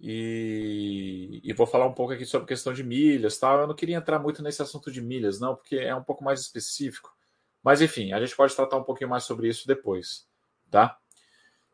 E, 0.00 1.40
e, 1.42 1.52
vou 1.54 1.66
falar 1.66 1.86
um 1.86 1.94
pouco 1.94 2.12
aqui 2.12 2.26
sobre 2.26 2.48
questão 2.48 2.74
de 2.74 2.82
milhas, 2.82 3.38
tal. 3.38 3.60
Eu 3.60 3.66
não 3.66 3.74
queria 3.74 3.96
entrar 3.96 4.18
muito 4.18 4.42
nesse 4.42 4.60
assunto 4.60 4.90
de 4.90 5.00
milhas, 5.00 5.40
não, 5.40 5.54
porque 5.54 5.76
é 5.76 5.94
um 5.94 6.02
pouco 6.02 6.22
mais 6.22 6.40
específico. 6.40 7.14
Mas 7.62 7.80
enfim, 7.80 8.12
a 8.12 8.20
gente 8.20 8.36
pode 8.36 8.54
tratar 8.54 8.76
um 8.76 8.84
pouquinho 8.84 9.08
mais 9.08 9.24
sobre 9.24 9.48
isso 9.48 9.66
depois, 9.66 10.28
tá? 10.70 10.98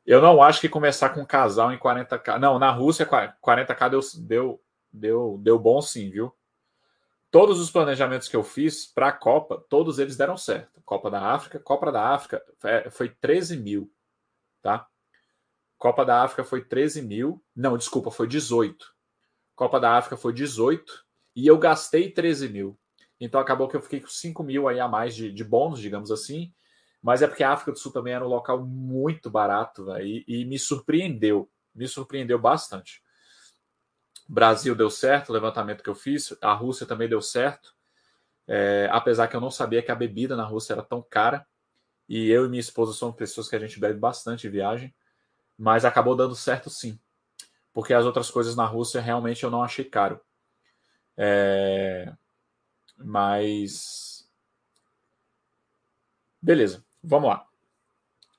Eu 0.07 0.21
não 0.21 0.43
acho 0.43 0.61
que 0.61 0.69
começar 0.69 1.11
com 1.11 1.21
um 1.23 1.27
casal 1.27 1.73
em 1.73 1.79
40k. 1.79 2.39
Não, 2.39 2.59
na 2.59 2.71
Rússia 2.71 3.07
40k 3.07 3.91
deu, 3.91 4.01
deu, 4.19 4.63
deu, 4.93 5.41
deu 5.43 5.59
bom 5.59 5.83
sim, 5.83 6.09
viu? 6.11 6.33
Todos 7.31 7.61
os 7.61 7.71
planejamentos 7.71 8.29
que 8.29 8.37
eu 8.37 8.43
fiz 8.43 8.87
para 8.87 9.09
a 9.09 9.13
Copa, 9.13 9.65
todos 9.69 9.99
eles 9.99 10.17
deram 10.17 10.37
certo. 10.37 10.81
Copa 10.85 11.11
da 11.11 11.33
África, 11.33 11.61
Copa 11.61 11.93
da 11.93 12.09
África 12.09 12.43
é, 12.65 12.91
foi 12.91 13.09
13 13.09 13.57
mil, 13.57 13.93
tá? 14.61 14.89
Copa 15.79 16.05
da 16.05 16.23
África 16.23 16.43
foi 16.43 16.65
13 16.65 17.03
mil. 17.03 17.43
Não, 17.55 17.79
desculpa, 17.79 18.11
foi 18.11 18.27
18. 18.27 18.85
Copa 19.55 19.79
da 19.79 19.97
África 19.97 20.17
foi 20.17 20.33
18 20.33 21.07
e 21.37 21.47
eu 21.47 21.57
gastei 21.57 22.11
13 22.11 22.49
mil. 22.49 22.79
Então 23.21 23.41
acabou 23.41 23.69
que 23.69 23.77
eu 23.77 23.83
fiquei 23.83 24.01
com 24.01 24.09
5 24.09 24.43
mil 24.43 24.67
aí 24.67 24.81
a 24.81 24.89
mais 24.89 25.15
de, 25.15 25.31
de 25.31 25.45
bônus, 25.45 25.79
digamos 25.79 26.11
assim. 26.11 26.53
Mas 27.01 27.23
é 27.23 27.27
porque 27.27 27.45
a 27.45 27.53
África 27.53 27.73
do 27.73 27.79
Sul 27.79 27.93
também 27.93 28.13
era 28.13 28.25
um 28.25 28.29
local 28.29 28.65
muito 28.67 29.31
barato 29.31 29.85
véio, 29.85 30.07
e, 30.07 30.25
e 30.27 30.45
me 30.45 30.59
surpreendeu. 30.59 31.49
Me 31.75 31.87
surpreendeu 31.87 32.39
bastante. 32.39 33.03
Brasil 34.33 34.77
deu 34.77 34.89
certo, 34.89 35.31
o 35.31 35.33
levantamento 35.33 35.83
que 35.83 35.91
eu 35.91 35.95
fiz. 35.95 36.33
A 36.41 36.53
Rússia 36.53 36.87
também 36.87 37.09
deu 37.09 37.21
certo. 37.21 37.75
É, 38.47 38.89
apesar 38.93 39.27
que 39.27 39.35
eu 39.35 39.41
não 39.41 39.51
sabia 39.51 39.83
que 39.83 39.91
a 39.91 39.95
bebida 39.95 40.37
na 40.37 40.45
Rússia 40.45 40.73
era 40.75 40.85
tão 40.85 41.03
cara. 41.03 41.45
E 42.09 42.31
eu 42.31 42.47
e 42.47 42.49
minha 42.49 42.61
esposa 42.61 42.93
somos 42.93 43.17
pessoas 43.17 43.49
que 43.49 43.57
a 43.57 43.59
gente 43.59 43.81
bebe 43.81 43.99
bastante 43.99 44.47
em 44.47 44.51
viagem. 44.51 44.95
Mas 45.59 45.85
acabou 45.85 46.15
dando 46.15 46.37
certo 46.37 46.71
sim. 46.71 46.97
Porque 47.73 47.93
as 47.93 48.05
outras 48.05 48.31
coisas 48.31 48.55
na 48.55 48.65
Rússia 48.65 49.01
realmente 49.01 49.43
eu 49.43 49.51
não 49.51 49.65
achei 49.65 49.85
caro. 49.85 50.21
É, 51.17 52.13
mas. 52.97 54.29
Beleza. 56.41 56.85
Vamos 57.03 57.31
lá. 57.31 57.47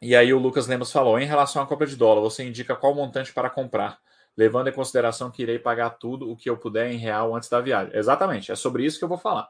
E 0.02 0.16
aí 0.16 0.34
o 0.34 0.40
Lucas 0.40 0.68
Lemos 0.68 0.90
falou: 0.90 1.20
em 1.20 1.26
relação 1.26 1.62
à 1.62 1.68
compra 1.68 1.86
de 1.86 1.98
dólar, 1.98 2.22
você 2.22 2.48
indica 2.48 2.78
qual 2.78 2.96
montante 2.96 3.34
para 3.34 3.50
comprar, 3.50 4.02
levando 4.36 4.68
em 4.68 4.74
consideração 4.74 5.32
que 5.32 5.44
irei 5.44 5.60
pagar 5.60 5.92
tudo 5.92 6.30
o 6.30 6.36
que 6.36 6.50
eu 6.50 6.58
puder 6.58 6.92
em 6.92 6.98
real 6.98 7.36
antes 7.36 7.50
da 7.50 7.60
viagem. 7.60 7.96
Exatamente, 7.96 8.52
é 8.52 8.56
sobre 8.56 8.86
isso 8.86 8.98
que 8.98 9.04
eu 9.04 9.10
vou 9.10 9.18
falar. 9.18 9.50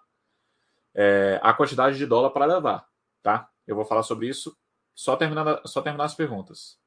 É, 0.94 1.40
a 1.42 1.54
quantidade 1.54 1.98
de 1.98 2.06
dólar 2.06 2.32
para 2.32 2.46
levar, 2.46 2.88
tá? 3.22 3.50
Eu 3.66 3.76
vou 3.76 3.86
falar 3.86 4.04
sobre 4.04 4.28
isso 4.28 4.58
só 4.94 5.16
terminando, 5.16 5.62
só 5.66 5.82
terminar 5.82 6.06
as 6.06 6.16
perguntas. 6.16 6.80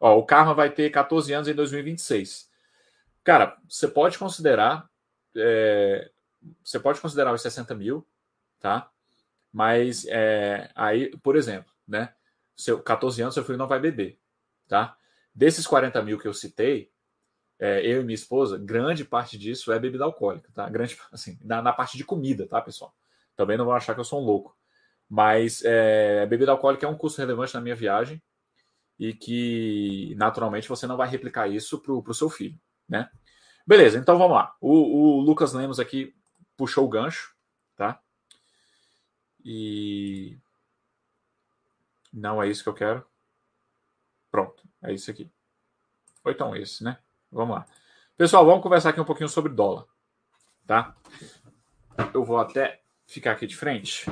Ó, 0.00 0.18
o 0.18 0.24
Karma 0.24 0.54
vai 0.54 0.70
ter 0.70 0.90
14 0.90 1.32
anos 1.32 1.48
em 1.48 1.54
2026. 1.54 2.50
Cara, 3.24 3.58
você 3.68 3.88
pode 3.88 4.18
considerar. 4.18 4.88
É, 5.34 6.10
você 6.62 6.78
pode 6.78 7.00
considerar 7.00 7.32
os 7.32 7.42
60 7.42 7.74
mil, 7.74 8.06
tá? 8.60 8.90
Mas 9.52 10.06
é, 10.08 10.70
aí, 10.74 11.16
por 11.18 11.36
exemplo, 11.36 11.72
né? 11.88 12.14
Seu 12.54 12.82
14 12.82 13.20
anos, 13.22 13.34
seu 13.34 13.44
filho 13.44 13.58
não 13.58 13.66
vai 13.68 13.80
beber, 13.80 14.18
tá? 14.68 14.96
Desses 15.36 15.66
40 15.66 16.02
mil 16.02 16.18
que 16.18 16.26
eu 16.26 16.32
citei, 16.32 16.90
é, 17.58 17.86
eu 17.86 18.00
e 18.00 18.04
minha 18.04 18.14
esposa, 18.14 18.56
grande 18.56 19.04
parte 19.04 19.36
disso 19.36 19.70
é 19.70 19.78
bebida 19.78 20.02
alcoólica, 20.02 20.50
tá? 20.54 20.66
Grande, 20.66 20.96
assim, 21.12 21.38
na, 21.44 21.60
na 21.60 21.74
parte 21.74 21.98
de 21.98 22.04
comida, 22.04 22.46
tá, 22.46 22.58
pessoal? 22.62 22.94
Também 23.36 23.58
não 23.58 23.66
vão 23.66 23.74
achar 23.74 23.92
que 23.92 24.00
eu 24.00 24.04
sou 24.04 24.22
um 24.22 24.24
louco. 24.24 24.56
Mas 25.06 25.62
é, 25.62 26.24
bebida 26.24 26.52
alcoólica 26.52 26.86
é 26.86 26.88
um 26.88 26.96
custo 26.96 27.20
relevante 27.20 27.52
na 27.52 27.60
minha 27.60 27.76
viagem 27.76 28.20
e 28.98 29.12
que, 29.12 30.14
naturalmente, 30.16 30.70
você 30.70 30.86
não 30.86 30.96
vai 30.96 31.06
replicar 31.06 31.46
isso 31.46 31.82
para 31.82 31.92
o 31.92 32.14
seu 32.14 32.30
filho, 32.30 32.58
né? 32.88 33.10
Beleza, 33.66 33.98
então 33.98 34.16
vamos 34.16 34.36
lá. 34.36 34.56
O, 34.58 35.18
o 35.18 35.20
Lucas 35.20 35.52
Lemos 35.52 35.78
aqui 35.78 36.14
puxou 36.56 36.86
o 36.86 36.88
gancho, 36.88 37.34
tá? 37.76 38.00
E 39.44 40.38
não 42.10 42.42
é 42.42 42.48
isso 42.48 42.62
que 42.62 42.70
eu 42.70 42.74
quero. 42.74 43.04
Pronto, 44.30 44.62
é 44.86 44.94
isso 44.94 45.10
aqui. 45.10 45.30
Ou 46.24 46.32
então 46.32 46.56
esse, 46.56 46.82
né? 46.82 46.98
Vamos 47.30 47.56
lá. 47.56 47.66
Pessoal, 48.16 48.46
vamos 48.46 48.62
conversar 48.62 48.90
aqui 48.90 49.00
um 49.00 49.04
pouquinho 49.04 49.28
sobre 49.28 49.52
dólar, 49.52 49.86
tá? 50.66 50.96
Eu 52.14 52.24
vou 52.24 52.38
até 52.38 52.80
ficar 53.06 53.32
aqui 53.32 53.46
de 53.46 53.56
frente. 53.56 54.06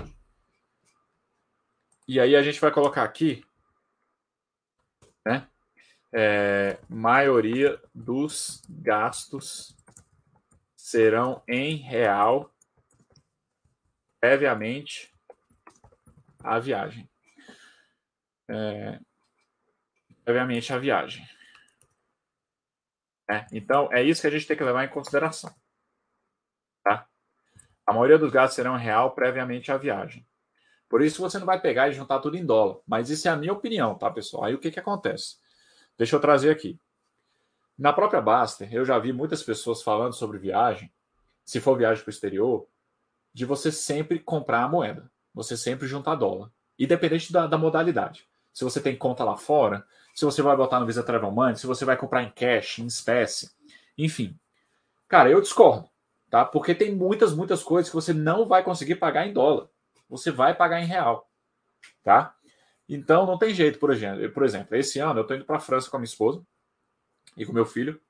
E 2.06 2.20
aí 2.20 2.36
a 2.36 2.42
gente 2.42 2.60
vai 2.60 2.70
colocar 2.70 3.02
aqui, 3.02 3.44
né? 5.24 5.48
É, 6.12 6.78
maioria 6.88 7.80
dos 7.94 8.62
gastos 8.68 9.74
serão 10.76 11.42
em 11.48 11.76
real 11.76 12.54
previamente 14.20 15.12
a 16.40 16.58
viagem. 16.58 17.10
É, 18.48 19.00
previamente 20.24 20.72
a 20.72 20.78
viagem. 20.78 21.26
É, 23.28 23.46
então, 23.52 23.88
é 23.92 24.02
isso 24.02 24.20
que 24.20 24.26
a 24.26 24.30
gente 24.30 24.46
tem 24.46 24.56
que 24.56 24.64
levar 24.64 24.84
em 24.84 24.88
consideração. 24.88 25.54
Tá? 26.82 27.06
A 27.86 27.92
maioria 27.92 28.18
dos 28.18 28.30
gastos 28.30 28.56
serão 28.56 28.76
real 28.76 29.14
previamente 29.14 29.72
à 29.72 29.76
viagem. 29.76 30.26
Por 30.88 31.02
isso 31.02 31.22
você 31.22 31.38
não 31.38 31.46
vai 31.46 31.60
pegar 31.60 31.88
e 31.88 31.92
juntar 31.92 32.20
tudo 32.20 32.36
em 32.36 32.44
dólar. 32.44 32.78
Mas 32.86 33.10
isso 33.10 33.26
é 33.26 33.30
a 33.30 33.36
minha 33.36 33.52
opinião, 33.52 33.96
tá, 33.96 34.10
pessoal? 34.10 34.44
Aí 34.44 34.54
o 34.54 34.58
que, 34.58 34.70
que 34.70 34.80
acontece? 34.80 35.36
Deixa 35.96 36.14
eu 36.14 36.20
trazer 36.20 36.50
aqui. 36.50 36.78
Na 37.76 37.92
própria 37.92 38.20
Baster, 38.20 38.72
eu 38.72 38.84
já 38.84 38.98
vi 38.98 39.12
muitas 39.12 39.42
pessoas 39.42 39.82
falando 39.82 40.12
sobre 40.12 40.38
viagem, 40.38 40.92
se 41.44 41.60
for 41.60 41.76
viagem 41.76 42.02
para 42.04 42.10
o 42.10 42.14
exterior, 42.14 42.68
de 43.32 43.44
você 43.44 43.72
sempre 43.72 44.18
comprar 44.18 44.62
a 44.62 44.68
moeda 44.68 45.10
você 45.34 45.56
sempre 45.56 45.88
juntar 45.88 46.14
dólar. 46.14 46.50
Independente 46.78 47.32
da, 47.32 47.46
da 47.46 47.58
modalidade. 47.58 48.26
Se 48.52 48.62
você 48.62 48.80
tem 48.80 48.96
conta 48.96 49.24
lá 49.24 49.36
fora, 49.36 49.84
se 50.14 50.24
você 50.24 50.40
vai 50.40 50.56
botar 50.56 50.78
no 50.78 50.86
Visa 50.86 51.02
Travel 51.02 51.30
Money, 51.32 51.56
se 51.56 51.66
você 51.66 51.84
vai 51.84 51.96
comprar 51.96 52.22
em 52.22 52.30
cash, 52.30 52.78
em 52.78 52.86
espécie, 52.86 53.50
enfim. 53.98 54.38
Cara, 55.08 55.28
eu 55.28 55.40
discordo, 55.40 55.90
tá? 56.30 56.44
Porque 56.44 56.74
tem 56.74 56.94
muitas, 56.94 57.34
muitas 57.34 57.62
coisas 57.64 57.90
que 57.90 57.96
você 57.96 58.12
não 58.12 58.46
vai 58.46 58.62
conseguir 58.62 58.94
pagar 58.94 59.26
em 59.26 59.32
dólar. 59.32 59.68
Você 60.08 60.30
vai 60.30 60.54
pagar 60.54 60.80
em 60.80 60.86
real, 60.86 61.28
tá? 62.02 62.34
Então 62.88 63.26
não 63.26 63.36
tem 63.36 63.52
jeito, 63.52 63.78
por 63.78 63.90
exemplo. 63.90 64.30
Por 64.30 64.44
exemplo, 64.44 64.76
esse 64.76 65.00
ano 65.00 65.18
eu 65.18 65.22
estou 65.22 65.36
indo 65.36 65.44
para 65.44 65.56
a 65.56 65.60
França 65.60 65.90
com 65.90 65.96
a 65.96 65.98
minha 65.98 66.08
esposa 66.08 66.40
e 67.36 67.44
com 67.44 67.52
meu 67.52 67.66
filho. 67.66 68.00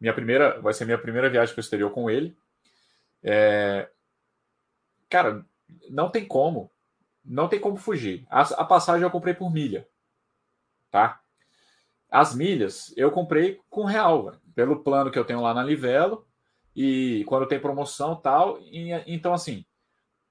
Minha 0.00 0.14
primeira, 0.14 0.60
vai 0.60 0.72
ser 0.72 0.84
minha 0.84 0.98
primeira 0.98 1.28
viagem 1.28 1.52
para 1.52 1.60
o 1.60 1.64
exterior 1.64 1.90
com 1.90 2.08
ele. 2.08 2.36
É, 3.22 3.88
cara, 5.08 5.44
não 5.88 6.10
tem 6.10 6.24
como. 6.26 6.70
Não 7.24 7.48
tem 7.48 7.58
como 7.58 7.76
fugir. 7.76 8.26
A, 8.30 8.42
a 8.42 8.64
passagem 8.64 9.02
eu 9.02 9.10
comprei 9.10 9.34
por 9.34 9.50
milha. 9.50 9.88
Tá? 10.90 11.23
As 12.14 12.34
milhas 12.34 12.94
eu 12.96 13.10
comprei 13.10 13.60
com 13.68 13.84
real, 13.84 14.24
véio, 14.24 14.40
pelo 14.54 14.82
plano 14.84 15.10
que 15.10 15.18
eu 15.18 15.24
tenho 15.24 15.40
lá 15.40 15.52
na 15.52 15.62
Livelo. 15.62 16.26
E 16.76 17.24
quando 17.26 17.46
tem 17.46 17.58
promoção 17.58 18.14
tal. 18.16 18.60
E, 18.60 18.92
então, 19.06 19.32
assim. 19.32 19.64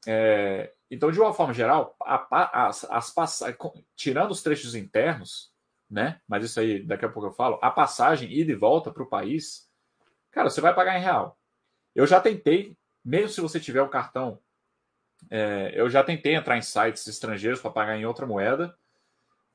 É, 0.08 0.72
então, 0.90 1.12
de 1.12 1.20
uma 1.20 1.34
forma 1.34 1.54
geral, 1.54 1.96
a, 2.02 2.68
as, 2.68 2.86
as 2.86 3.10
passagens, 3.12 3.58
tirando 3.96 4.32
os 4.32 4.42
trechos 4.42 4.76
internos, 4.76 5.52
né? 5.90 6.20
Mas 6.28 6.44
isso 6.46 6.60
aí 6.60 6.84
daqui 6.84 7.06
a 7.06 7.10
pouco 7.10 7.30
eu 7.30 7.34
falo. 7.34 7.60
A 7.62 7.70
passagem 7.72 8.32
ida 8.32 8.52
e 8.52 8.56
volta 8.56 8.92
para 8.92 9.04
o 9.04 9.10
país, 9.10 9.70
cara, 10.32 10.50
você 10.50 10.62
vai 10.62 10.74
pagar 10.74 10.98
em 10.98 11.02
real. 11.02 11.38
Eu 11.96 12.08
já 12.08 12.20
tentei, 12.22 12.78
mesmo 13.04 13.30
se 13.30 13.42
você 13.42 13.60
tiver 13.60 13.82
um 13.82 13.90
cartão 13.90 14.40
é, 15.30 15.72
eu 15.76 15.90
já 15.90 16.04
tentei 16.04 16.36
entrar 16.36 16.58
em 16.58 16.62
sites 16.62 17.08
estrangeiros 17.08 17.62
para 17.62 17.72
pagar 17.72 17.98
em 17.98 18.06
outra 18.06 18.26
moeda 18.26 18.76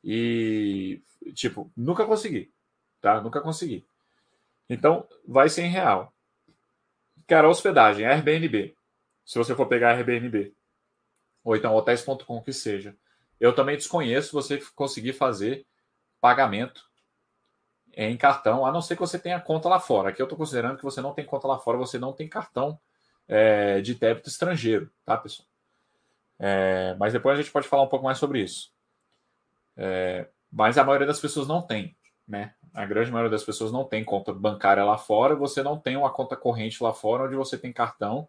e, 0.02 1.02
tipo, 1.38 1.72
nunca 1.76 2.04
consegui, 2.04 2.52
tá? 3.00 3.20
Nunca 3.20 3.40
consegui. 3.40 3.86
Então, 4.68 5.08
vai 5.26 5.48
ser 5.48 5.62
em 5.62 5.70
real. 5.70 6.12
Cara, 7.26 7.48
hospedagem, 7.48 8.04
Airbnb. 8.04 8.76
Se 9.24 9.38
você 9.38 9.54
for 9.54 9.66
pegar 9.66 9.94
Airbnb, 9.94 10.54
ou 11.44 11.54
então 11.56 11.74
hotéis.com 11.74 12.42
que 12.42 12.52
seja. 12.52 12.96
Eu 13.38 13.54
também 13.54 13.76
desconheço 13.76 14.32
você 14.32 14.58
conseguir 14.74 15.12
fazer 15.12 15.64
pagamento 16.20 16.82
em 17.94 18.16
cartão, 18.16 18.66
a 18.66 18.72
não 18.72 18.82
ser 18.82 18.96
que 18.96 19.00
você 19.00 19.18
tenha 19.18 19.40
conta 19.40 19.68
lá 19.68 19.78
fora. 19.78 20.08
Aqui 20.08 20.20
eu 20.20 20.24
estou 20.24 20.38
considerando 20.38 20.76
que 20.76 20.84
você 20.84 21.00
não 21.00 21.14
tem 21.14 21.24
conta 21.24 21.46
lá 21.46 21.58
fora, 21.58 21.78
você 21.78 21.98
não 21.98 22.12
tem 22.12 22.28
cartão 22.28 22.80
é, 23.28 23.80
de 23.80 23.94
débito 23.94 24.28
estrangeiro, 24.28 24.90
tá, 25.04 25.16
pessoal? 25.16 25.48
É, 26.38 26.94
mas 26.98 27.12
depois 27.12 27.38
a 27.38 27.42
gente 27.42 27.52
pode 27.52 27.68
falar 27.68 27.82
um 27.82 27.88
pouco 27.88 28.04
mais 28.04 28.18
sobre 28.18 28.42
isso. 28.42 28.72
É, 29.76 30.28
mas 30.50 30.78
a 30.78 30.84
maioria 30.84 31.06
das 31.06 31.20
pessoas 31.20 31.46
não 31.46 31.62
tem, 31.62 31.96
né? 32.26 32.54
A 32.74 32.84
grande 32.86 33.10
maioria 33.10 33.30
das 33.30 33.44
pessoas 33.44 33.72
não 33.72 33.84
tem 33.84 34.04
conta 34.04 34.32
bancária 34.32 34.84
lá 34.84 34.98
fora. 34.98 35.34
Você 35.34 35.62
não 35.62 35.78
tem 35.78 35.96
uma 35.96 36.10
conta 36.10 36.36
corrente 36.36 36.82
lá 36.82 36.92
fora 36.92 37.24
onde 37.24 37.34
você 37.34 37.58
tem 37.58 37.72
cartão 37.72 38.28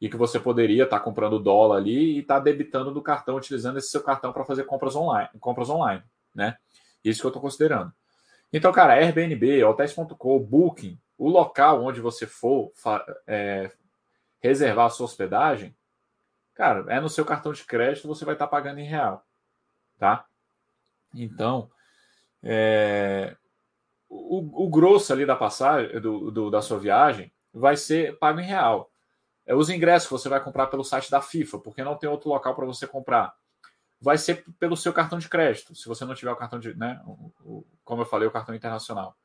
e 0.00 0.08
que 0.08 0.16
você 0.16 0.38
poderia 0.38 0.84
estar 0.84 0.98
tá 0.98 1.04
comprando 1.04 1.38
dólar 1.38 1.78
ali 1.78 2.16
e 2.16 2.18
estar 2.20 2.36
tá 2.36 2.40
debitando 2.40 2.92
do 2.92 3.02
cartão, 3.02 3.36
utilizando 3.36 3.78
esse 3.78 3.90
seu 3.90 4.02
cartão 4.02 4.32
para 4.32 4.44
fazer 4.44 4.64
compras 4.64 4.94
online, 4.94 5.28
compras 5.40 5.70
online, 5.70 6.02
né? 6.34 6.56
Isso 7.02 7.20
que 7.20 7.26
eu 7.26 7.30
estou 7.30 7.42
considerando. 7.42 7.92
Então, 8.52 8.70
cara, 8.70 8.94
Airbnb, 8.94 9.64
Hotels.com, 9.64 10.38
Booking, 10.38 10.98
o 11.18 11.28
local 11.28 11.82
onde 11.82 12.00
você 12.00 12.26
for 12.26 12.72
é, 13.26 13.70
reservar 14.40 14.86
a 14.86 14.90
sua 14.90 15.06
hospedagem, 15.06 15.74
cara, 16.54 16.84
é 16.88 17.00
no 17.00 17.08
seu 17.08 17.24
cartão 17.24 17.52
de 17.52 17.64
crédito, 17.64 18.06
você 18.06 18.24
vai 18.24 18.34
estar 18.34 18.46
pagando 18.46 18.78
em 18.78 18.86
real, 18.86 19.24
tá? 19.98 20.26
Então, 21.14 21.70
é, 22.42 23.36
o, 24.08 24.64
o, 24.64 24.68
grosso 24.68 25.12
ali 25.12 25.24
da 25.24 25.36
passagem, 25.36 26.00
do, 26.00 26.30
do, 26.30 26.50
da 26.50 26.60
sua 26.60 26.78
viagem, 26.78 27.32
vai 27.52 27.76
ser 27.76 28.18
pago 28.18 28.40
em 28.40 28.44
real. 28.44 28.90
É, 29.46 29.54
os 29.54 29.68
ingressos 29.68 30.10
você 30.10 30.28
vai 30.28 30.42
comprar 30.42 30.66
pelo 30.66 30.84
site 30.84 31.10
da 31.10 31.20
FIFA, 31.20 31.58
porque 31.58 31.84
não 31.84 31.96
tem 31.96 32.08
outro 32.08 32.28
local 32.28 32.54
para 32.54 32.66
você 32.66 32.86
comprar. 32.86 33.34
Vai 34.00 34.18
ser 34.18 34.44
pelo 34.58 34.76
seu 34.76 34.92
cartão 34.92 35.18
de 35.18 35.28
crédito, 35.28 35.74
se 35.74 35.88
você 35.88 36.04
não 36.04 36.14
tiver 36.14 36.32
o 36.32 36.36
cartão 36.36 36.58
de. 36.58 36.74
Né, 36.74 37.00
o, 37.06 37.32
o, 37.40 37.66
como 37.84 38.02
eu 38.02 38.06
falei, 38.06 38.28
o 38.28 38.32
cartão 38.32 38.54
internacional. 38.54 39.16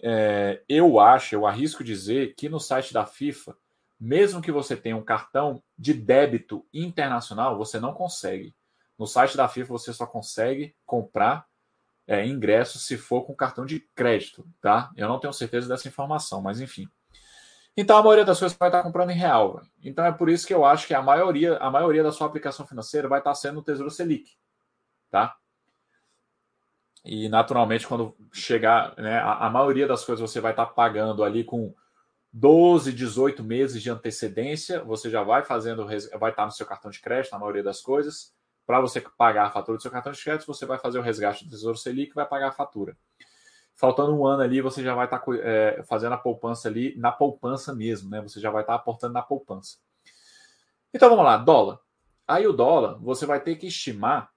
É, 0.00 0.62
eu 0.68 1.00
acho, 1.00 1.34
eu 1.34 1.46
arrisco 1.46 1.82
dizer 1.82 2.34
que 2.36 2.48
no 2.48 2.60
site 2.60 2.92
da 2.92 3.04
FIFA, 3.04 3.56
mesmo 3.98 4.40
que 4.40 4.52
você 4.52 4.76
tenha 4.76 4.96
um 4.96 5.02
cartão 5.02 5.60
de 5.76 5.92
débito 5.92 6.64
internacional, 6.72 7.58
você 7.58 7.80
não 7.80 7.92
consegue. 7.92 8.54
No 8.98 9.06
site 9.06 9.36
da 9.36 9.48
FIFA 9.48 9.72
você 9.72 9.92
só 9.92 10.06
consegue 10.06 10.74
comprar 10.84 11.46
é, 12.06 12.26
ingressos 12.26 12.84
se 12.84 12.96
for 12.96 13.22
com 13.24 13.36
cartão 13.36 13.64
de 13.64 13.80
crédito, 13.94 14.46
tá? 14.60 14.90
Eu 14.96 15.08
não 15.08 15.20
tenho 15.20 15.32
certeza 15.32 15.68
dessa 15.68 15.86
informação, 15.86 16.40
mas 16.40 16.60
enfim. 16.60 16.88
Então 17.76 17.96
a 17.96 18.02
maioria 18.02 18.24
das 18.24 18.40
coisas 18.40 18.58
vai 18.58 18.70
estar 18.70 18.82
comprando 18.82 19.10
em 19.10 19.14
real. 19.14 19.54
Véio. 19.54 19.66
Então 19.84 20.04
é 20.04 20.10
por 20.10 20.28
isso 20.28 20.46
que 20.46 20.54
eu 20.54 20.64
acho 20.64 20.86
que 20.86 20.94
a 20.94 21.02
maioria, 21.02 21.56
a 21.58 21.70
maioria 21.70 22.02
da 22.02 22.10
sua 22.10 22.26
aplicação 22.26 22.66
financeira 22.66 23.06
vai 23.06 23.20
estar 23.20 23.34
sendo 23.34 23.60
o 23.60 23.62
Tesouro 23.62 23.90
Selic, 23.90 24.32
tá? 25.10 25.36
E 27.04 27.28
naturalmente 27.28 27.86
quando 27.86 28.16
chegar, 28.32 28.96
né, 28.96 29.18
a, 29.18 29.46
a 29.46 29.50
maioria 29.50 29.86
das 29.86 30.04
coisas 30.04 30.28
você 30.28 30.40
vai 30.40 30.52
estar 30.52 30.66
pagando 30.66 31.22
ali 31.22 31.44
com 31.44 31.72
12, 32.32 32.92
18 32.92 33.44
meses 33.44 33.82
de 33.82 33.90
antecedência, 33.90 34.82
você 34.82 35.08
já 35.08 35.22
vai 35.22 35.44
fazendo, 35.44 35.86
vai 36.18 36.30
estar 36.30 36.44
no 36.44 36.52
seu 36.52 36.66
cartão 36.66 36.90
de 36.90 37.00
crédito, 37.00 37.32
na 37.32 37.38
maioria 37.38 37.62
das 37.62 37.80
coisas. 37.80 38.34
Para 38.68 38.82
você 38.82 39.00
pagar 39.00 39.46
a 39.46 39.50
fatura 39.50 39.78
do 39.78 39.80
seu 39.80 39.90
cartão 39.90 40.12
de 40.12 40.22
crédito, 40.22 40.46
você 40.46 40.66
vai 40.66 40.78
fazer 40.78 40.98
o 40.98 41.02
resgate 41.02 41.42
do 41.42 41.48
Tesouro 41.48 41.78
Selic 41.78 42.10
e 42.10 42.14
vai 42.14 42.26
pagar 42.26 42.48
a 42.48 42.52
fatura. 42.52 42.94
Faltando 43.74 44.14
um 44.14 44.26
ano 44.26 44.42
ali, 44.42 44.60
você 44.60 44.82
já 44.82 44.94
vai 44.94 45.06
estar 45.06 45.24
é, 45.42 45.82
fazendo 45.84 46.12
a 46.12 46.18
poupança 46.18 46.68
ali, 46.68 46.94
na 46.98 47.10
poupança 47.10 47.74
mesmo, 47.74 48.10
né? 48.10 48.20
Você 48.20 48.38
já 48.38 48.50
vai 48.50 48.62
estar 48.62 48.74
aportando 48.74 49.14
na 49.14 49.22
poupança. 49.22 49.78
Então 50.92 51.08
vamos 51.08 51.24
lá, 51.24 51.38
dólar. 51.38 51.80
Aí 52.26 52.46
o 52.46 52.52
dólar, 52.52 52.98
você 52.98 53.24
vai 53.24 53.40
ter 53.40 53.56
que 53.56 53.68
estimar, 53.68 54.30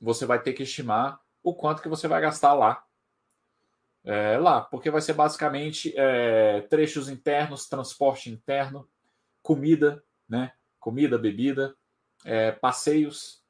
você 0.00 0.24
vai 0.24 0.42
ter 0.42 0.54
que 0.54 0.62
estimar 0.62 1.20
o 1.42 1.54
quanto 1.54 1.82
que 1.82 1.90
você 1.90 2.08
vai 2.08 2.22
gastar 2.22 2.54
lá. 2.54 2.82
É, 4.04 4.38
lá, 4.38 4.62
porque 4.62 4.90
vai 4.90 5.02
ser 5.02 5.12
basicamente 5.12 5.92
é, 5.98 6.62
trechos 6.62 7.10
internos, 7.10 7.68
transporte 7.68 8.30
interno, 8.30 8.88
comida, 9.42 10.02
né? 10.26 10.54
Comida, 10.80 11.18
bebida, 11.18 11.76
é, 12.24 12.52
passeios. 12.52 13.42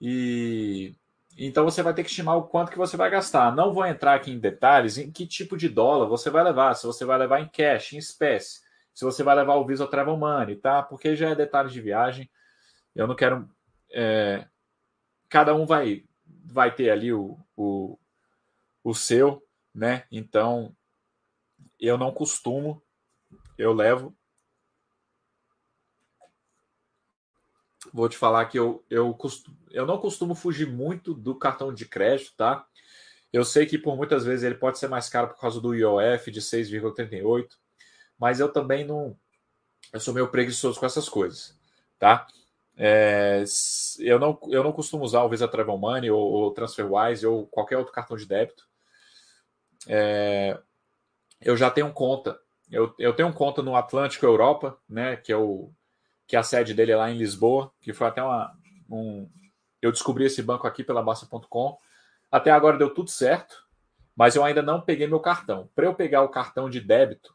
E 0.00 0.94
então 1.38 1.64
você 1.64 1.82
vai 1.82 1.92
ter 1.92 2.02
que 2.02 2.08
estimar 2.08 2.36
o 2.36 2.44
quanto 2.44 2.70
que 2.70 2.78
você 2.78 2.96
vai 2.96 3.10
gastar. 3.10 3.54
Não 3.54 3.72
vou 3.72 3.84
entrar 3.84 4.14
aqui 4.14 4.30
em 4.30 4.38
detalhes 4.38 4.96
em 4.96 5.10
que 5.10 5.26
tipo 5.26 5.56
de 5.56 5.68
dólar 5.68 6.06
você 6.06 6.30
vai 6.30 6.42
levar, 6.42 6.74
se 6.74 6.86
você 6.86 7.04
vai 7.04 7.18
levar 7.18 7.40
em 7.40 7.48
cash, 7.48 7.92
em 7.92 7.98
espécie, 7.98 8.60
se 8.94 9.04
você 9.04 9.22
vai 9.22 9.36
levar 9.36 9.56
o 9.56 9.66
Visa 9.66 9.86
Travel 9.86 10.16
Money, 10.16 10.56
tá? 10.56 10.82
Porque 10.82 11.14
já 11.14 11.30
é 11.30 11.34
detalhes 11.34 11.72
de 11.72 11.80
viagem. 11.80 12.30
Eu 12.94 13.06
não 13.06 13.14
quero. 13.14 13.48
É... 13.92 14.46
Cada 15.28 15.54
um 15.54 15.66
vai, 15.66 16.04
vai 16.24 16.74
ter 16.74 16.90
ali 16.90 17.12
o, 17.12 17.38
o, 17.54 17.98
o 18.82 18.94
seu, 18.94 19.42
né? 19.74 20.04
Então 20.10 20.74
eu 21.78 21.98
não 21.98 22.10
costumo, 22.10 22.82
eu 23.58 23.72
levo 23.72 24.16
vou 27.92 28.08
te 28.08 28.16
falar 28.16 28.44
que 28.46 28.58
eu, 28.58 28.84
eu, 28.90 29.12
costumo, 29.14 29.56
eu 29.70 29.86
não 29.86 29.98
costumo 29.98 30.34
fugir 30.34 30.66
muito 30.66 31.14
do 31.14 31.34
cartão 31.34 31.72
de 31.72 31.86
crédito, 31.86 32.34
tá? 32.36 32.66
Eu 33.32 33.44
sei 33.44 33.66
que 33.66 33.78
por 33.78 33.96
muitas 33.96 34.24
vezes 34.24 34.44
ele 34.44 34.54
pode 34.54 34.78
ser 34.78 34.88
mais 34.88 35.08
caro 35.08 35.28
por 35.28 35.38
causa 35.38 35.60
do 35.60 35.74
IOF 35.74 36.30
de 36.30 36.40
6,38, 36.40 37.48
mas 38.18 38.40
eu 38.40 38.50
também 38.52 38.84
não. 38.84 39.16
Eu 39.92 40.00
sou 40.00 40.14
meio 40.14 40.28
preguiçoso 40.28 40.78
com 40.78 40.86
essas 40.86 41.08
coisas, 41.08 41.58
tá? 41.98 42.26
É, 42.76 43.42
eu, 44.00 44.18
não, 44.18 44.38
eu 44.48 44.62
não 44.62 44.72
costumo 44.72 45.04
usar 45.04 45.22
o 45.22 45.28
Visa 45.28 45.48
Travel 45.48 45.78
Money 45.78 46.10
ou, 46.10 46.20
ou 46.20 46.50
TransferWise 46.52 47.26
ou 47.26 47.46
qualquer 47.46 47.78
outro 47.78 47.92
cartão 47.92 48.16
de 48.16 48.26
débito. 48.26 48.66
É, 49.86 50.58
eu 51.40 51.56
já 51.56 51.70
tenho 51.70 51.92
conta. 51.92 52.38
Eu, 52.70 52.94
eu 52.98 53.14
tenho 53.14 53.32
conta 53.32 53.62
no 53.62 53.76
Atlântico 53.76 54.26
Europa, 54.26 54.76
né? 54.88 55.16
Que 55.16 55.32
é 55.32 55.36
o 55.36 55.70
que 56.26 56.36
a 56.36 56.42
sede 56.42 56.74
dele 56.74 56.92
é 56.92 56.96
lá 56.96 57.10
em 57.10 57.18
Lisboa, 57.18 57.72
que 57.80 57.92
foi 57.92 58.06
até 58.06 58.22
uma. 58.22 58.56
Um, 58.90 59.28
eu 59.80 59.92
descobri 59.92 60.24
esse 60.24 60.42
banco 60.42 60.66
aqui 60.66 60.82
pela 60.82 61.02
Basta.com. 61.02 61.78
Até 62.30 62.50
agora 62.50 62.78
deu 62.78 62.92
tudo 62.92 63.10
certo, 63.10 63.64
mas 64.14 64.34
eu 64.34 64.44
ainda 64.44 64.62
não 64.62 64.80
peguei 64.80 65.06
meu 65.06 65.20
cartão. 65.20 65.70
Para 65.74 65.86
eu 65.86 65.94
pegar 65.94 66.22
o 66.22 66.28
cartão 66.28 66.68
de 66.68 66.80
débito, 66.80 67.34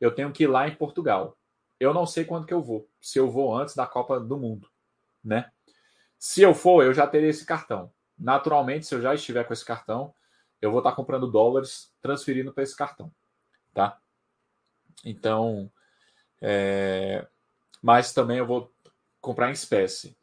eu 0.00 0.14
tenho 0.14 0.32
que 0.32 0.44
ir 0.44 0.46
lá 0.46 0.68
em 0.68 0.74
Portugal. 0.74 1.38
Eu 1.78 1.94
não 1.94 2.04
sei 2.04 2.24
quando 2.24 2.46
que 2.46 2.52
eu 2.52 2.62
vou, 2.62 2.88
se 3.00 3.18
eu 3.18 3.30
vou 3.30 3.56
antes 3.56 3.74
da 3.74 3.86
Copa 3.86 4.20
do 4.20 4.36
Mundo, 4.36 4.68
né? 5.24 5.50
Se 6.18 6.42
eu 6.42 6.54
for, 6.54 6.84
eu 6.84 6.92
já 6.92 7.06
terei 7.06 7.30
esse 7.30 7.46
cartão. 7.46 7.90
Naturalmente, 8.18 8.84
se 8.84 8.94
eu 8.94 9.00
já 9.00 9.14
estiver 9.14 9.44
com 9.44 9.54
esse 9.54 9.64
cartão, 9.64 10.14
eu 10.60 10.70
vou 10.70 10.80
estar 10.80 10.92
comprando 10.92 11.30
dólares, 11.30 11.94
transferindo 12.02 12.52
para 12.52 12.62
esse 12.62 12.76
cartão, 12.76 13.10
tá? 13.72 13.98
Então, 15.02 15.72
é, 16.42 17.26
mas 17.82 18.12
também 18.12 18.38
eu 18.38 18.46
vou 18.46 18.72
comprar 19.20 19.48
em 19.48 19.52
espécie. 19.52 20.16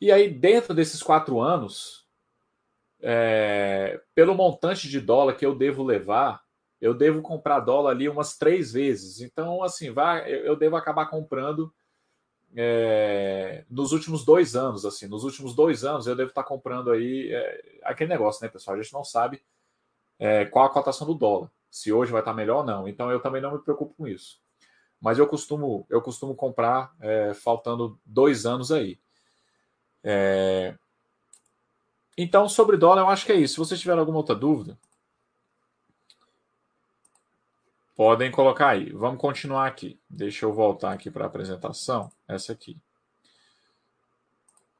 E 0.00 0.10
aí, 0.12 0.28
dentro 0.28 0.74
desses 0.74 1.02
quatro 1.02 1.40
anos, 1.40 2.06
é, 3.00 4.00
pelo 4.14 4.34
montante 4.34 4.88
de 4.88 5.00
dólar 5.00 5.34
que 5.34 5.46
eu 5.46 5.54
devo 5.54 5.82
levar, 5.82 6.42
eu 6.80 6.92
devo 6.92 7.22
comprar 7.22 7.60
dólar 7.60 7.92
ali 7.92 8.08
umas 8.08 8.36
três 8.36 8.72
vezes. 8.72 9.20
Então, 9.20 9.62
assim, 9.62 9.90
vai, 9.90 10.30
eu 10.30 10.56
devo 10.56 10.76
acabar 10.76 11.06
comprando 11.06 11.72
é, 12.54 13.64
nos 13.70 13.92
últimos 13.92 14.24
dois 14.24 14.54
anos. 14.54 14.84
Assim, 14.84 15.06
nos 15.06 15.24
últimos 15.24 15.54
dois 15.54 15.84
anos, 15.84 16.06
eu 16.06 16.16
devo 16.16 16.30
estar 16.30 16.44
comprando 16.44 16.90
aí 16.90 17.32
é, 17.32 17.80
aquele 17.84 18.10
negócio, 18.10 18.44
né, 18.44 18.50
pessoal? 18.50 18.76
A 18.76 18.82
gente 18.82 18.92
não 18.92 19.04
sabe 19.04 19.42
é, 20.18 20.44
qual 20.44 20.66
a 20.66 20.70
cotação 20.70 21.06
do 21.06 21.14
dólar, 21.14 21.50
se 21.70 21.92
hoje 21.92 22.12
vai 22.12 22.20
estar 22.20 22.34
melhor 22.34 22.58
ou 22.58 22.64
não. 22.64 22.88
Então, 22.88 23.10
eu 23.10 23.20
também 23.20 23.40
não 23.40 23.52
me 23.52 23.58
preocupo 23.60 23.94
com 23.94 24.06
isso 24.06 24.43
mas 25.04 25.18
eu 25.18 25.26
costumo, 25.26 25.86
eu 25.90 26.00
costumo 26.00 26.34
comprar 26.34 26.96
é, 26.98 27.34
faltando 27.34 28.00
dois 28.06 28.46
anos 28.46 28.72
aí. 28.72 28.98
É... 30.02 30.74
Então, 32.16 32.48
sobre 32.48 32.78
dólar, 32.78 33.02
eu 33.02 33.10
acho 33.10 33.26
que 33.26 33.32
é 33.32 33.34
isso. 33.34 33.52
Se 33.52 33.58
vocês 33.58 33.78
tiverem 33.78 34.00
alguma 34.00 34.16
outra 34.16 34.34
dúvida, 34.34 34.78
podem 37.94 38.30
colocar 38.30 38.68
aí. 38.68 38.90
Vamos 38.92 39.20
continuar 39.20 39.66
aqui. 39.66 40.00
Deixa 40.08 40.46
eu 40.46 40.54
voltar 40.54 40.94
aqui 40.94 41.10
para 41.10 41.24
a 41.24 41.26
apresentação. 41.26 42.10
Essa 42.26 42.54
aqui. 42.54 42.78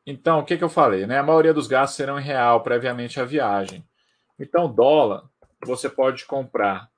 Então, 0.06 0.38
o 0.38 0.44
que, 0.46 0.56
que 0.56 0.64
eu 0.64 0.70
falei? 0.70 1.06
Né? 1.06 1.18
A 1.18 1.22
maioria 1.22 1.52
dos 1.52 1.66
gastos 1.66 1.98
serão 1.98 2.18
em 2.18 2.22
real 2.22 2.62
previamente 2.62 3.20
à 3.20 3.26
viagem. 3.26 3.86
Então, 4.38 4.72
dólar 4.72 5.28
você 5.66 5.90
pode 5.90 6.24
comprar 6.24 6.90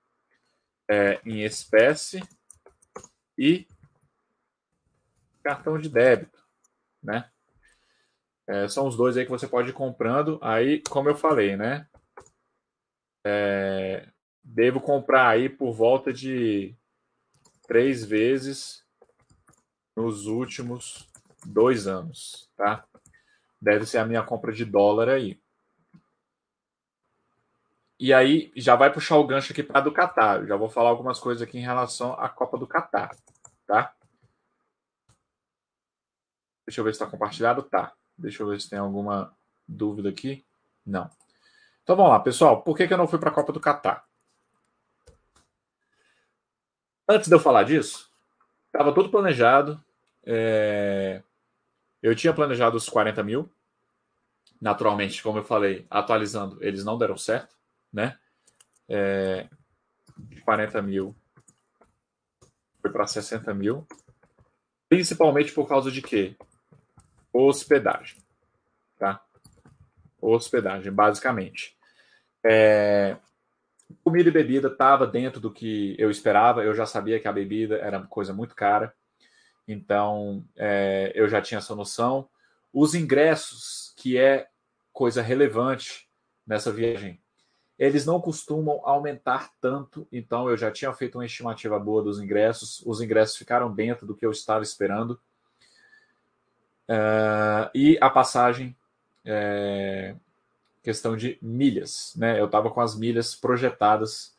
é, 0.88 1.20
em 1.26 1.42
espécie 1.42 2.22
e 3.38 3.66
cartão 5.42 5.78
de 5.78 5.88
débito, 5.88 6.38
né? 7.02 7.30
É, 8.48 8.68
são 8.68 8.86
os 8.86 8.96
dois 8.96 9.16
aí 9.16 9.24
que 9.24 9.30
você 9.30 9.46
pode 9.46 9.70
ir 9.70 9.72
comprando. 9.72 10.38
Aí, 10.42 10.82
como 10.88 11.08
eu 11.08 11.16
falei, 11.16 11.56
né? 11.56 11.88
É, 13.24 14.08
devo 14.42 14.80
comprar 14.80 15.28
aí 15.28 15.48
por 15.48 15.72
volta 15.72 16.12
de 16.12 16.76
três 17.66 18.04
vezes 18.04 18.84
nos 19.96 20.26
últimos 20.26 21.08
dois 21.44 21.86
anos, 21.86 22.48
tá? 22.56 22.86
Deve 23.60 23.86
ser 23.86 23.98
a 23.98 24.04
minha 24.04 24.22
compra 24.22 24.52
de 24.52 24.64
dólar 24.64 25.08
aí. 25.08 25.40
E 27.98 28.12
aí 28.12 28.52
já 28.54 28.76
vai 28.76 28.92
puxar 28.92 29.16
o 29.16 29.26
gancho 29.26 29.52
aqui 29.52 29.62
para 29.62 29.80
do 29.80 29.92
Catar. 29.92 30.44
Já 30.46 30.56
vou 30.56 30.68
falar 30.68 30.90
algumas 30.90 31.18
coisas 31.18 31.42
aqui 31.42 31.58
em 31.58 31.62
relação 31.62 32.12
à 32.14 32.28
Copa 32.28 32.58
do 32.58 32.66
Catar, 32.66 33.16
tá? 33.66 33.94
Deixa 36.66 36.80
eu 36.80 36.84
ver 36.84 36.92
se 36.94 37.02
está 37.02 37.06
compartilhado. 37.06 37.62
Tá. 37.62 37.94
Deixa 38.18 38.42
eu 38.42 38.48
ver 38.48 38.60
se 38.60 38.68
tem 38.68 38.78
alguma 38.78 39.34
dúvida 39.66 40.08
aqui. 40.08 40.44
Não. 40.84 41.10
Então 41.82 41.96
vamos 41.96 42.12
lá, 42.12 42.20
pessoal. 42.20 42.62
Por 42.62 42.76
que, 42.76 42.86
que 42.86 42.92
eu 42.92 42.98
não 42.98 43.08
fui 43.08 43.18
para 43.18 43.30
a 43.30 43.34
Copa 43.34 43.52
do 43.52 43.60
Catar? 43.60 44.04
Antes 47.08 47.28
de 47.28 47.34
eu 47.34 47.40
falar 47.40 47.62
disso, 47.62 48.10
estava 48.66 48.92
tudo 48.92 49.10
planejado. 49.10 49.82
É... 50.24 51.22
Eu 52.02 52.14
tinha 52.14 52.34
planejado 52.34 52.76
os 52.76 52.88
40 52.88 53.22
mil 53.22 53.50
Naturalmente, 54.60 55.22
como 55.22 55.38
eu 55.38 55.44
falei, 55.44 55.86
atualizando, 55.90 56.58
eles 56.62 56.84
não 56.84 56.96
deram 56.96 57.16
certo, 57.16 57.55
né? 57.92 58.18
É, 58.88 59.48
40 60.44 60.80
mil 60.82 61.16
foi 62.86 62.92
para 62.92 63.06
60 63.06 63.52
mil. 63.52 63.86
Principalmente 64.88 65.52
por 65.52 65.68
causa 65.68 65.90
de 65.90 66.00
quê? 66.00 66.36
Hospedagem. 67.32 68.18
Tá? 68.96 69.20
Hospedagem, 70.20 70.92
basicamente. 70.92 71.76
É, 72.44 73.16
comida 74.04 74.28
e 74.28 74.32
bebida 74.32 74.68
estava 74.68 75.06
dentro 75.06 75.40
do 75.40 75.52
que 75.52 75.96
eu 75.98 76.10
esperava. 76.10 76.62
Eu 76.62 76.74
já 76.74 76.86
sabia 76.86 77.18
que 77.18 77.26
a 77.26 77.32
bebida 77.32 77.76
era 77.78 78.00
coisa 78.06 78.32
muito 78.32 78.54
cara. 78.54 78.94
Então, 79.66 80.44
é, 80.54 81.10
eu 81.14 81.28
já 81.28 81.42
tinha 81.42 81.58
essa 81.58 81.74
noção. 81.74 82.28
Os 82.72 82.94
ingressos, 82.94 83.92
que 83.96 84.16
é 84.16 84.48
coisa 84.92 85.20
relevante 85.20 86.08
nessa 86.46 86.70
viagem, 86.70 87.20
eles 87.78 88.06
não 88.06 88.20
costumam 88.20 88.80
aumentar 88.84 89.50
tanto, 89.60 90.06
então 90.10 90.48
eu 90.48 90.56
já 90.56 90.70
tinha 90.70 90.92
feito 90.94 91.18
uma 91.18 91.26
estimativa 91.26 91.78
boa 91.78 92.02
dos 92.02 92.20
ingressos, 92.20 92.82
os 92.86 93.00
ingressos 93.00 93.36
ficaram 93.36 93.72
dentro 93.72 94.06
do 94.06 94.14
que 94.14 94.24
eu 94.24 94.30
estava 94.30 94.62
esperando. 94.62 95.20
Uh, 96.88 97.68
e 97.74 97.98
a 98.00 98.08
passagem, 98.08 98.74
é, 99.24 100.14
questão 100.82 101.16
de 101.16 101.36
milhas, 101.42 102.14
né? 102.16 102.40
Eu 102.40 102.46
estava 102.46 102.70
com 102.70 102.80
as 102.80 102.96
milhas 102.96 103.34
projetadas, 103.34 104.34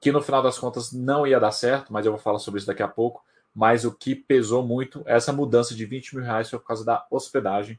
que 0.00 0.12
no 0.12 0.20
final 0.20 0.42
das 0.42 0.58
contas 0.58 0.92
não 0.92 1.26
ia 1.26 1.40
dar 1.40 1.52
certo, 1.52 1.92
mas 1.92 2.04
eu 2.04 2.12
vou 2.12 2.20
falar 2.20 2.40
sobre 2.40 2.58
isso 2.58 2.66
daqui 2.66 2.82
a 2.82 2.88
pouco. 2.88 3.24
Mas 3.54 3.84
o 3.84 3.92
que 3.92 4.16
pesou 4.16 4.66
muito, 4.66 5.02
essa 5.06 5.32
mudança 5.32 5.74
de 5.74 5.86
20 5.86 6.16
mil 6.16 6.24
reais 6.24 6.50
foi 6.50 6.58
por 6.58 6.66
causa 6.66 6.84
da 6.84 7.06
hospedagem, 7.08 7.78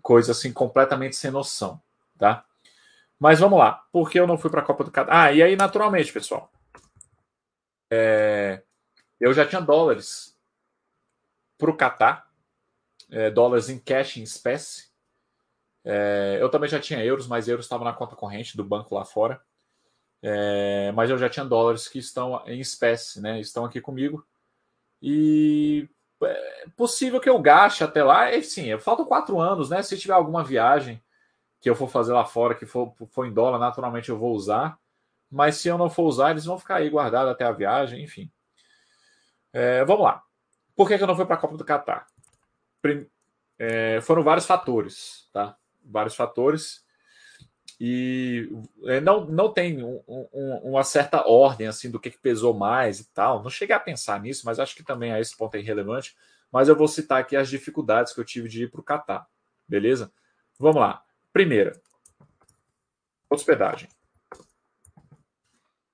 coisa 0.00 0.30
assim 0.30 0.52
completamente 0.52 1.16
sem 1.16 1.32
noção, 1.32 1.80
tá? 2.16 2.44
Mas 3.24 3.40
vamos 3.40 3.58
lá. 3.58 3.82
Por 3.90 4.10
que 4.10 4.20
eu 4.20 4.26
não 4.26 4.36
fui 4.36 4.50
para 4.50 4.60
a 4.60 4.64
Copa 4.64 4.84
do 4.84 4.90
Catar? 4.90 5.10
Ah, 5.10 5.32
e 5.32 5.42
aí, 5.42 5.56
naturalmente, 5.56 6.12
pessoal. 6.12 6.52
É, 7.90 8.62
eu 9.18 9.32
já 9.32 9.46
tinha 9.46 9.62
dólares 9.62 10.38
para 11.56 11.70
o 11.70 11.74
Catar, 11.74 12.30
é, 13.10 13.30
dólares 13.30 13.70
em 13.70 13.78
cash, 13.78 14.18
em 14.18 14.22
espécie. 14.22 14.90
É, 15.82 16.36
eu 16.38 16.50
também 16.50 16.68
já 16.68 16.78
tinha 16.78 17.02
euros, 17.02 17.26
mas 17.26 17.48
euros 17.48 17.64
estavam 17.64 17.86
na 17.86 17.94
conta 17.94 18.14
corrente 18.14 18.58
do 18.58 18.62
banco 18.62 18.94
lá 18.94 19.06
fora. 19.06 19.40
É, 20.20 20.92
mas 20.92 21.08
eu 21.08 21.16
já 21.16 21.30
tinha 21.30 21.46
dólares 21.46 21.88
que 21.88 21.98
estão 21.98 22.42
em 22.46 22.60
espécie, 22.60 23.22
né? 23.22 23.40
Estão 23.40 23.64
aqui 23.64 23.80
comigo. 23.80 24.22
E 25.00 25.88
é 26.22 26.66
possível 26.76 27.18
que 27.18 27.30
eu 27.30 27.40
gaste 27.40 27.82
até 27.82 28.04
lá. 28.04 28.30
E, 28.34 28.42
sim, 28.42 28.78
faltam 28.78 29.06
quatro 29.06 29.40
anos, 29.40 29.70
né? 29.70 29.82
Se 29.82 29.96
tiver 29.96 30.12
alguma 30.12 30.44
viagem 30.44 31.02
que 31.64 31.70
eu 31.70 31.74
for 31.74 31.88
fazer 31.88 32.12
lá 32.12 32.26
fora, 32.26 32.54
que 32.54 32.66
for, 32.66 32.94
for 33.08 33.24
em 33.24 33.32
dólar, 33.32 33.58
naturalmente 33.58 34.10
eu 34.10 34.18
vou 34.18 34.34
usar. 34.34 34.78
Mas 35.30 35.56
se 35.56 35.66
eu 35.66 35.78
não 35.78 35.88
for 35.88 36.02
usar, 36.02 36.30
eles 36.30 36.44
vão 36.44 36.58
ficar 36.58 36.76
aí 36.76 36.90
guardados 36.90 37.32
até 37.32 37.42
a 37.42 37.52
viagem, 37.52 38.04
enfim. 38.04 38.30
É, 39.50 39.82
vamos 39.82 40.04
lá. 40.04 40.22
Por 40.76 40.86
que, 40.86 40.98
que 40.98 41.02
eu 41.02 41.06
não 41.06 41.16
fui 41.16 41.24
para 41.24 41.36
a 41.36 41.38
Copa 41.38 41.56
do 41.56 41.64
Catar? 41.64 42.06
É, 43.58 43.98
foram 44.02 44.22
vários 44.22 44.44
fatores, 44.44 45.26
tá? 45.32 45.56
Vários 45.82 46.14
fatores. 46.14 46.84
E 47.80 48.46
é, 48.84 49.00
não, 49.00 49.24
não 49.24 49.50
tem 49.50 49.82
um, 49.82 50.02
um, 50.06 50.60
uma 50.64 50.84
certa 50.84 51.26
ordem 51.26 51.66
assim 51.66 51.90
do 51.90 51.98
que, 51.98 52.10
que 52.10 52.18
pesou 52.18 52.52
mais 52.52 53.00
e 53.00 53.10
tal. 53.14 53.42
Não 53.42 53.48
cheguei 53.48 53.74
a 53.74 53.80
pensar 53.80 54.20
nisso, 54.20 54.42
mas 54.44 54.58
acho 54.58 54.76
que 54.76 54.84
também 54.84 55.14
a 55.14 55.18
esse 55.18 55.34
ponto 55.34 55.54
é 55.54 55.60
irrelevante. 55.60 56.14
Mas 56.52 56.68
eu 56.68 56.76
vou 56.76 56.88
citar 56.88 57.22
aqui 57.22 57.34
as 57.34 57.48
dificuldades 57.48 58.12
que 58.12 58.20
eu 58.20 58.24
tive 58.24 58.50
de 58.50 58.64
ir 58.64 58.70
para 58.70 58.82
o 58.82 58.84
Catar. 58.84 59.26
Beleza? 59.66 60.12
Vamos 60.58 60.82
lá. 60.82 61.03
Primeira, 61.34 61.72
hospedagem. 63.28 63.88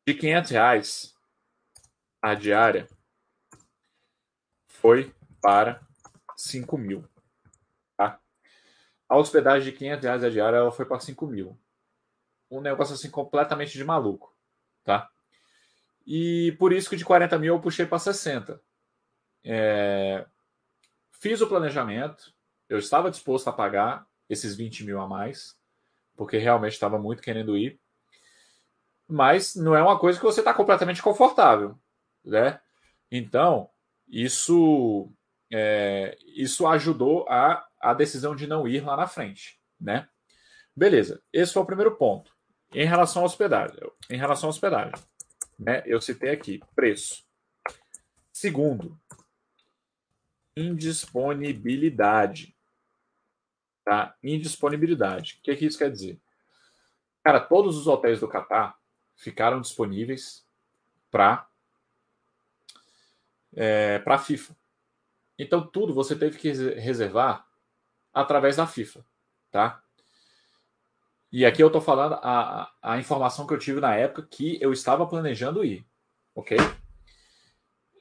De 0.06 0.12
500 0.12 0.50
reais 0.50 1.16
a 2.20 2.34
diária 2.34 2.86
foi 4.66 5.14
para 5.40 5.80
5 6.36 6.76
mil. 6.76 7.08
Tá? 7.96 8.20
A 9.08 9.16
hospedagem 9.16 9.72
de 9.72 9.78
500 9.78 10.04
reais 10.04 10.24
a 10.24 10.28
diária 10.28 10.58
ela 10.58 10.70
foi 10.70 10.84
para 10.84 11.00
5 11.00 11.26
mil. 11.26 11.58
Um 12.50 12.60
negócio 12.60 12.92
assim 12.92 13.10
completamente 13.10 13.72
de 13.72 13.82
maluco. 13.82 14.36
Tá? 14.84 15.10
E 16.06 16.54
por 16.58 16.70
isso 16.70 16.90
que 16.90 16.96
de 16.96 17.04
40 17.06 17.38
mil 17.38 17.54
eu 17.54 17.62
puxei 17.62 17.86
para 17.86 17.98
60. 17.98 18.62
É... 19.42 20.26
Fiz 21.12 21.40
o 21.40 21.48
planejamento, 21.48 22.30
eu 22.68 22.78
estava 22.78 23.10
disposto 23.10 23.48
a 23.48 23.54
pagar, 23.54 24.09
esses 24.30 24.56
20 24.56 24.84
mil 24.84 25.00
a 25.00 25.08
mais, 25.08 25.56
porque 26.16 26.38
realmente 26.38 26.72
estava 26.72 26.98
muito 26.98 27.20
querendo 27.20 27.58
ir. 27.58 27.78
Mas 29.08 29.56
não 29.56 29.74
é 29.74 29.82
uma 29.82 29.98
coisa 29.98 30.18
que 30.18 30.24
você 30.24 30.40
está 30.40 30.54
completamente 30.54 31.02
confortável, 31.02 31.76
né? 32.24 32.60
Então, 33.10 33.68
isso 34.08 35.12
é, 35.52 36.16
isso 36.36 36.64
ajudou 36.68 37.28
a, 37.28 37.66
a 37.80 37.92
decisão 37.92 38.36
de 38.36 38.46
não 38.46 38.68
ir 38.68 38.84
lá 38.84 38.96
na 38.96 39.08
frente, 39.08 39.60
né? 39.80 40.08
Beleza, 40.76 41.20
esse 41.32 41.52
foi 41.52 41.62
o 41.62 41.66
primeiro 41.66 41.96
ponto. 41.96 42.32
Em 42.72 42.86
relação 42.86 43.22
à 43.22 43.24
hospedagem, 43.24 43.76
em 44.08 44.16
relação 44.16 44.48
à 44.48 44.50
hospedagem, 44.50 44.94
né? 45.58 45.82
Eu 45.84 46.00
citei 46.00 46.30
aqui 46.30 46.60
preço. 46.74 47.24
Segundo, 48.32 48.96
indisponibilidade. 50.56 52.54
Tá? 53.84 54.14
Indisponibilidade. 54.22 55.38
O 55.38 55.42
que, 55.42 55.50
é 55.50 55.56
que 55.56 55.66
isso 55.66 55.78
quer 55.78 55.90
dizer? 55.90 56.20
Cara, 57.22 57.40
todos 57.40 57.76
os 57.76 57.86
hotéis 57.86 58.20
do 58.20 58.28
Catar 58.28 58.78
ficaram 59.16 59.60
disponíveis 59.60 60.46
para 61.10 61.46
é, 63.54 63.98
para 63.98 64.14
a 64.14 64.18
FIFA. 64.18 64.56
Então 65.38 65.66
tudo 65.66 65.92
você 65.92 66.16
teve 66.16 66.38
que 66.38 66.50
reservar 66.50 67.46
através 68.12 68.56
da 68.56 68.66
FIFA, 68.66 69.04
tá? 69.50 69.82
E 71.32 71.46
aqui 71.46 71.62
eu 71.62 71.68
estou 71.68 71.80
falando 71.80 72.14
a, 72.22 72.72
a 72.82 72.98
informação 72.98 73.46
que 73.46 73.54
eu 73.54 73.58
tive 73.58 73.80
na 73.80 73.94
época 73.94 74.26
que 74.28 74.58
eu 74.60 74.72
estava 74.72 75.06
planejando 75.06 75.64
ir, 75.64 75.86
ok? 76.34 76.56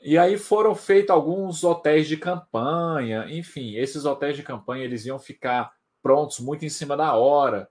E 0.02 0.18
aí 0.18 0.38
foram 0.38 0.74
feitos 0.74 1.10
alguns 1.10 1.64
hotéis 1.64 2.08
de 2.08 2.16
campanha, 2.16 3.26
enfim, 3.30 3.76
esses 3.76 4.06
hotéis 4.06 4.36
de 4.36 4.44
campanha 4.44 4.86
eles 4.86 5.06
iam 5.06 5.20
ficar 5.20 5.74
prontos 6.02 6.40
muito 6.40 6.64
em 6.64 6.70
cima 6.70 6.96
da 6.96 7.14
hora. 7.14 7.70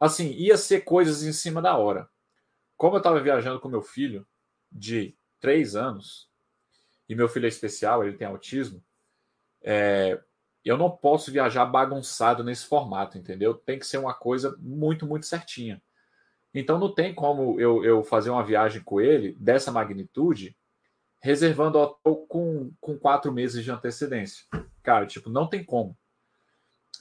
Assim, 0.00 0.32
ia 0.32 0.56
ser 0.56 0.80
coisas 0.80 1.22
em 1.22 1.32
cima 1.32 1.62
da 1.62 1.76
hora. 1.76 2.08
Como 2.76 2.96
eu 2.96 2.98
estava 2.98 3.20
viajando 3.20 3.60
com 3.60 3.68
meu 3.68 3.82
filho 3.82 4.26
de 4.70 5.16
três 5.40 5.76
anos, 5.76 6.28
e 7.08 7.14
meu 7.14 7.28
filho 7.28 7.46
é 7.46 7.48
especial, 7.48 8.04
ele 8.04 8.16
tem 8.16 8.26
autismo, 8.26 8.84
é, 9.62 10.20
eu 10.64 10.76
não 10.76 10.90
posso 10.90 11.32
viajar 11.32 11.64
bagunçado 11.64 12.44
nesse 12.44 12.66
formato, 12.66 13.16
entendeu? 13.16 13.54
Tem 13.54 13.78
que 13.78 13.86
ser 13.86 13.98
uma 13.98 14.12
coisa 14.12 14.56
muito, 14.58 15.06
muito 15.06 15.26
certinha. 15.26 15.80
Então 16.52 16.78
não 16.78 16.92
tem 16.92 17.14
como 17.14 17.58
eu, 17.60 17.84
eu 17.84 18.02
fazer 18.02 18.30
uma 18.30 18.44
viagem 18.44 18.82
com 18.82 19.00
ele 19.00 19.32
dessa 19.38 19.70
magnitude 19.70 20.56
reservando 21.20 21.78
hotel 21.78 22.16
com, 22.28 22.70
com 22.80 22.98
quatro 22.98 23.32
meses 23.32 23.64
de 23.64 23.70
antecedência. 23.70 24.44
Cara, 24.82 25.06
tipo, 25.06 25.28
não 25.28 25.46
tem 25.46 25.64
como. 25.64 25.96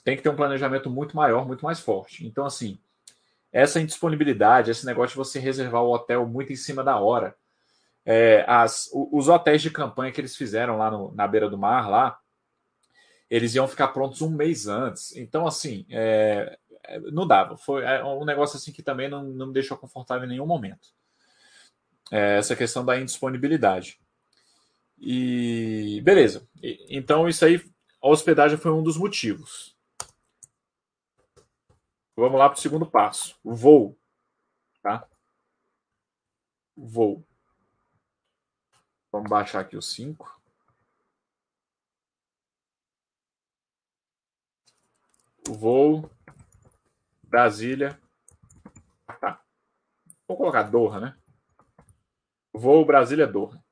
Tem 0.04 0.16
que 0.16 0.24
ter 0.24 0.30
um 0.30 0.36
planejamento 0.36 0.90
muito 0.90 1.16
maior, 1.16 1.46
muito 1.46 1.64
mais 1.64 1.80
forte. 1.80 2.26
Então, 2.26 2.46
assim, 2.46 2.80
essa 3.52 3.80
indisponibilidade, 3.80 4.72
esse 4.72 4.86
negócio 4.86 5.12
de 5.12 5.18
você 5.18 5.40
reservar 5.40 5.84
o 5.84 5.94
hotel 5.94 6.28
muito 6.28 6.52
em 6.52 6.56
cima 6.56 6.84
da 6.84 7.00
hora. 7.00 7.36
É, 8.06 8.46
as, 8.48 8.90
os 8.94 9.28
hotéis 9.28 9.62
de 9.62 9.70
campanha 9.70 10.12
que 10.12 10.22
eles 10.22 10.36
fizeram 10.36 10.78
lá 10.78 10.90
no, 10.90 11.14
na 11.14 11.28
beira 11.28 11.50
do 11.50 11.58
mar, 11.58 11.90
lá, 11.90 12.18
eles 13.30 13.54
iam 13.54 13.68
ficar 13.68 13.90
prontos 13.90 14.22
um 14.22 14.30
mês 14.30 14.68
antes. 14.68 15.16
Então, 15.16 15.46
assim, 15.46 15.86
é, 15.90 16.58
é 16.86 17.00
não 17.12 17.28
dava. 17.28 17.58
Foi 17.58 17.84
é 17.84 18.04
um 18.04 18.24
negócio 18.24 18.58
assim 18.58 18.72
que 18.72 18.82
também 18.82 19.10
não, 19.10 19.24
não 19.24 19.48
me 19.48 19.54
deixou 19.54 19.78
confortável 19.78 20.26
em 20.26 20.30
nenhum 20.30 20.48
momento. 20.48 20.90
É, 22.10 22.38
essa 22.38 22.56
questão 22.56 22.86
da 22.86 22.98
indisponibilidade. 22.98 24.00
E 24.98 26.02
beleza. 26.02 26.48
Então 26.90 27.28
isso 27.28 27.46
aí, 27.46 27.64
a 28.02 28.08
hospedagem 28.08 28.58
foi 28.58 28.72
um 28.72 28.82
dos 28.84 28.98
motivos. 28.98 29.78
Vamos 32.16 32.40
lá 32.40 32.50
para 32.50 32.58
o 32.58 32.62
segundo 32.62 32.90
passo. 32.90 33.38
Voo. 33.44 33.96
Tá? 34.82 35.08
Voo. 36.76 37.24
Vamos 39.12 39.30
baixar 39.30 39.60
aqui 39.60 39.78
o 39.78 39.82
5. 39.82 40.42
Voo. 45.48 46.10
Brasília. 47.24 48.02
Tá. 49.20 49.44
Vou 50.28 50.38
colocar 50.38 50.64
Doha, 50.64 51.00
né? 51.00 51.18
Voo 52.52 52.84
Brasília-Doha. 52.84 53.64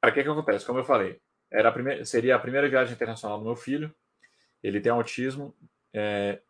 Cara, 0.00 0.12
o 0.12 0.14
que, 0.14 0.22
que 0.22 0.28
acontece? 0.28 0.64
Como 0.64 0.78
eu 0.78 0.84
falei, 0.84 1.20
era 1.50 1.68
a 1.68 1.72
primeira, 1.72 2.04
seria 2.04 2.36
a 2.36 2.38
primeira 2.38 2.68
viagem 2.68 2.94
internacional 2.94 3.38
do 3.38 3.44
meu 3.44 3.56
filho. 3.56 3.94
Ele 4.62 4.80
tem 4.80 4.92
autismo. 4.92 5.54
é, 5.92 6.40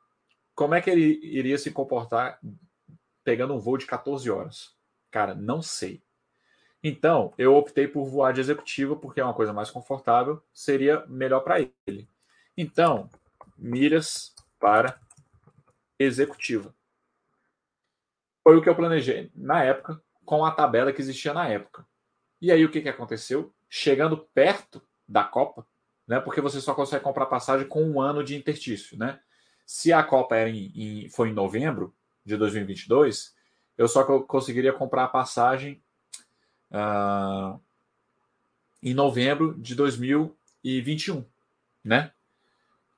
como 0.55 0.75
é 0.75 0.81
que 0.81 0.91
ele 0.91 1.21
iria 1.23 1.57
se 1.57 1.71
comportar 1.71 2.41
pegando 3.23 3.55
um 3.55 3.61
voo 3.61 3.79
de 3.79 3.87
14 3.87 4.29
horas? 4.31 4.75
Cara, 5.11 5.35
não 5.35 5.63
sei. 5.63 6.03
Então, 6.83 7.33
eu 7.39 7.55
optei 7.55 7.87
por 7.87 8.05
voar 8.05 8.33
de 8.33 8.41
executiva 8.41 8.97
porque 8.97 9.21
é 9.21 9.25
uma 9.25 9.35
coisa 9.35 9.53
mais 9.53 9.71
confortável, 9.71 10.43
seria 10.53 11.05
melhor 11.07 11.41
para 11.41 11.61
ele. 11.87 12.09
Então, 12.57 13.09
milhas 13.57 14.35
para 14.59 15.01
executiva. 15.99 16.75
Foi 18.43 18.57
o 18.57 18.63
que 18.63 18.69
eu 18.69 18.77
planejei 18.77 19.31
na 19.35 19.63
época, 19.63 20.03
com 20.25 20.45
a 20.45 20.51
tabela 20.51 20.93
que 20.93 21.01
existia 21.01 21.33
na 21.33 21.49
época. 21.49 21.87
E 22.41 22.53
aí 22.53 22.65
o 22.65 22.71
que, 22.71 22.81
que 22.81 22.89
aconteceu? 22.89 23.53
Chegando 23.69 24.17
perto 24.35 24.81
da 25.07 25.25
Copa, 25.25 25.67
né? 26.07 26.21
Porque 26.21 26.41
você 26.41 26.61
só 26.61 26.75
consegue 26.75 27.05
comprar 27.05 27.27
passagem 27.27 27.67
com 27.67 27.83
um 27.83 28.01
ano 28.01 28.23
de 28.23 28.37
interstício, 28.37 28.97
né? 28.99 29.21
Se 29.67 29.93
a 29.93 30.03
Copa 30.03 30.37
era 30.37 30.49
em, 30.49 30.73
em, 30.75 31.09
foi 31.11 31.31
em 31.31 31.35
novembro 31.35 31.95
de 32.25 32.37
2022, 32.37 33.35
eu 33.77 33.89
só 33.89 34.05
conseguiria 34.23 34.73
comprar 34.73 35.05
a 35.05 35.09
passagem 35.09 35.83
uh, 36.71 37.61
em 38.83 38.95
novembro 38.95 39.55
de 39.59 39.75
2021, 39.75 41.25
né? 41.85 42.13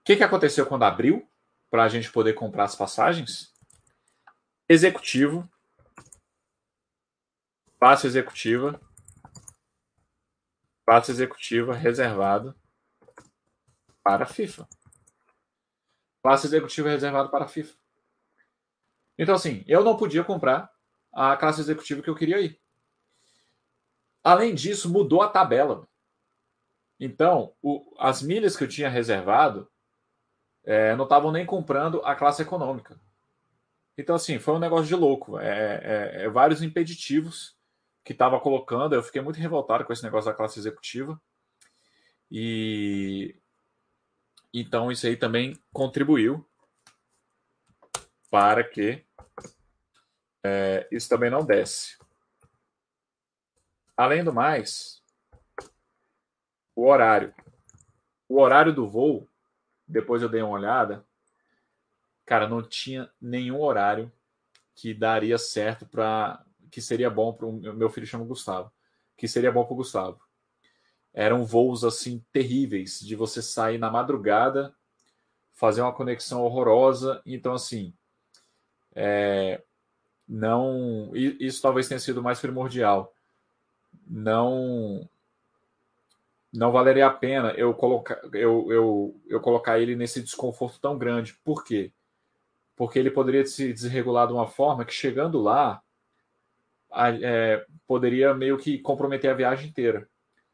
O 0.00 0.04
que, 0.04 0.16
que 0.16 0.24
aconteceu 0.24 0.66
quando 0.66 0.84
abriu 0.84 1.28
para 1.70 1.84
a 1.84 1.88
gente 1.88 2.10
poder 2.10 2.32
comprar 2.34 2.64
as 2.64 2.74
passagens? 2.74 3.52
Executivo, 4.68 5.48
passe 7.78 8.06
executiva, 8.06 8.80
passe 10.84 11.10
executiva 11.10 11.74
reservado 11.74 12.54
para 14.02 14.24
a 14.24 14.26
FIFA. 14.26 14.68
Passe 16.22 16.46
executiva 16.46 16.88
reservado 16.88 17.30
para 17.30 17.44
a 17.44 17.48
FIFA. 17.48 17.74
Então, 19.18 19.34
assim, 19.34 19.64
eu 19.66 19.84
não 19.84 19.96
podia 19.96 20.24
comprar 20.24 20.70
a 21.12 21.36
classe 21.36 21.60
executiva 21.60 22.02
que 22.02 22.10
eu 22.10 22.14
queria 22.14 22.40
ir. 22.40 22.60
Além 24.22 24.54
disso, 24.54 24.90
mudou 24.90 25.22
a 25.22 25.28
tabela. 25.28 25.86
Então, 26.98 27.54
o, 27.62 27.94
as 27.98 28.22
milhas 28.22 28.56
que 28.56 28.64
eu 28.64 28.68
tinha 28.68 28.88
reservado 28.88 29.70
é, 30.64 30.94
não 30.96 31.04
estavam 31.04 31.32
nem 31.32 31.46
comprando 31.46 32.00
a 32.04 32.14
classe 32.14 32.42
econômica. 32.42 33.00
Então, 33.96 34.14
assim, 34.14 34.38
foi 34.38 34.54
um 34.54 34.58
negócio 34.58 34.86
de 34.86 34.94
louco. 34.94 35.38
É, 35.38 35.80
é, 35.82 36.24
é 36.24 36.28
vários 36.28 36.62
impeditivos 36.62 37.56
que 38.10 38.14
estava 38.14 38.40
colocando. 38.40 38.96
Eu 38.96 39.04
fiquei 39.04 39.22
muito 39.22 39.38
revoltado 39.38 39.84
com 39.84 39.92
esse 39.92 40.02
negócio 40.02 40.28
da 40.28 40.36
classe 40.36 40.58
executiva. 40.58 41.22
E 42.28 43.40
então 44.52 44.90
isso 44.90 45.06
aí 45.06 45.16
também 45.16 45.56
contribuiu 45.72 46.44
para 48.28 48.64
que 48.64 49.06
é, 50.44 50.88
isso 50.90 51.08
também 51.08 51.30
não 51.30 51.44
desce. 51.44 51.96
Além 53.96 54.24
do 54.24 54.32
mais, 54.32 55.00
o 56.74 56.88
horário. 56.88 57.32
O 58.28 58.40
horário 58.40 58.74
do 58.74 58.88
voo, 58.88 59.28
depois 59.86 60.20
eu 60.20 60.28
dei 60.28 60.42
uma 60.42 60.58
olhada, 60.58 61.06
cara, 62.26 62.48
não 62.48 62.60
tinha 62.60 63.08
nenhum 63.20 63.60
horário 63.60 64.12
que 64.74 64.92
daria 64.92 65.38
certo 65.38 65.86
para 65.86 66.44
que 66.70 66.80
seria 66.80 67.10
bom 67.10 67.32
para 67.32 67.46
o 67.46 67.52
meu 67.52 67.90
filho 67.90 68.06
chama 68.06 68.24
Gustavo, 68.24 68.70
que 69.16 69.28
seria 69.28 69.52
bom 69.52 69.64
para 69.64 69.74
o 69.74 69.76
Gustavo. 69.76 70.20
Eram 71.12 71.44
voos 71.44 71.84
assim 71.84 72.24
terríveis 72.32 73.00
de 73.00 73.16
você 73.16 73.42
sair 73.42 73.78
na 73.78 73.90
madrugada, 73.90 74.74
fazer 75.52 75.82
uma 75.82 75.92
conexão 75.92 76.42
horrorosa, 76.42 77.20
então 77.26 77.52
assim, 77.52 77.92
é, 78.94 79.62
não, 80.26 81.10
isso 81.14 81.60
talvez 81.60 81.88
tenha 81.88 82.00
sido 82.00 82.22
mais 82.22 82.40
primordial 82.40 83.12
não 84.06 85.08
não 86.52 86.72
valeria 86.72 87.06
a 87.06 87.10
pena 87.10 87.52
eu 87.52 87.72
colocar 87.72 88.20
eu, 88.32 88.72
eu, 88.72 89.20
eu 89.28 89.40
colocar 89.40 89.78
ele 89.78 89.94
nesse 89.94 90.20
desconforto 90.20 90.80
tão 90.80 90.98
grande. 90.98 91.34
Por 91.44 91.64
quê? 91.64 91.92
Porque 92.74 92.98
ele 92.98 93.10
poderia 93.10 93.46
se 93.46 93.72
desregular 93.72 94.26
de 94.26 94.32
uma 94.32 94.48
forma 94.48 94.84
que 94.84 94.92
chegando 94.92 95.40
lá 95.40 95.80
é, 96.92 97.64
poderia 97.86 98.34
meio 98.34 98.58
que 98.58 98.78
comprometer 98.78 99.30
a 99.30 99.34
viagem 99.34 99.68
inteira. 99.68 100.08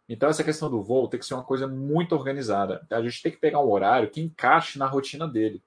Então 0.08 0.28
essa 0.28 0.44
questão 0.44 0.70
do 0.70 0.82
voo 0.82 1.08
tem 1.08 1.18
que 1.18 1.26
ser 1.26 1.34
uma 1.34 1.42
coisa 1.42 1.66
muito 1.66 2.14
organizada. 2.14 2.86
A 2.90 3.02
gente 3.02 3.22
tem 3.22 3.32
que 3.32 3.38
pegar 3.38 3.60
um 3.60 3.70
horário 3.70 4.10
que 4.10 4.20
encaixe 4.20 4.78
na 4.78 4.86
rotina 4.86 5.26
dele. 5.26 5.62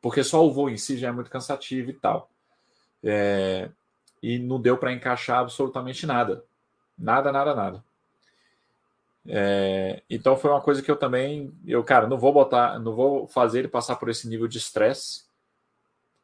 Porque 0.00 0.24
só 0.24 0.44
o 0.44 0.52
voo 0.52 0.68
em 0.68 0.76
si 0.76 0.96
já 0.96 1.08
é 1.08 1.12
muito 1.12 1.30
cansativo 1.30 1.90
e 1.90 1.94
tal. 1.94 2.28
É, 3.04 3.70
e 4.22 4.38
não 4.38 4.60
deu 4.60 4.76
para 4.76 4.92
encaixar 4.92 5.38
absolutamente 5.38 6.06
nada. 6.06 6.44
Nada, 6.98 7.30
nada, 7.30 7.54
nada. 7.54 7.84
É, 9.26 10.02
então 10.10 10.36
foi 10.36 10.50
uma 10.50 10.60
coisa 10.60 10.82
que 10.82 10.90
eu 10.90 10.96
também, 10.96 11.52
eu 11.64 11.84
cara, 11.84 12.08
não 12.08 12.18
vou 12.18 12.32
botar, 12.32 12.78
não 12.80 12.92
vou 12.92 13.28
fazer 13.28 13.60
ele 13.60 13.68
passar 13.68 13.94
por 13.96 14.08
esse 14.08 14.28
nível 14.28 14.48
de 14.48 14.58
estresse 14.58 15.24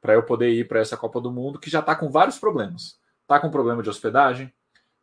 para 0.01 0.15
eu 0.15 0.23
poder 0.25 0.51
ir 0.51 0.67
para 0.67 0.81
essa 0.81 0.97
Copa 0.97 1.21
do 1.21 1.31
Mundo 1.31 1.61
que 1.61 1.71
já 1.71 1.81
está 1.81 1.95
com 1.95 2.11
vários 2.11 2.39
problemas. 2.39 2.99
Tá 3.29 3.39
com 3.39 3.51
problema 3.51 3.83
de 3.83 3.91
hospedagem, 3.91 4.51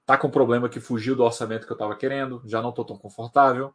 tá 0.04 0.18
com 0.18 0.32
problema 0.32 0.68
que 0.68 0.80
fugiu 0.80 1.16
do 1.16 1.24
orçamento 1.24 1.68
que 1.68 1.72
eu 1.72 1.76
estava 1.76 1.96
querendo, 1.96 2.42
já 2.44 2.60
não 2.60 2.72
estou 2.72 2.84
tão 2.84 2.98
confortável. 2.98 3.72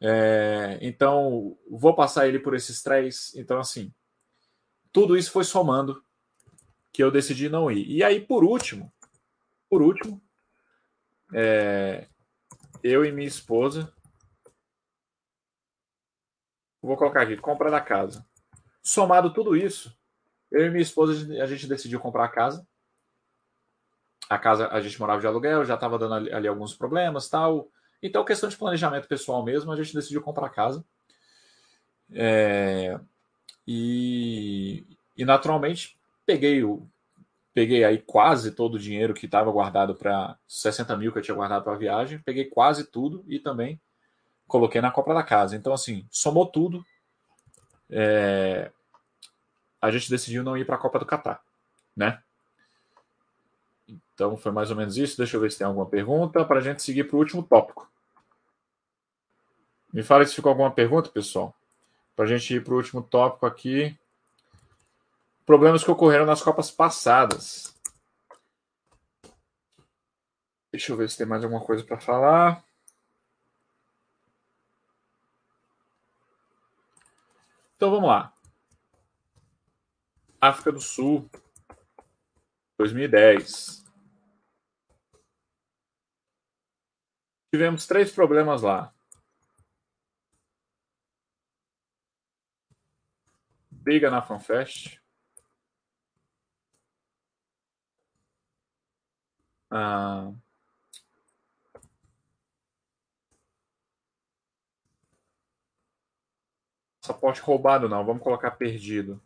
É, 0.00 0.78
então 0.80 1.58
vou 1.70 1.94
passar 1.94 2.26
ele 2.26 2.38
por 2.38 2.54
esse 2.54 2.72
estresse. 2.72 3.38
Então 3.38 3.60
assim, 3.60 3.92
tudo 4.90 5.14
isso 5.14 5.30
foi 5.30 5.44
somando 5.44 6.02
que 6.90 7.04
eu 7.04 7.10
decidi 7.10 7.50
não 7.50 7.70
ir. 7.70 7.86
E 7.86 8.02
aí 8.02 8.18
por 8.18 8.44
último, 8.44 8.90
por 9.68 9.82
último, 9.82 10.22
é, 11.34 12.08
eu 12.82 13.04
e 13.04 13.12
minha 13.12 13.28
esposa. 13.28 13.92
Vou 16.80 16.96
colocar 16.96 17.24
aqui, 17.24 17.36
compra 17.36 17.70
da 17.70 17.82
casa. 17.82 18.26
Somado 18.82 19.34
tudo 19.34 19.54
isso, 19.54 19.94
eu 20.50 20.64
e 20.64 20.70
minha 20.70 20.80
esposa, 20.80 21.12
a 21.42 21.46
gente 21.46 21.66
decidiu 21.66 22.00
comprar 22.00 22.24
a 22.24 22.28
casa. 22.28 22.66
A 24.30 24.38
casa, 24.38 24.68
a 24.68 24.80
gente 24.80 24.98
morava 25.00 25.20
de 25.20 25.26
aluguel, 25.26 25.64
já 25.64 25.74
estava 25.74 25.98
dando 25.98 26.14
ali, 26.14 26.32
ali, 26.32 26.48
alguns 26.48 26.72
problemas 26.72 27.28
tal. 27.28 27.68
Então, 28.00 28.24
questão 28.24 28.48
de 28.48 28.56
planejamento 28.56 29.08
pessoal 29.08 29.44
mesmo, 29.44 29.72
a 29.72 29.76
gente 29.76 29.92
decidiu 29.92 30.22
comprar 30.22 30.48
casa. 30.50 30.84
É, 32.12 32.98
e, 33.66 34.86
e, 35.16 35.24
naturalmente, 35.24 35.98
peguei 36.24 36.62
o, 36.62 36.88
peguei 37.52 37.84
aí 37.84 37.98
quase 37.98 38.52
todo 38.52 38.76
o 38.76 38.78
dinheiro 38.78 39.14
que 39.14 39.26
estava 39.26 39.50
guardado 39.50 39.96
para 39.96 40.38
60 40.46 40.96
mil 40.96 41.12
que 41.12 41.18
eu 41.18 41.22
tinha 41.22 41.34
guardado 41.34 41.64
para 41.64 41.74
a 41.74 41.78
viagem, 41.78 42.20
peguei 42.20 42.44
quase 42.44 42.84
tudo 42.84 43.24
e 43.26 43.38
também 43.40 43.80
coloquei 44.46 44.80
na 44.80 44.90
compra 44.90 45.14
da 45.14 45.22
casa. 45.24 45.56
Então, 45.56 45.72
assim, 45.72 46.06
somou 46.10 46.46
tudo. 46.46 46.84
É... 47.90 48.70
A 49.82 49.90
gente 49.90 50.08
decidiu 50.08 50.44
não 50.44 50.56
ir 50.56 50.64
para 50.64 50.76
a 50.76 50.78
Copa 50.78 50.98
do 50.98 51.06
Catar, 51.06 51.42
né? 51.96 52.22
Então, 54.20 54.36
foi 54.36 54.52
mais 54.52 54.70
ou 54.70 54.76
menos 54.76 54.98
isso. 54.98 55.16
Deixa 55.16 55.34
eu 55.34 55.40
ver 55.40 55.50
se 55.50 55.56
tem 55.56 55.66
alguma 55.66 55.86
pergunta 55.86 56.44
para 56.44 56.58
a 56.58 56.60
gente 56.60 56.82
seguir 56.82 57.04
para 57.04 57.16
o 57.16 57.18
último 57.18 57.42
tópico. 57.42 57.90
Me 59.90 60.02
fala 60.02 60.26
se 60.26 60.34
ficou 60.34 60.50
alguma 60.50 60.70
pergunta, 60.70 61.08
pessoal. 61.08 61.56
Para 62.14 62.26
a 62.26 62.28
gente 62.28 62.54
ir 62.54 62.62
para 62.62 62.74
o 62.74 62.76
último 62.76 63.02
tópico 63.02 63.46
aqui 63.46 63.98
problemas 65.46 65.82
que 65.82 65.90
ocorreram 65.90 66.26
nas 66.26 66.42
Copas 66.42 66.70
passadas. 66.70 67.74
Deixa 70.70 70.92
eu 70.92 70.98
ver 70.98 71.08
se 71.08 71.16
tem 71.16 71.26
mais 71.26 71.42
alguma 71.42 71.64
coisa 71.64 71.82
para 71.82 71.98
falar. 71.98 72.62
Então 77.74 77.90
vamos 77.90 78.06
lá. 78.06 78.34
África 80.38 80.70
do 80.70 80.80
Sul, 80.80 81.26
2010. 82.76 83.80
Tivemos 87.52 87.86
três 87.86 88.12
problemas 88.12 88.62
lá. 88.62 88.94
Briga 93.70 94.10
na 94.10 94.22
FanFest. 94.22 95.00
Ah, 99.70 100.32
passaporte 107.00 107.40
roubado 107.40 107.88
não, 107.88 108.04
vamos 108.04 108.22
colocar 108.22 108.52
perdido. 108.52 109.20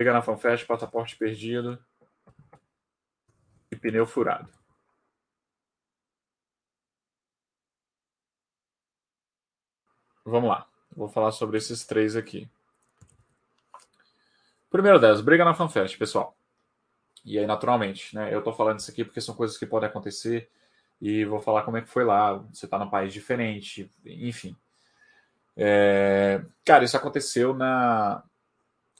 Chega 0.00 0.12
na 0.14 0.22
FanFest, 0.22 0.66
passaporte 0.66 1.16
perdido 1.16 1.84
e 3.70 3.76
pneu 3.76 4.06
furado. 4.06 4.59
Vamos 10.30 10.48
lá. 10.48 10.66
Vou 10.96 11.08
falar 11.08 11.32
sobre 11.32 11.58
esses 11.58 11.84
três 11.84 12.16
aqui. 12.16 12.48
Primeiro 14.70 14.98
delas, 14.98 15.20
briga 15.20 15.44
na 15.44 15.54
FanFest, 15.54 15.98
pessoal. 15.98 16.36
E 17.24 17.38
aí, 17.38 17.46
naturalmente, 17.46 18.14
né? 18.14 18.32
Eu 18.34 18.42
tô 18.42 18.52
falando 18.52 18.78
isso 18.78 18.90
aqui 18.90 19.04
porque 19.04 19.20
são 19.20 19.34
coisas 19.34 19.58
que 19.58 19.66
podem 19.66 19.88
acontecer 19.88 20.48
e 21.00 21.24
vou 21.24 21.40
falar 21.40 21.62
como 21.62 21.76
é 21.76 21.82
que 21.82 21.88
foi 21.88 22.04
lá. 22.04 22.34
Você 22.52 22.66
tá 22.66 22.78
num 22.78 22.88
país 22.88 23.12
diferente, 23.12 23.90
enfim. 24.04 24.56
É... 25.56 26.42
Cara, 26.64 26.84
isso 26.84 26.96
aconteceu 26.96 27.52
na, 27.52 28.22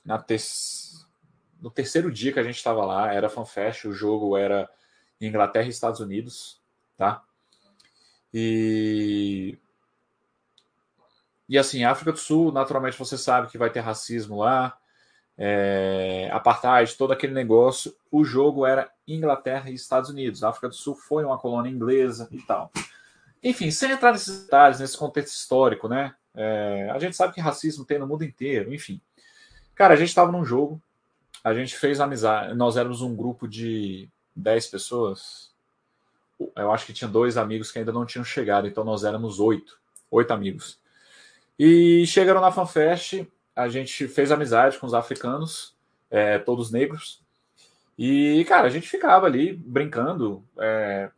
na 0.05 0.19
te... 0.19 0.37
no 1.61 1.71
terceiro 1.71 2.11
dia 2.11 2.33
que 2.33 2.39
a 2.39 2.43
gente 2.43 2.57
estava 2.57 2.85
lá. 2.85 3.13
Era 3.13 3.29
FanFest, 3.29 3.85
o 3.85 3.93
jogo 3.93 4.37
era 4.37 4.69
Inglaterra 5.19 5.65
e 5.65 5.69
Estados 5.69 5.99
Unidos, 5.99 6.61
tá? 6.97 7.23
E 8.33 9.57
e 11.51 11.57
assim, 11.57 11.83
África 11.83 12.13
do 12.13 12.17
Sul, 12.17 12.49
naturalmente 12.49 12.97
você 12.97 13.17
sabe 13.17 13.51
que 13.51 13.57
vai 13.57 13.69
ter 13.69 13.81
racismo 13.81 14.39
lá, 14.39 14.77
é, 15.37 16.29
apartheid, 16.31 16.95
todo 16.95 17.11
aquele 17.11 17.33
negócio. 17.33 17.93
O 18.09 18.23
jogo 18.23 18.65
era 18.65 18.89
Inglaterra 19.05 19.69
e 19.69 19.73
Estados 19.73 20.09
Unidos. 20.09 20.45
A 20.45 20.49
África 20.49 20.69
do 20.69 20.75
Sul 20.75 20.95
foi 20.95 21.25
uma 21.25 21.37
colônia 21.37 21.69
inglesa 21.69 22.29
e 22.31 22.41
tal. 22.41 22.71
Enfim, 23.43 23.69
sem 23.69 23.91
entrar 23.91 24.13
nesses 24.13 24.43
detalhes, 24.43 24.79
nesse 24.79 24.97
contexto 24.97 25.35
histórico, 25.35 25.89
né? 25.89 26.15
É, 26.33 26.89
a 26.89 26.97
gente 26.99 27.17
sabe 27.17 27.33
que 27.33 27.41
racismo 27.41 27.83
tem 27.83 27.99
no 27.99 28.07
mundo 28.07 28.23
inteiro, 28.23 28.73
enfim. 28.73 29.01
Cara, 29.75 29.93
a 29.93 29.97
gente 29.97 30.07
estava 30.07 30.31
num 30.31 30.45
jogo, 30.45 30.81
a 31.43 31.53
gente 31.53 31.75
fez 31.75 31.99
amizade, 31.99 32.55
nós 32.55 32.77
éramos 32.77 33.01
um 33.01 33.13
grupo 33.13 33.45
de 33.45 34.07
10 34.33 34.67
pessoas. 34.67 35.51
Eu 36.55 36.71
acho 36.71 36.85
que 36.85 36.93
tinha 36.93 37.09
dois 37.09 37.35
amigos 37.35 37.73
que 37.73 37.79
ainda 37.79 37.91
não 37.91 38.05
tinham 38.05 38.23
chegado, 38.23 38.69
então 38.69 38.85
nós 38.85 39.03
éramos 39.03 39.37
oito, 39.41 39.77
oito 40.09 40.31
amigos. 40.31 40.79
E 41.57 42.05
chegaram 42.07 42.41
na 42.41 42.51
FanFest, 42.51 43.25
a 43.55 43.67
gente 43.67 44.07
fez 44.07 44.31
amizade 44.31 44.77
com 44.79 44.87
os 44.87 44.93
africanos, 44.93 45.75
é, 46.09 46.39
todos 46.39 46.71
negros. 46.71 47.21
E, 47.97 48.43
cara, 48.45 48.67
a 48.67 48.69
gente 48.69 48.87
ficava 48.87 49.27
ali 49.27 49.53
brincando 49.53 50.43
é, 50.57 51.11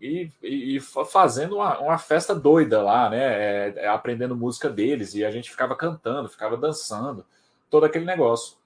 e, 0.00 0.30
e, 0.42 0.80
fazendo 0.80 1.56
uma, 1.56 1.78
uma, 1.78 1.98
festa 1.98 2.34
doida 2.34 2.82
lá, 2.82 3.10
né? 3.10 3.18
É, 3.18 3.74
é, 3.76 3.88
aprendendo 3.88 4.36
música 4.36 4.70
deles. 4.70 5.14
E 5.14 5.24
a 5.24 5.30
gente 5.30 5.50
ficava 5.50 5.76
cantando, 5.76 6.28
ficava 6.28 6.56
dançando, 6.56 7.24
todo 7.68 7.84
aquele 7.84 8.04
negócio. 8.04 8.56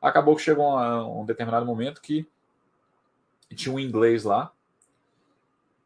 Acabou 0.00 0.36
que 0.36 0.42
chegou 0.42 0.66
um, 0.66 1.22
um 1.22 1.24
determinado 1.24 1.64
momento 1.64 2.00
que 2.00 2.26
tinha 3.54 3.74
um 3.74 3.80
inglês 3.80 4.24
lá 4.24 4.52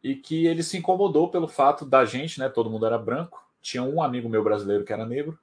e 0.03 0.16
que 0.16 0.47
ele 0.47 0.62
se 0.62 0.77
incomodou 0.77 1.29
pelo 1.29 1.47
fato 1.47 1.85
da 1.85 2.05
gente, 2.05 2.41
né? 2.41 2.49
Todo 2.49 2.70
mundo 2.70 2.87
era 2.87 2.99
branco 2.99 3.41
tinha 3.63 3.83
um 3.83 4.03
amigo 4.03 4.29
meu 4.29 4.43
brasileiro 4.43 4.85
que 4.85 4.93
era 4.93 5.07
negro. 5.07 5.39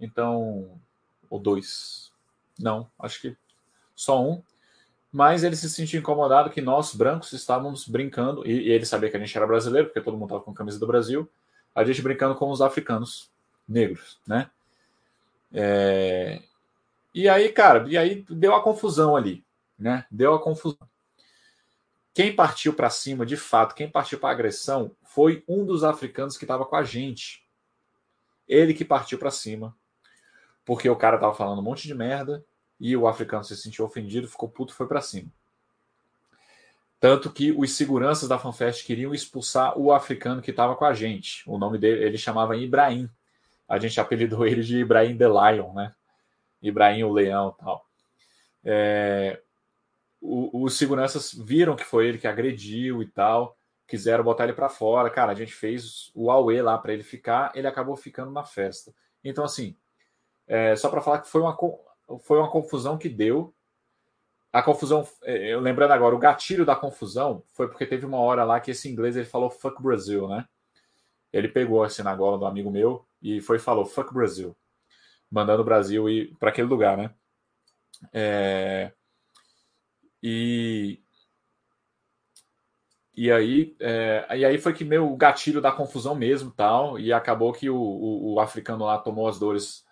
Então, 0.00 0.80
ou 1.28 1.38
dois. 1.38 2.10
Não, 2.58 2.90
acho 2.98 3.20
que 3.20 3.36
só 3.94 4.20
um. 4.20 4.42
Mas 5.12 5.44
ele 5.44 5.56
se 5.56 5.70
sentia 5.70 5.98
incomodado 5.98 6.50
que 6.50 6.60
nós, 6.60 6.94
brancos, 6.94 7.32
estávamos 7.32 7.86
brincando, 7.86 8.46
e, 8.46 8.68
e 8.68 8.70
ele 8.70 8.84
sabia 8.84 9.10
que 9.10 9.16
a 9.16 9.20
gente 9.20 9.36
era 9.36 9.46
brasileiro, 9.46 9.88
porque 9.88 10.00
todo 10.00 10.16
mundo 10.16 10.28
estava 10.28 10.42
com 10.42 10.52
camisa 10.52 10.78
do 10.78 10.86
Brasil, 10.86 11.28
a 11.74 11.84
gente 11.84 12.02
brincando 12.02 12.34
com 12.34 12.50
os 12.50 12.60
africanos 12.60 13.30
negros, 13.66 14.18
né? 14.26 14.50
É... 15.52 16.42
E 17.14 17.28
aí, 17.28 17.50
cara, 17.50 17.86
e 17.88 17.96
aí 17.96 18.24
deu 18.28 18.54
a 18.54 18.62
confusão 18.62 19.16
ali, 19.16 19.42
né? 19.78 20.04
Deu 20.10 20.34
a 20.34 20.42
confusão. 20.42 20.86
Quem 22.12 22.34
partiu 22.34 22.74
para 22.74 22.90
cima, 22.90 23.24
de 23.24 23.36
fato, 23.36 23.74
quem 23.74 23.88
partiu 23.88 24.18
para 24.18 24.30
agressão 24.30 24.90
foi 25.08 25.42
um 25.48 25.64
dos 25.64 25.84
africanos 25.84 26.36
que 26.36 26.44
estava 26.44 26.66
com 26.66 26.76
a 26.76 26.84
gente. 26.84 27.42
Ele 28.46 28.74
que 28.74 28.84
partiu 28.84 29.18
para 29.18 29.30
cima, 29.30 29.74
porque 30.64 30.88
o 30.88 30.96
cara 30.96 31.16
estava 31.16 31.34
falando 31.34 31.60
um 31.60 31.64
monte 31.64 31.86
de 31.86 31.94
merda 31.94 32.44
e 32.78 32.94
o 32.96 33.08
africano 33.08 33.42
se 33.42 33.56
sentiu 33.56 33.84
ofendido, 33.84 34.28
ficou 34.28 34.48
puto, 34.48 34.74
foi 34.74 34.86
para 34.86 35.00
cima. 35.00 35.30
Tanto 37.00 37.32
que 37.32 37.52
os 37.52 37.72
seguranças 37.72 38.28
da 38.28 38.38
FanFest 38.38 38.84
queriam 38.84 39.14
expulsar 39.14 39.78
o 39.78 39.92
africano 39.92 40.42
que 40.42 40.50
estava 40.50 40.76
com 40.76 40.84
a 40.84 40.92
gente. 40.92 41.42
O 41.48 41.56
nome 41.56 41.78
dele, 41.78 42.04
ele 42.04 42.18
chamava 42.18 42.56
Ibrahim. 42.56 43.08
A 43.66 43.78
gente 43.78 43.98
apelidou 44.00 44.46
ele 44.46 44.62
de 44.62 44.78
Ibrahim 44.78 45.16
the 45.16 45.26
Lion, 45.26 45.72
né? 45.72 45.94
Ibrahim 46.60 47.04
o 47.04 47.12
Leão 47.12 47.52
tal. 47.58 47.86
É, 48.62 49.40
o, 50.20 50.64
os 50.64 50.76
seguranças 50.76 51.32
viram 51.32 51.76
que 51.76 51.84
foi 51.84 52.08
ele 52.08 52.18
que 52.18 52.26
agrediu 52.26 53.02
e 53.02 53.06
tal, 53.06 53.57
quiseram 53.88 54.22
botar 54.22 54.44
ele 54.44 54.52
para 54.52 54.68
fora. 54.68 55.10
Cara, 55.10 55.32
a 55.32 55.34
gente 55.34 55.52
fez 55.52 56.12
o 56.14 56.30
Aue 56.30 56.60
lá 56.60 56.76
para 56.76 56.92
ele 56.92 57.02
ficar, 57.02 57.50
ele 57.54 57.66
acabou 57.66 57.96
ficando 57.96 58.30
na 58.30 58.44
festa. 58.44 58.94
Então, 59.24 59.42
assim, 59.42 59.74
é, 60.46 60.76
só 60.76 60.90
para 60.90 61.00
falar 61.00 61.20
que 61.20 61.28
foi 61.28 61.40
uma, 61.40 61.56
foi 62.20 62.38
uma 62.38 62.50
confusão 62.50 62.98
que 62.98 63.08
deu. 63.08 63.52
A 64.52 64.62
confusão, 64.62 65.06
é, 65.22 65.54
eu 65.54 65.60
lembrando 65.60 65.92
agora, 65.92 66.14
o 66.14 66.18
gatilho 66.18 66.66
da 66.66 66.76
confusão 66.76 67.42
foi 67.54 67.66
porque 67.68 67.86
teve 67.86 68.04
uma 68.04 68.18
hora 68.18 68.44
lá 68.44 68.60
que 68.60 68.70
esse 68.70 68.88
inglês 68.90 69.16
ele 69.16 69.26
falou 69.26 69.50
fuck 69.50 69.82
Brasil, 69.82 70.28
né? 70.28 70.46
Ele 71.32 71.48
pegou 71.48 71.82
assim 71.82 72.02
na 72.02 72.14
gola 72.14 72.38
do 72.38 72.46
amigo 72.46 72.70
meu 72.70 73.06
e 73.20 73.40
foi 73.40 73.56
e 73.56 73.60
falou 73.60 73.84
fuck 73.84 74.12
Brasil, 74.12 74.56
mandando 75.30 75.62
o 75.62 75.64
Brasil 75.64 76.08
ir 76.08 76.34
para 76.38 76.50
aquele 76.50 76.68
lugar, 76.68 76.96
né? 76.96 77.14
É, 78.12 78.92
e 80.22 81.02
e 83.18 83.32
aí, 83.32 83.74
é, 83.80 84.24
e 84.36 84.44
aí 84.44 84.58
foi 84.58 84.72
que 84.72 84.84
meu 84.84 85.16
gatilho 85.16 85.60
da 85.60 85.72
confusão 85.72 86.14
mesmo 86.14 86.52
tal, 86.52 87.00
e 87.00 87.12
acabou 87.12 87.52
que 87.52 87.68
o, 87.68 87.76
o, 87.76 88.34
o 88.34 88.40
africano 88.40 88.84
lá 88.84 88.96
tomou 88.96 89.26
as 89.26 89.40
dores 89.40 89.84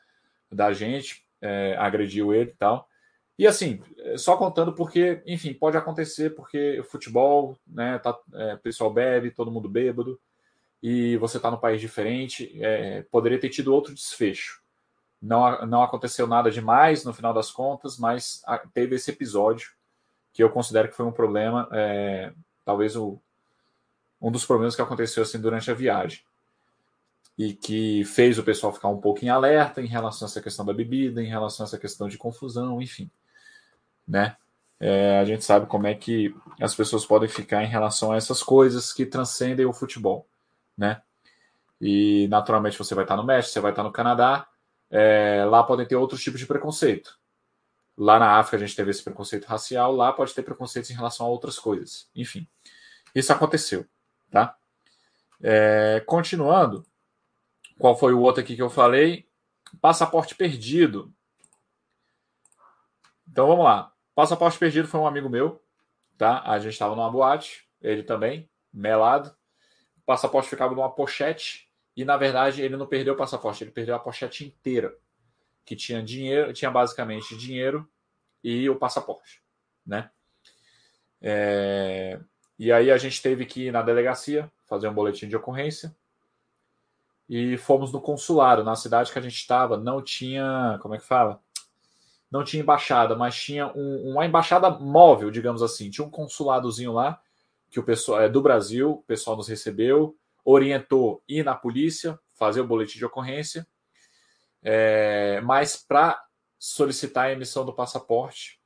da 0.51 0.73
gente, 0.73 1.27
é, 1.43 1.75
agrediu 1.77 2.33
ele 2.33 2.51
e 2.51 2.55
tal. 2.55 2.89
E 3.37 3.45
assim, 3.45 3.83
só 4.17 4.37
contando 4.37 4.73
porque, 4.73 5.23
enfim, 5.27 5.53
pode 5.53 5.77
acontecer 5.77 6.37
porque 6.37 6.81
futebol, 6.89 7.59
né, 7.67 7.99
tá, 7.99 8.17
é, 8.33 8.55
pessoal 8.55 8.93
bebe, 8.93 9.33
todo 9.33 9.51
mundo 9.51 9.69
bêbado, 9.69 10.21
e 10.81 11.17
você 11.17 11.41
tá 11.41 11.51
no 11.51 11.59
país 11.59 11.81
diferente, 11.81 12.57
é, 12.63 13.03
poderia 13.11 13.41
ter 13.41 13.49
tido 13.49 13.75
outro 13.75 13.93
desfecho. 13.93 14.63
Não, 15.21 15.67
não 15.67 15.83
aconteceu 15.83 16.29
nada 16.29 16.49
demais 16.49 17.05
no 17.05 17.13
final 17.13 17.35
das 17.35 17.51
contas, 17.51 17.99
mas 17.99 18.41
teve 18.73 18.95
esse 18.95 19.11
episódio 19.11 19.73
que 20.33 20.45
eu 20.45 20.51
considero 20.51 20.89
que 20.89 20.95
foi 20.95 21.07
um 21.07 21.11
problema, 21.11 21.69
é, 21.73 22.33
talvez 22.67 22.97
o, 22.97 23.19
um 24.21 24.31
dos 24.31 24.45
problemas 24.45 24.75
que 24.75 24.83
aconteceu 24.83 25.23
assim 25.23 25.41
durante 25.41 25.71
a 25.71 25.75
viagem 25.75 26.21
e 27.39 27.55
que 27.55 28.05
fez 28.05 28.39
o 28.39 28.43
pessoal 28.43 28.73
ficar 28.73 28.89
um 28.89 29.01
pouco 29.01 29.25
em 29.25 29.29
alerta 29.29 29.81
em 29.81 29.87
relação 29.87 30.27
a 30.27 30.29
essa 30.29 30.43
questão 30.43 30.67
da 30.67 30.73
bebida, 30.73 31.23
em 31.23 31.29
relação 31.29 31.65
a 31.65 31.67
essa 31.69 31.79
questão 31.79 32.09
de 32.09 32.19
confusão, 32.19 32.83
enfim, 32.83 33.11
né? 34.07 34.37
É, 34.79 35.21
a 35.21 35.25
gente 35.25 35.45
sabe 35.45 35.67
como 35.67 35.87
é 35.87 35.95
que 35.95 36.35
as 36.61 36.75
pessoas 36.75 37.07
podem 37.07 37.29
ficar 37.29 37.63
em 37.63 37.69
relação 37.69 38.13
a 38.13 38.17
essas 38.17 38.43
coisas 38.43 38.93
que 38.93 39.07
transcendem 39.07 39.65
o 39.65 39.73
futebol, 39.73 40.27
né? 40.77 41.01
E 41.81 42.27
naturalmente 42.29 42.79
você 42.79 42.95
vai 42.95 43.05
estar 43.05 43.17
no 43.17 43.25
México, 43.25 43.53
você 43.53 43.61
vai 43.61 43.73
estar 43.73 43.83
no 43.83 43.93
Canadá, 43.93 44.49
é, 44.91 45.45
lá 45.45 45.63
podem 45.63 45.87
ter 45.87 45.97
outros 45.97 46.23
tipos 46.23 46.41
de 46.41 46.47
preconceito. 46.47 47.19
Lá 47.97 48.19
na 48.19 48.39
África 48.39 48.57
a 48.57 48.61
gente 48.61 48.77
teve 48.77 48.91
esse 48.91 49.03
preconceito 49.03 49.45
racial, 49.45 49.95
lá 49.95 50.13
pode 50.13 50.35
ter 50.35 50.43
preconceitos 50.43 50.91
em 50.91 50.95
relação 50.95 51.27
a 51.27 51.29
outras 51.29 51.59
coisas. 51.59 52.09
Enfim, 52.15 52.47
isso 53.19 53.33
aconteceu, 53.33 53.87
tá? 54.31 54.57
É, 55.43 56.03
continuando, 56.07 56.85
qual 57.79 57.97
foi 57.97 58.13
o 58.13 58.21
outro 58.21 58.43
aqui 58.43 58.55
que 58.55 58.61
eu 58.61 58.69
falei? 58.69 59.27
Passaporte 59.81 60.35
perdido. 60.35 61.11
Então 63.27 63.47
vamos 63.47 63.65
lá. 63.65 63.91
Passaporte 64.15 64.59
perdido 64.59 64.87
foi 64.87 65.01
um 65.01 65.07
amigo 65.07 65.31
meu, 65.31 65.63
tá? 66.19 66.43
A 66.45 66.59
gente 66.59 66.75
estava 66.75 66.95
numa 66.95 67.11
boate, 67.11 67.67
ele 67.81 68.03
também, 68.03 68.51
melado. 68.71 69.35
O 69.99 70.03
passaporte 70.05 70.51
ficava 70.51 70.75
numa 70.75 70.91
pochete 70.91 71.71
e 71.97 72.05
na 72.05 72.19
verdade 72.19 72.61
ele 72.61 72.77
não 72.77 72.87
perdeu 72.87 73.15
o 73.15 73.17
passaporte, 73.17 73.65
ele 73.65 73.71
perdeu 73.71 73.95
a 73.95 73.99
pochete 73.99 74.45
inteira 74.45 74.95
que 75.65 75.75
tinha 75.75 76.03
dinheiro, 76.03 76.53
tinha 76.53 76.71
basicamente 76.71 77.35
dinheiro 77.37 77.91
e 78.45 78.69
o 78.69 78.77
passaporte, 78.77 79.43
né? 79.87 80.11
É, 81.21 82.21
e 82.59 82.73
aí 82.73 82.91
a 82.91 82.99
gente 82.99 83.21
teve 83.23 83.45
que 83.45 83.67
ir 83.67 83.73
na 83.73 83.83
delegacia 83.83 84.51
fazer 84.67 84.89
um 84.89 84.95
boletim 84.95 85.29
de 85.29 85.37
ocorrência. 85.37 85.95
E 87.29 87.57
fomos 87.57 87.93
no 87.93 88.01
consulado 88.01 88.63
na 88.63 88.77
cidade 88.77 89.13
que 89.13 89.19
a 89.19 89.23
gente 89.23 89.35
estava 89.35 89.77
não 89.77 90.01
tinha 90.01 90.79
como 90.81 90.95
é 90.95 90.99
que 90.99 91.05
fala? 91.05 91.41
Não 92.31 92.45
tinha 92.45 92.63
embaixada 92.63 93.17
mas 93.17 93.35
tinha 93.37 93.67
um, 93.75 94.13
uma 94.13 94.25
embaixada 94.25 94.71
móvel 94.71 95.31
digamos 95.31 95.63
assim. 95.63 95.91
Tinha 95.91 96.07
um 96.07 96.11
consuladozinho 96.11 96.93
lá 96.93 97.21
que 97.69 97.81
o 97.81 97.83
pessoal 97.83 98.21
é 98.21 98.29
do 98.29 98.41
Brasil 98.41 98.93
o 98.93 99.03
pessoal 99.03 99.37
nos 99.37 99.49
recebeu 99.49 100.17
orientou 100.45 101.21
ir 101.29 101.45
na 101.45 101.55
polícia 101.55 102.19
fazer 102.37 102.61
o 102.61 102.67
boletim 102.67 102.99
de 102.99 103.05
ocorrência 103.05 103.67
é, 104.69 105.41
mas 105.43 105.77
para 105.77 106.21
solicitar 106.59 107.27
a 107.27 107.33
emissão 107.33 107.65
do 107.65 107.73
passaporte, 107.73 108.61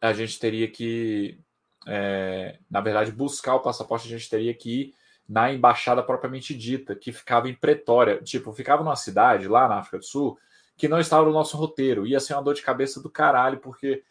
a 0.00 0.12
gente 0.12 0.38
teria 0.38 0.70
que, 0.70 1.40
é, 1.88 2.58
na 2.70 2.80
verdade, 2.80 3.10
buscar 3.10 3.54
o 3.54 3.60
passaporte, 3.60 4.06
a 4.06 4.10
gente 4.10 4.28
teria 4.28 4.52
que 4.52 4.80
ir 4.80 4.94
na 5.28 5.52
embaixada 5.52 6.02
propriamente 6.02 6.54
dita, 6.54 6.94
que 6.94 7.12
ficava 7.12 7.48
em 7.48 7.54
Pretória. 7.54 8.22
Tipo, 8.22 8.52
ficava 8.52 8.82
numa 8.82 8.96
cidade 8.96 9.48
lá 9.48 9.68
na 9.68 9.78
África 9.78 9.98
do 9.98 10.04
Sul 10.04 10.38
que 10.76 10.88
não 10.88 11.00
estava 11.00 11.26
no 11.26 11.32
nosso 11.32 11.56
roteiro. 11.56 12.06
Ia 12.06 12.20
ser 12.20 12.34
uma 12.34 12.42
dor 12.42 12.54
de 12.54 12.62
cabeça 12.62 13.02
do 13.02 13.10
caralho, 13.10 13.58
porque 13.58 14.04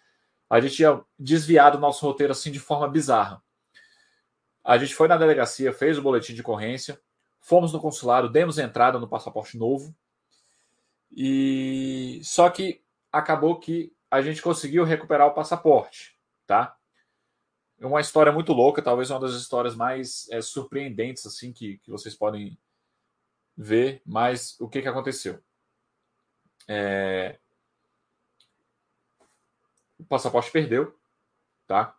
a 0.50 0.60
gente 0.60 0.82
ia 0.82 1.02
desviar 1.18 1.72
do 1.72 1.80
nosso 1.80 2.06
roteiro 2.06 2.34
assim 2.34 2.52
de 2.52 2.60
forma 2.60 2.88
bizarra. 2.88 3.42
A 4.64 4.78
gente 4.78 4.94
foi 4.94 5.08
na 5.08 5.18
delegacia, 5.18 5.72
fez 5.72 5.98
o 5.98 6.02
boletim 6.02 6.34
de 6.34 6.42
ocorrência, 6.42 7.00
fomos 7.40 7.72
no 7.72 7.80
consulado, 7.80 8.30
demos 8.30 8.58
entrada 8.58 9.00
no 9.00 9.08
passaporte 9.08 9.58
novo. 9.58 9.96
E 11.10 12.20
só 12.22 12.50
que 12.50 12.82
acabou 13.12 13.58
que 13.60 13.94
a 14.12 14.22
gente 14.22 14.42
conseguiu 14.42 14.84
recuperar 14.84 15.28
o 15.28 15.34
passaporte, 15.34 16.18
tá? 16.46 16.77
É 17.80 17.86
uma 17.86 18.02
história 18.02 18.32
muito 18.32 18.54
louca, 18.54 18.82
talvez 18.82 19.12
uma 19.12 19.20
das 19.20 19.34
histórias 19.34 19.76
mais 19.76 20.28
é, 20.32 20.42
surpreendentes 20.42 21.26
assim 21.26 21.54
que, 21.54 21.78
que 21.78 21.92
vocês 21.92 22.16
podem 22.16 22.58
ver. 23.56 24.02
Mas 24.06 24.60
o 24.60 24.68
que, 24.68 24.82
que 24.82 24.88
aconteceu? 24.88 25.42
É... 26.68 27.40
O 30.00 30.04
passaporte 30.06 30.52
perdeu, 30.52 30.98
tá? 31.68 31.96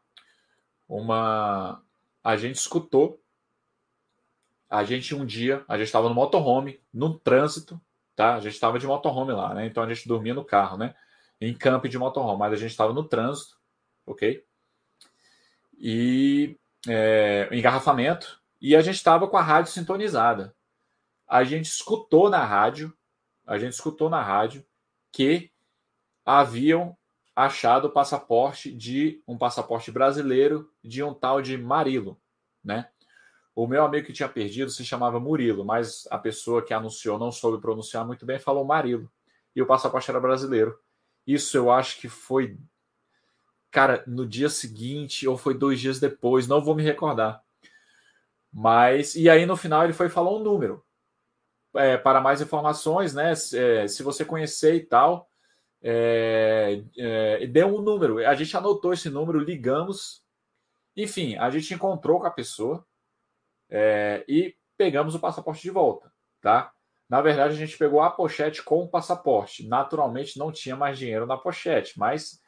Uma 0.89 1.83
a 2.23 2.37
gente 2.37 2.57
escutou. 2.57 3.23
A 4.71 4.85
gente 4.85 5.15
um 5.15 5.25
dia, 5.25 5.65
a 5.67 5.79
gente 5.79 5.87
estava 5.87 6.09
no 6.09 6.15
motorhome, 6.15 6.79
no 6.93 7.19
trânsito, 7.19 7.81
tá? 8.15 8.35
A 8.35 8.41
gente 8.41 8.53
estava 8.53 8.79
de 8.79 8.87
motorhome 8.87 9.33
lá, 9.33 9.55
né? 9.55 9.67
Então 9.67 9.83
a 9.83 9.89
gente 9.95 10.07
dormia 10.07 10.35
no 10.35 10.45
carro, 10.45 10.77
né? 10.77 10.95
Em 11.41 11.57
campo 11.57 11.89
de 11.89 11.97
motorhome, 11.97 12.39
mas 12.39 12.53
a 12.53 12.57
gente 12.57 12.73
estava 12.73 12.93
no 12.93 13.03
trânsito, 13.03 13.59
ok? 14.05 14.45
E 15.79 16.59
é, 16.87 17.49
engarrafamento, 17.53 18.41
e 18.61 18.75
a 18.75 18.81
gente 18.81 18.97
estava 18.97 19.29
com 19.29 19.37
a 19.37 19.43
rádio 19.43 19.73
sintonizada. 19.73 20.55
A 21.27 21.45
gente 21.45 21.67
escutou 21.67 22.29
na 22.29 22.45
rádio, 22.45 22.93
a 23.47 23.59
gente 23.59 23.73
escutou 23.73 24.11
na 24.11 24.23
rádio 24.23 24.65
que 25.13 25.51
haviam 26.25 26.97
achado 27.35 27.87
o 27.87 27.91
passaporte 27.91 28.73
de 28.73 29.23
um 29.27 29.39
passaporte 29.39 29.93
brasileiro 29.93 30.71
de 30.83 31.03
um 31.03 31.15
tal 31.15 31.41
de 31.41 31.57
Marilo, 31.57 32.21
né? 32.65 32.91
O 33.55 33.67
meu 33.67 33.85
amigo 33.85 34.07
que 34.07 34.13
tinha 34.13 34.29
perdido 34.29 34.71
se 34.71 34.85
chamava 34.85 35.19
Murilo, 35.19 35.65
mas 35.65 36.07
a 36.11 36.19
pessoa 36.19 36.65
que 36.65 36.73
anunciou 36.73 37.19
não 37.19 37.33
soube 37.33 37.61
pronunciar 37.61 38.07
muito 38.07 38.25
bem, 38.25 38.39
falou 38.39 38.65
Marilo. 38.65 39.11
E 39.55 39.61
o 39.61 39.67
passaporte 39.67 40.09
era 40.11 40.21
brasileiro. 40.21 40.79
Isso 41.27 41.57
eu 41.57 41.71
acho 41.71 42.01
que 42.01 42.09
foi 42.09 42.57
cara, 43.71 44.03
no 44.07 44.27
dia 44.27 44.49
seguinte 44.49 45.27
ou 45.27 45.37
foi 45.37 45.55
dois 45.55 45.81
dias 45.81 46.01
depois, 46.01 46.47
não 46.47 46.63
vou 46.63 46.75
me 46.75 46.83
recordar. 46.83 47.43
Mas, 48.53 49.15
e 49.15 49.29
aí 49.29 49.47
no 49.47 49.57
final 49.57 49.85
ele 49.85 49.93
foi 49.93 50.09
falar 50.09 50.35
um 50.35 50.43
número. 50.43 50.85
É, 51.77 51.97
para 51.97 52.21
mais 52.21 52.41
informações, 52.41 53.15
né? 53.15 53.33
É, 53.33 53.87
se 53.87 54.03
você 54.03 54.25
conhecer 54.25 54.75
e 54.75 54.81
tal, 54.81 55.31
é, 55.83 56.83
é, 56.97 57.47
deu 57.47 57.69
um 57.69 57.83
número. 57.83 58.27
A 58.27 58.35
gente 58.35 58.57
anotou 58.57 58.93
esse 58.93 59.11
número, 59.11 59.39
ligamos. 59.39 60.25
Enfim, 60.97 61.37
a 61.37 61.51
gente 61.51 61.75
encontrou 61.75 62.21
com 62.21 62.27
a 62.27 62.31
pessoa 62.31 62.85
é, 63.71 64.25
e 64.27 64.57
pegamos 64.77 65.15
o 65.15 65.21
passaporte 65.21 65.63
de 65.63 65.71
volta, 65.71 66.13
tá? 66.41 66.73
Na 67.09 67.23
verdade, 67.23 67.55
a 67.55 67.57
gente 67.57 67.79
pegou 67.79 68.03
a 68.03 68.11
pochete 68.11 68.63
com 68.63 68.83
o 68.83 68.89
passaporte. 68.89 69.67
Naturalmente, 69.67 70.39
não 70.39 70.53
tinha 70.53 70.77
mais 70.77 70.99
dinheiro 70.99 71.27
na 71.27 71.37
pochete, 71.37 71.99
mas 71.99 72.41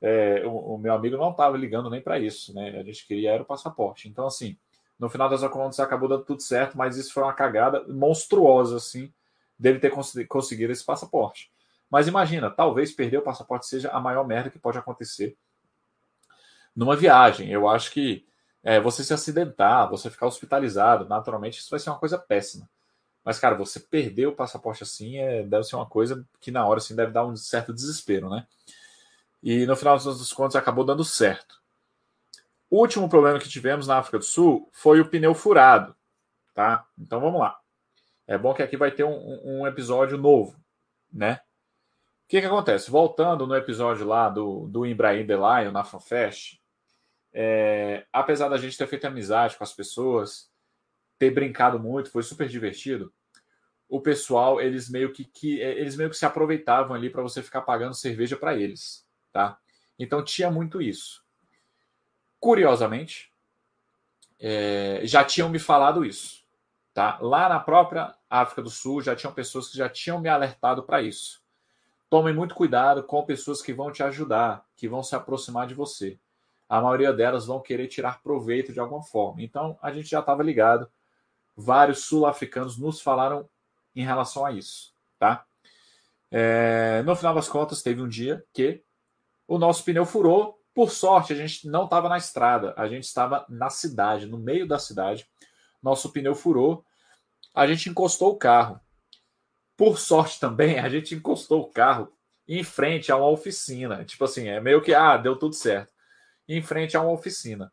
é, 0.00 0.46
o, 0.46 0.74
o, 0.74 0.78
meu 0.78 0.94
amigo 0.94 1.16
não 1.16 1.30
estava 1.30 1.56
ligando 1.56 1.90
nem 1.90 2.00
para 2.00 2.18
isso, 2.18 2.54
né? 2.54 2.78
A 2.78 2.82
gente 2.82 3.06
queria 3.06 3.32
era 3.32 3.42
o 3.42 3.46
passaporte. 3.46 4.08
Então, 4.08 4.26
assim, 4.26 4.56
no 4.98 5.08
final 5.08 5.28
das 5.28 5.40
contas 5.48 5.80
acabou 5.80 6.08
dando 6.08 6.24
tudo 6.24 6.42
certo, 6.42 6.76
mas 6.76 6.96
isso 6.96 7.12
foi 7.12 7.22
uma 7.22 7.32
cagada 7.32 7.84
monstruosa, 7.88 8.76
assim, 8.76 9.12
dele 9.58 9.78
ter 9.78 9.90
cons 9.90 10.14
conseguido 10.28 10.72
esse 10.72 10.84
passaporte. 10.84 11.50
Mas 11.90 12.06
imagina, 12.06 12.50
talvez 12.50 12.92
perder 12.92 13.18
o 13.18 13.22
passaporte 13.22 13.66
seja 13.66 13.90
a 13.90 14.00
maior 14.00 14.26
merda 14.26 14.50
que 14.50 14.58
pode 14.58 14.78
acontecer 14.78 15.36
numa 16.76 16.94
viagem. 16.94 17.50
Eu 17.50 17.68
acho 17.68 17.90
que 17.90 18.26
é, 18.62 18.80
você 18.80 19.02
se 19.02 19.14
acidentar, 19.14 19.88
você 19.88 20.10
ficar 20.10 20.26
hospitalizado, 20.26 21.08
naturalmente 21.08 21.58
isso 21.58 21.70
vai 21.70 21.80
ser 21.80 21.90
uma 21.90 21.98
coisa 21.98 22.18
péssima. 22.18 22.68
Mas, 23.24 23.38
cara, 23.38 23.54
você 23.54 23.80
perder 23.80 24.26
o 24.26 24.34
passaporte 24.34 24.82
assim 24.82 25.18
é, 25.18 25.42
deve 25.42 25.64
ser 25.64 25.76
uma 25.76 25.86
coisa 25.86 26.24
que 26.40 26.50
na 26.50 26.66
hora 26.66 26.78
assim 26.78 26.94
deve 26.94 27.12
dar 27.12 27.26
um 27.26 27.36
certo 27.36 27.72
desespero, 27.72 28.30
né? 28.30 28.46
E 29.42 29.66
no 29.66 29.76
final 29.76 29.96
dos 29.98 30.32
contos 30.32 30.56
acabou 30.56 30.84
dando 30.84 31.04
certo. 31.04 31.60
O 32.70 32.80
último 32.80 33.08
problema 33.08 33.38
que 33.38 33.48
tivemos 33.48 33.86
na 33.86 33.98
África 33.98 34.18
do 34.18 34.24
Sul 34.24 34.68
foi 34.72 35.00
o 35.00 35.08
pneu 35.08 35.34
furado. 35.34 35.96
Tá? 36.54 36.86
Então 36.98 37.20
vamos 37.20 37.40
lá. 37.40 37.58
É 38.26 38.36
bom 38.36 38.52
que 38.52 38.62
aqui 38.62 38.76
vai 38.76 38.90
ter 38.90 39.04
um, 39.04 39.40
um 39.44 39.66
episódio 39.66 40.18
novo, 40.18 40.54
né? 41.10 41.40
O 42.24 42.28
que, 42.28 42.40
que 42.42 42.46
acontece? 42.46 42.90
Voltando 42.90 43.46
no 43.46 43.56
episódio 43.56 44.06
lá 44.06 44.28
do, 44.28 44.66
do 44.68 44.84
Ibrahim 44.84 45.24
Delayo 45.24 45.72
na 45.72 45.82
FanFest, 45.82 46.60
é, 47.32 48.04
apesar 48.12 48.50
da 48.50 48.58
gente 48.58 48.76
ter 48.76 48.86
feito 48.86 49.06
amizade 49.06 49.56
com 49.56 49.64
as 49.64 49.72
pessoas, 49.72 50.50
ter 51.18 51.30
brincado 51.30 51.78
muito, 51.78 52.10
foi 52.10 52.22
super 52.22 52.46
divertido. 52.46 53.10
O 53.88 53.98
pessoal, 53.98 54.60
eles 54.60 54.90
meio 54.90 55.10
que, 55.10 55.24
que 55.24 55.58
eles 55.60 55.96
meio 55.96 56.10
que 56.10 56.16
se 56.16 56.26
aproveitavam 56.26 56.94
ali 56.94 57.08
para 57.08 57.22
você 57.22 57.42
ficar 57.42 57.62
pagando 57.62 57.94
cerveja 57.94 58.36
para 58.36 58.54
eles. 58.54 59.07
Tá? 59.32 59.58
Então 59.98 60.22
tinha 60.22 60.50
muito 60.50 60.80
isso. 60.80 61.24
Curiosamente, 62.40 63.32
é, 64.38 65.00
já 65.04 65.24
tinham 65.24 65.48
me 65.48 65.58
falado 65.58 66.04
isso. 66.04 66.44
Tá? 66.94 67.18
Lá 67.20 67.48
na 67.48 67.60
própria 67.60 68.14
África 68.28 68.62
do 68.62 68.70
Sul 68.70 69.02
já 69.02 69.14
tinham 69.14 69.32
pessoas 69.32 69.68
que 69.68 69.76
já 69.76 69.88
tinham 69.88 70.20
me 70.20 70.28
alertado 70.28 70.82
para 70.82 71.02
isso. 71.02 71.42
Tomem 72.10 72.34
muito 72.34 72.54
cuidado 72.54 73.02
com 73.02 73.22
pessoas 73.24 73.60
que 73.60 73.72
vão 73.72 73.92
te 73.92 74.02
ajudar, 74.02 74.64
que 74.76 74.88
vão 74.88 75.02
se 75.02 75.14
aproximar 75.14 75.66
de 75.66 75.74
você. 75.74 76.18
A 76.68 76.80
maioria 76.80 77.12
delas 77.12 77.46
vão 77.46 77.60
querer 77.60 77.86
tirar 77.88 78.22
proveito 78.22 78.72
de 78.72 78.80
alguma 78.80 79.02
forma. 79.02 79.42
Então 79.42 79.78
a 79.82 79.92
gente 79.92 80.08
já 80.08 80.20
estava 80.20 80.42
ligado. 80.42 80.88
Vários 81.56 82.04
sul-africanos 82.04 82.78
nos 82.78 83.00
falaram 83.00 83.48
em 83.94 84.04
relação 84.04 84.46
a 84.46 84.52
isso, 84.52 84.92
tá? 85.18 85.44
É, 86.30 87.02
no 87.04 87.16
final 87.16 87.34
das 87.34 87.48
contas, 87.48 87.82
teve 87.82 88.00
um 88.00 88.08
dia 88.08 88.44
que 88.52 88.82
o 89.48 89.58
nosso 89.58 89.82
pneu 89.82 90.04
furou. 90.04 90.62
Por 90.74 90.90
sorte, 90.90 91.32
a 91.32 91.36
gente 91.36 91.66
não 91.66 91.84
estava 91.84 92.08
na 92.08 92.18
estrada, 92.18 92.72
a 92.76 92.86
gente 92.86 93.04
estava 93.04 93.44
na 93.48 93.68
cidade, 93.70 94.26
no 94.26 94.38
meio 94.38 94.68
da 94.68 94.78
cidade. 94.78 95.26
Nosso 95.82 96.12
pneu 96.12 96.34
furou, 96.34 96.84
a 97.52 97.66
gente 97.66 97.88
encostou 97.88 98.30
o 98.30 98.36
carro. 98.36 98.78
Por 99.76 99.98
sorte 99.98 100.38
também, 100.38 100.78
a 100.78 100.88
gente 100.88 101.14
encostou 101.14 101.62
o 101.62 101.70
carro 101.70 102.12
em 102.46 102.62
frente 102.62 103.10
a 103.10 103.16
uma 103.16 103.28
oficina. 103.28 104.04
Tipo 104.04 104.24
assim, 104.24 104.48
é 104.48 104.60
meio 104.60 104.82
que, 104.82 104.94
ah, 104.94 105.16
deu 105.16 105.36
tudo 105.36 105.54
certo. 105.54 105.92
Em 106.46 106.62
frente 106.62 106.96
a 106.96 107.00
uma 107.00 107.12
oficina. 107.12 107.72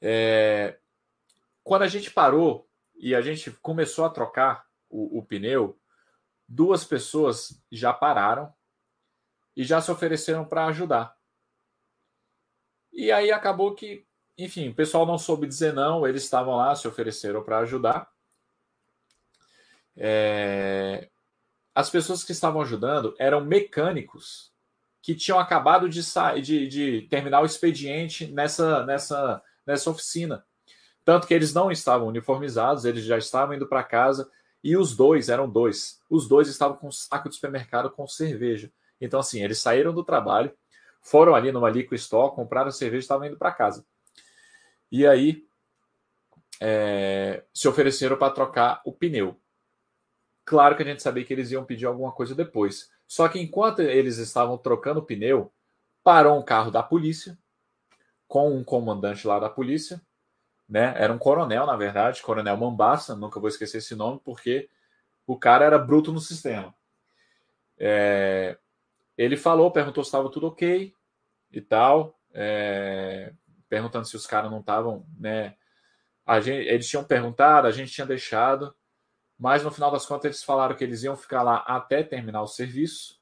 É... 0.00 0.78
Quando 1.62 1.82
a 1.82 1.88
gente 1.88 2.10
parou 2.10 2.68
e 2.96 3.14
a 3.14 3.20
gente 3.20 3.50
começou 3.62 4.04
a 4.04 4.10
trocar 4.10 4.66
o, 4.88 5.18
o 5.18 5.24
pneu, 5.24 5.78
duas 6.48 6.84
pessoas 6.84 7.62
já 7.70 7.92
pararam 7.92 8.52
e 9.56 9.64
já 9.64 9.80
se 9.80 9.90
ofereceram 9.90 10.44
para 10.44 10.66
ajudar. 10.66 11.16
E 12.92 13.10
aí 13.10 13.30
acabou 13.30 13.74
que, 13.74 14.06
enfim, 14.36 14.68
o 14.68 14.74
pessoal 14.74 15.06
não 15.06 15.18
soube 15.18 15.46
dizer 15.46 15.72
não, 15.72 16.06
eles 16.06 16.24
estavam 16.24 16.56
lá, 16.56 16.74
se 16.74 16.86
ofereceram 16.88 17.42
para 17.42 17.58
ajudar. 17.58 18.10
É... 19.96 21.08
As 21.74 21.88
pessoas 21.88 22.24
que 22.24 22.32
estavam 22.32 22.60
ajudando 22.60 23.14
eram 23.18 23.44
mecânicos 23.44 24.52
que 25.02 25.14
tinham 25.14 25.38
acabado 25.38 25.88
de, 25.88 26.02
sair, 26.02 26.42
de, 26.42 26.68
de 26.68 27.02
terminar 27.08 27.40
o 27.40 27.46
expediente 27.46 28.26
nessa, 28.26 28.84
nessa, 28.84 29.42
nessa 29.66 29.90
oficina. 29.90 30.44
Tanto 31.04 31.26
que 31.26 31.34
eles 31.34 31.54
não 31.54 31.70
estavam 31.70 32.08
uniformizados, 32.08 32.84
eles 32.84 33.04
já 33.04 33.16
estavam 33.16 33.54
indo 33.54 33.66
para 33.66 33.82
casa 33.82 34.30
e 34.62 34.76
os 34.76 34.94
dois, 34.94 35.28
eram 35.28 35.48
dois, 35.48 36.00
os 36.08 36.28
dois 36.28 36.48
estavam 36.48 36.76
com 36.76 36.88
um 36.88 36.92
saco 36.92 37.28
de 37.28 37.34
supermercado 37.34 37.90
com 37.90 38.06
cerveja. 38.06 38.70
Então, 39.00 39.20
assim, 39.20 39.42
eles 39.42 39.58
saíram 39.58 39.92
do 39.94 40.04
trabalho, 40.04 40.52
foram 41.02 41.34
ali 41.34 41.50
numa 41.50 41.70
liquor 41.70 41.94
store, 41.94 42.34
compraram 42.34 42.70
cerveja 42.70 43.00
e 43.00 43.04
estavam 43.04 43.26
indo 43.26 43.36
para 43.36 43.52
casa. 43.52 43.84
E 44.92 45.06
aí 45.06 45.46
é, 46.60 47.42
se 47.54 47.66
ofereceram 47.68 48.16
para 48.16 48.32
trocar 48.32 48.82
o 48.84 48.92
pneu. 48.92 49.40
Claro 50.44 50.76
que 50.76 50.82
a 50.82 50.86
gente 50.86 51.02
sabia 51.02 51.24
que 51.24 51.32
eles 51.32 51.50
iam 51.50 51.64
pedir 51.64 51.86
alguma 51.86 52.12
coisa 52.12 52.34
depois. 52.34 52.90
Só 53.06 53.28
que 53.28 53.40
enquanto 53.40 53.80
eles 53.80 54.18
estavam 54.18 54.58
trocando 54.58 55.00
o 55.00 55.04
pneu, 55.04 55.52
parou 56.02 56.38
um 56.38 56.44
carro 56.44 56.70
da 56.70 56.82
polícia 56.82 57.38
com 58.28 58.54
um 58.54 58.62
comandante 58.62 59.26
lá 59.26 59.38
da 59.40 59.48
polícia, 59.48 60.00
né? 60.68 60.94
Era 60.96 61.12
um 61.12 61.18
coronel, 61.18 61.66
na 61.66 61.76
verdade, 61.76 62.22
Coronel 62.22 62.56
Mambassa, 62.56 63.16
nunca 63.16 63.40
vou 63.40 63.48
esquecer 63.48 63.78
esse 63.78 63.96
nome, 63.96 64.20
porque 64.24 64.68
o 65.26 65.36
cara 65.36 65.64
era 65.64 65.78
bruto 65.78 66.12
no 66.12 66.20
sistema. 66.20 66.72
É, 67.76 68.56
ele 69.20 69.36
falou, 69.36 69.70
perguntou 69.70 70.02
se 70.02 70.08
estava 70.08 70.30
tudo 70.30 70.46
ok 70.46 70.94
e 71.52 71.60
tal, 71.60 72.18
é, 72.32 73.34
perguntando 73.68 74.06
se 74.06 74.16
os 74.16 74.26
caras 74.26 74.50
não 74.50 74.60
estavam 74.60 75.06
né, 75.18 75.54
gente, 76.40 76.66
eles 76.66 76.88
tinham 76.88 77.04
perguntado, 77.04 77.66
a 77.66 77.70
gente 77.70 77.92
tinha 77.92 78.06
deixado, 78.06 78.74
mas 79.38 79.62
no 79.62 79.70
final 79.70 79.90
das 79.90 80.06
contas 80.06 80.24
eles 80.24 80.42
falaram 80.42 80.74
que 80.74 80.82
eles 80.82 81.02
iam 81.02 81.18
ficar 81.18 81.42
lá 81.42 81.56
até 81.66 82.02
terminar 82.02 82.40
o 82.40 82.46
serviço. 82.46 83.20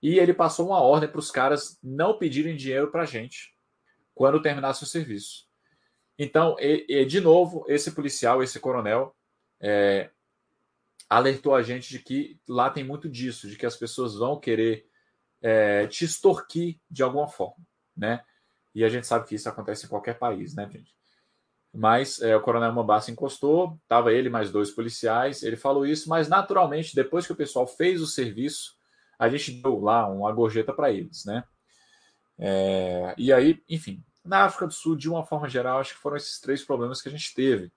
E 0.00 0.20
ele 0.20 0.32
passou 0.32 0.68
uma 0.68 0.80
ordem 0.80 1.08
para 1.08 1.18
os 1.18 1.30
caras 1.30 1.76
não 1.82 2.16
pedirem 2.16 2.54
dinheiro 2.54 2.92
para 2.92 3.02
a 3.02 3.06
gente 3.06 3.52
quando 4.14 4.42
terminasse 4.42 4.84
o 4.84 4.86
serviço. 4.86 5.48
Então, 6.16 6.54
e, 6.60 6.86
e, 6.88 7.04
de 7.04 7.20
novo, 7.20 7.64
esse 7.66 7.90
policial, 7.90 8.44
esse 8.44 8.60
coronel, 8.60 9.16
é, 9.60 10.08
alertou 11.10 11.52
a 11.52 11.62
gente 11.62 11.88
de 11.88 11.98
que 11.98 12.38
lá 12.48 12.70
tem 12.70 12.84
muito 12.84 13.08
disso, 13.08 13.48
de 13.48 13.56
que 13.56 13.66
as 13.66 13.76
pessoas 13.76 14.14
vão 14.14 14.38
querer 14.38 14.86
é, 15.42 15.86
te 15.86 16.04
extorquir 16.04 16.78
de 16.90 17.02
alguma 17.02 17.28
forma, 17.28 17.64
né? 17.96 18.22
E 18.74 18.84
a 18.84 18.88
gente 18.88 19.06
sabe 19.06 19.26
que 19.26 19.34
isso 19.34 19.48
acontece 19.48 19.84
em 19.84 19.88
qualquer 19.88 20.18
país, 20.18 20.54
né, 20.54 20.68
gente? 20.70 20.94
Mas 21.74 22.20
é, 22.20 22.36
o 22.36 22.40
coronel 22.40 22.72
Mambassa 22.72 23.10
encostou, 23.10 23.78
tava 23.88 24.12
ele 24.12 24.28
mais 24.28 24.52
dois 24.52 24.70
policiais, 24.70 25.42
ele 25.42 25.56
falou 25.56 25.86
isso, 25.86 26.08
mas 26.08 26.28
naturalmente, 26.28 26.94
depois 26.94 27.26
que 27.26 27.32
o 27.32 27.36
pessoal 27.36 27.66
fez 27.66 28.00
o 28.00 28.06
serviço, 28.06 28.76
a 29.18 29.28
gente 29.28 29.52
deu 29.62 29.80
lá 29.80 30.08
uma 30.08 30.32
gorjeta 30.32 30.72
para 30.72 30.90
eles, 30.90 31.24
né? 31.24 31.44
É, 32.38 33.14
e 33.16 33.32
aí, 33.32 33.62
enfim, 33.68 34.02
na 34.24 34.44
África 34.44 34.66
do 34.66 34.72
Sul, 34.72 34.96
de 34.96 35.08
uma 35.08 35.24
forma 35.24 35.48
geral, 35.48 35.80
acho 35.80 35.94
que 35.94 36.00
foram 36.00 36.16
esses 36.16 36.40
três 36.40 36.64
problemas 36.64 37.00
que 37.00 37.08
a 37.08 37.12
gente 37.12 37.34
teve. 37.34 37.72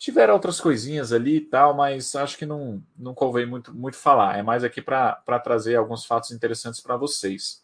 Tiveram 0.00 0.32
outras 0.32 0.58
coisinhas 0.58 1.12
ali 1.12 1.36
e 1.36 1.40
tal, 1.42 1.74
mas 1.74 2.16
acho 2.16 2.38
que 2.38 2.46
não, 2.46 2.82
não 2.96 3.12
convém 3.12 3.44
muito, 3.44 3.74
muito 3.74 3.98
falar. 3.98 4.38
É 4.38 4.42
mais 4.42 4.64
aqui 4.64 4.80
para 4.80 5.14
trazer 5.44 5.76
alguns 5.76 6.06
fatos 6.06 6.30
interessantes 6.30 6.80
para 6.80 6.96
vocês. 6.96 7.62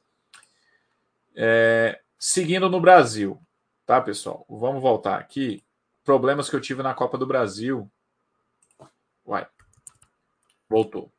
É, 1.34 1.99
seguindo 2.18 2.68
no 2.68 2.78
Brasil, 2.78 3.41
tá, 3.87 4.03
pessoal? 4.03 4.45
Vamos 4.51 4.82
voltar 4.82 5.18
aqui. 5.18 5.64
Problemas 6.05 6.51
que 6.51 6.55
eu 6.55 6.61
tive 6.61 6.82
na 6.82 6.93
Copa 6.93 7.16
do 7.16 7.26
Brasil. 7.26 7.91
Uai. 9.24 9.49
Voltou. 10.68 11.11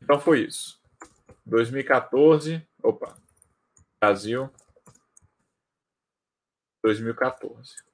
Então 0.00 0.18
foi 0.18 0.44
isso. 0.44 0.80
2014. 1.44 2.66
Opa. 2.82 3.14
Brasil. 4.00 4.50
2014. 6.82 7.85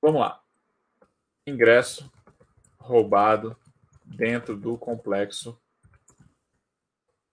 Vamos 0.00 0.20
lá. 0.20 0.42
Ingresso 1.46 2.10
roubado 2.78 3.56
dentro 4.04 4.56
do 4.56 4.78
complexo 4.78 5.60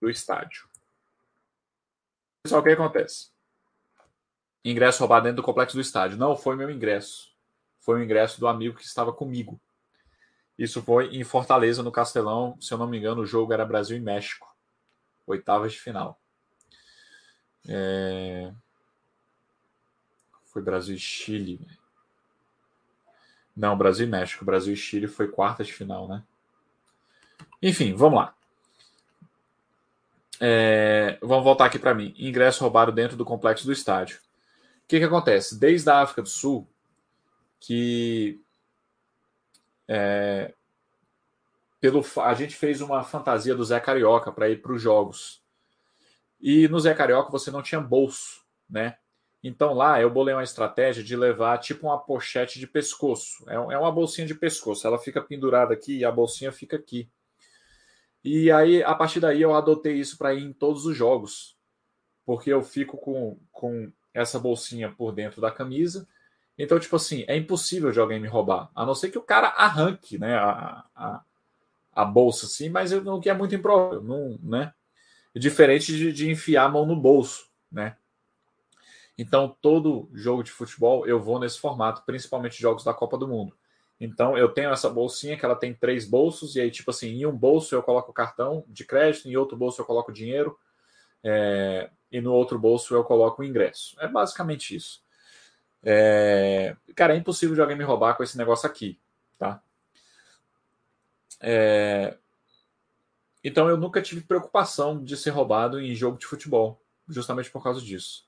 do 0.01 0.09
estádio. 0.09 0.67
Pessoal, 2.43 2.61
o 2.61 2.63
que 2.63 2.71
acontece? 2.71 3.29
Ingresso 4.63 4.99
roubado 4.99 5.23
dentro 5.23 5.37
do 5.37 5.45
complexo 5.45 5.77
do 5.77 5.81
estádio. 5.81 6.17
Não 6.17 6.35
foi 6.35 6.55
meu 6.55 6.69
ingresso. 6.69 7.35
Foi 7.79 7.99
o 7.99 8.03
ingresso 8.03 8.39
do 8.39 8.47
amigo 8.47 8.77
que 8.77 8.83
estava 8.83 9.13
comigo. 9.13 9.61
Isso 10.57 10.81
foi 10.81 11.15
em 11.15 11.23
Fortaleza, 11.23 11.83
no 11.83 11.91
Castelão. 11.91 12.59
Se 12.59 12.73
eu 12.73 12.77
não 12.77 12.87
me 12.87 12.97
engano, 12.97 13.21
o 13.21 13.25
jogo 13.25 13.53
era 13.53 13.65
Brasil 13.65 13.95
e 13.97 14.01
México. 14.01 14.47
Oitavas 15.27 15.73
de 15.73 15.79
final. 15.79 16.19
É... 17.67 18.51
Foi 20.45 20.61
Brasil 20.61 20.95
e 20.95 20.99
Chile. 20.99 21.67
Não, 23.55 23.77
Brasil 23.77 24.05
e 24.05 24.09
México. 24.09 24.45
Brasil 24.45 24.73
e 24.73 24.77
Chile 24.77 25.07
foi 25.07 25.27
quartas 25.27 25.67
de 25.67 25.73
final, 25.73 26.07
né? 26.07 26.23
Enfim, 27.61 27.93
vamos 27.93 28.19
lá. 28.19 28.35
É... 30.39 31.17
Vamos 31.21 31.43
voltar 31.43 31.65
aqui 31.65 31.79
para 31.79 31.93
mim. 31.93 32.13
Ingresso 32.17 32.61
roubado 32.61 32.91
dentro 32.91 33.15
do 33.15 33.25
complexo 33.25 33.65
do 33.65 33.71
estádio. 33.71 34.17
O 34.83 34.87
que, 34.87 34.99
que 34.99 35.05
acontece? 35.05 35.57
Desde 35.57 35.89
a 35.89 36.01
África 36.01 36.21
do 36.21 36.29
Sul, 36.29 36.67
que 37.59 38.39
é, 39.87 40.53
pelo, 41.79 42.03
a 42.23 42.33
gente 42.33 42.55
fez 42.55 42.81
uma 42.81 43.03
fantasia 43.03 43.55
do 43.55 43.63
Zé 43.63 43.79
Carioca 43.79 44.31
para 44.31 44.49
ir 44.49 44.61
para 44.61 44.73
os 44.73 44.81
jogos. 44.81 45.41
E 46.41 46.67
no 46.67 46.79
Zé 46.79 46.93
Carioca 46.93 47.31
você 47.31 47.51
não 47.51 47.61
tinha 47.61 47.81
bolso, 47.81 48.43
né? 48.69 48.97
Então 49.47 49.75
lá 49.75 50.01
eu 50.01 50.09
bolei 50.09 50.33
uma 50.33 50.43
estratégia 50.43 51.03
de 51.03 51.15
levar 51.15 51.59
tipo 51.59 51.85
uma 51.85 51.99
pochete 51.99 52.59
de 52.59 52.65
pescoço. 52.65 53.47
É, 53.47 53.53
é 53.53 53.77
uma 53.77 53.91
bolsinha 53.91 54.25
de 54.25 54.33
pescoço. 54.33 54.87
Ela 54.87 54.97
fica 54.97 55.21
pendurada 55.21 55.71
aqui 55.71 55.99
e 55.99 56.03
a 56.03 56.11
bolsinha 56.11 56.51
fica 56.51 56.75
aqui. 56.75 57.07
E 58.23 58.51
aí, 58.51 58.81
a 58.81 58.95
partir 58.95 59.19
daí, 59.19 59.39
eu 59.39 59.53
adotei 59.53 59.99
isso 59.99 60.17
para 60.17 60.33
ir 60.33 60.43
em 60.43 60.51
todos 60.51 60.87
os 60.87 60.97
jogos. 60.97 61.55
Porque 62.25 62.51
eu 62.51 62.63
fico 62.63 62.97
com, 62.97 63.37
com 63.51 63.91
essa 64.11 64.39
bolsinha 64.39 64.91
por 64.91 65.11
dentro 65.11 65.39
da 65.39 65.51
camisa. 65.51 66.07
Então, 66.57 66.79
tipo 66.79 66.95
assim, 66.95 67.23
é 67.27 67.37
impossível 67.37 67.91
de 67.91 67.99
alguém 67.99 68.19
me 68.19 68.27
roubar. 68.27 68.71
A 68.73 68.83
não 68.83 68.95
ser 68.95 69.11
que 69.11 69.19
o 69.19 69.21
cara 69.21 69.49
arranque 69.49 70.17
né, 70.17 70.37
a, 70.37 70.83
a, 70.95 71.23
a 71.93 72.03
bolsa, 72.03 72.47
assim, 72.47 72.67
mas 72.67 72.91
o 72.91 73.19
que 73.19 73.29
é 73.29 73.33
muito 73.35 73.53
improvável, 73.53 74.01
não, 74.01 74.39
né? 74.41 74.73
Diferente 75.35 75.95
de, 75.95 76.11
de 76.11 76.31
enfiar 76.31 76.63
a 76.63 76.69
mão 76.69 76.83
no 76.83 76.95
bolso, 76.95 77.47
né? 77.71 77.95
Então, 79.17 79.55
todo 79.61 80.09
jogo 80.13 80.43
de 80.43 80.51
futebol 80.51 81.07
eu 81.07 81.19
vou 81.19 81.39
nesse 81.39 81.59
formato, 81.59 82.03
principalmente 82.05 82.61
jogos 82.61 82.83
da 82.83 82.93
Copa 82.93 83.17
do 83.17 83.27
Mundo. 83.27 83.55
Então, 83.99 84.37
eu 84.37 84.49
tenho 84.49 84.71
essa 84.71 84.89
bolsinha 84.89 85.37
que 85.37 85.45
ela 85.45 85.55
tem 85.55 85.73
três 85.73 86.05
bolsos, 86.05 86.55
e 86.55 86.61
aí, 86.61 86.69
tipo 86.69 86.91
assim, 86.91 87.07
em 87.07 87.25
um 87.25 87.35
bolso 87.35 87.73
eu 87.73 87.81
coloco 87.81 88.11
o 88.11 88.13
cartão 88.13 88.65
de 88.67 88.83
crédito, 88.83 89.29
em 89.29 89.37
outro 89.37 89.55
bolso 89.55 89.81
eu 89.81 89.85
coloco 89.85 90.11
dinheiro, 90.11 90.57
é, 91.23 91.89
e 92.11 92.19
no 92.19 92.33
outro 92.33 92.59
bolso 92.59 92.93
eu 92.93 93.03
coloco 93.03 93.41
o 93.41 93.45
ingresso. 93.45 93.95
É 93.99 94.07
basicamente 94.07 94.75
isso. 94.75 95.01
É, 95.81 96.75
cara, 96.95 97.13
é 97.13 97.17
impossível 97.17 97.55
de 97.55 97.61
alguém 97.61 97.77
me 97.77 97.83
roubar 97.83 98.15
com 98.15 98.23
esse 98.23 98.37
negócio 98.37 98.67
aqui, 98.67 98.99
tá? 99.37 99.61
É, 101.39 102.17
então, 103.43 103.69
eu 103.69 103.77
nunca 103.77 104.01
tive 104.01 104.21
preocupação 104.21 105.01
de 105.03 105.15
ser 105.15 105.29
roubado 105.29 105.79
em 105.79 105.93
jogo 105.93 106.17
de 106.17 106.25
futebol, 106.25 106.81
justamente 107.07 107.51
por 107.51 107.63
causa 107.63 107.79
disso. 107.79 108.24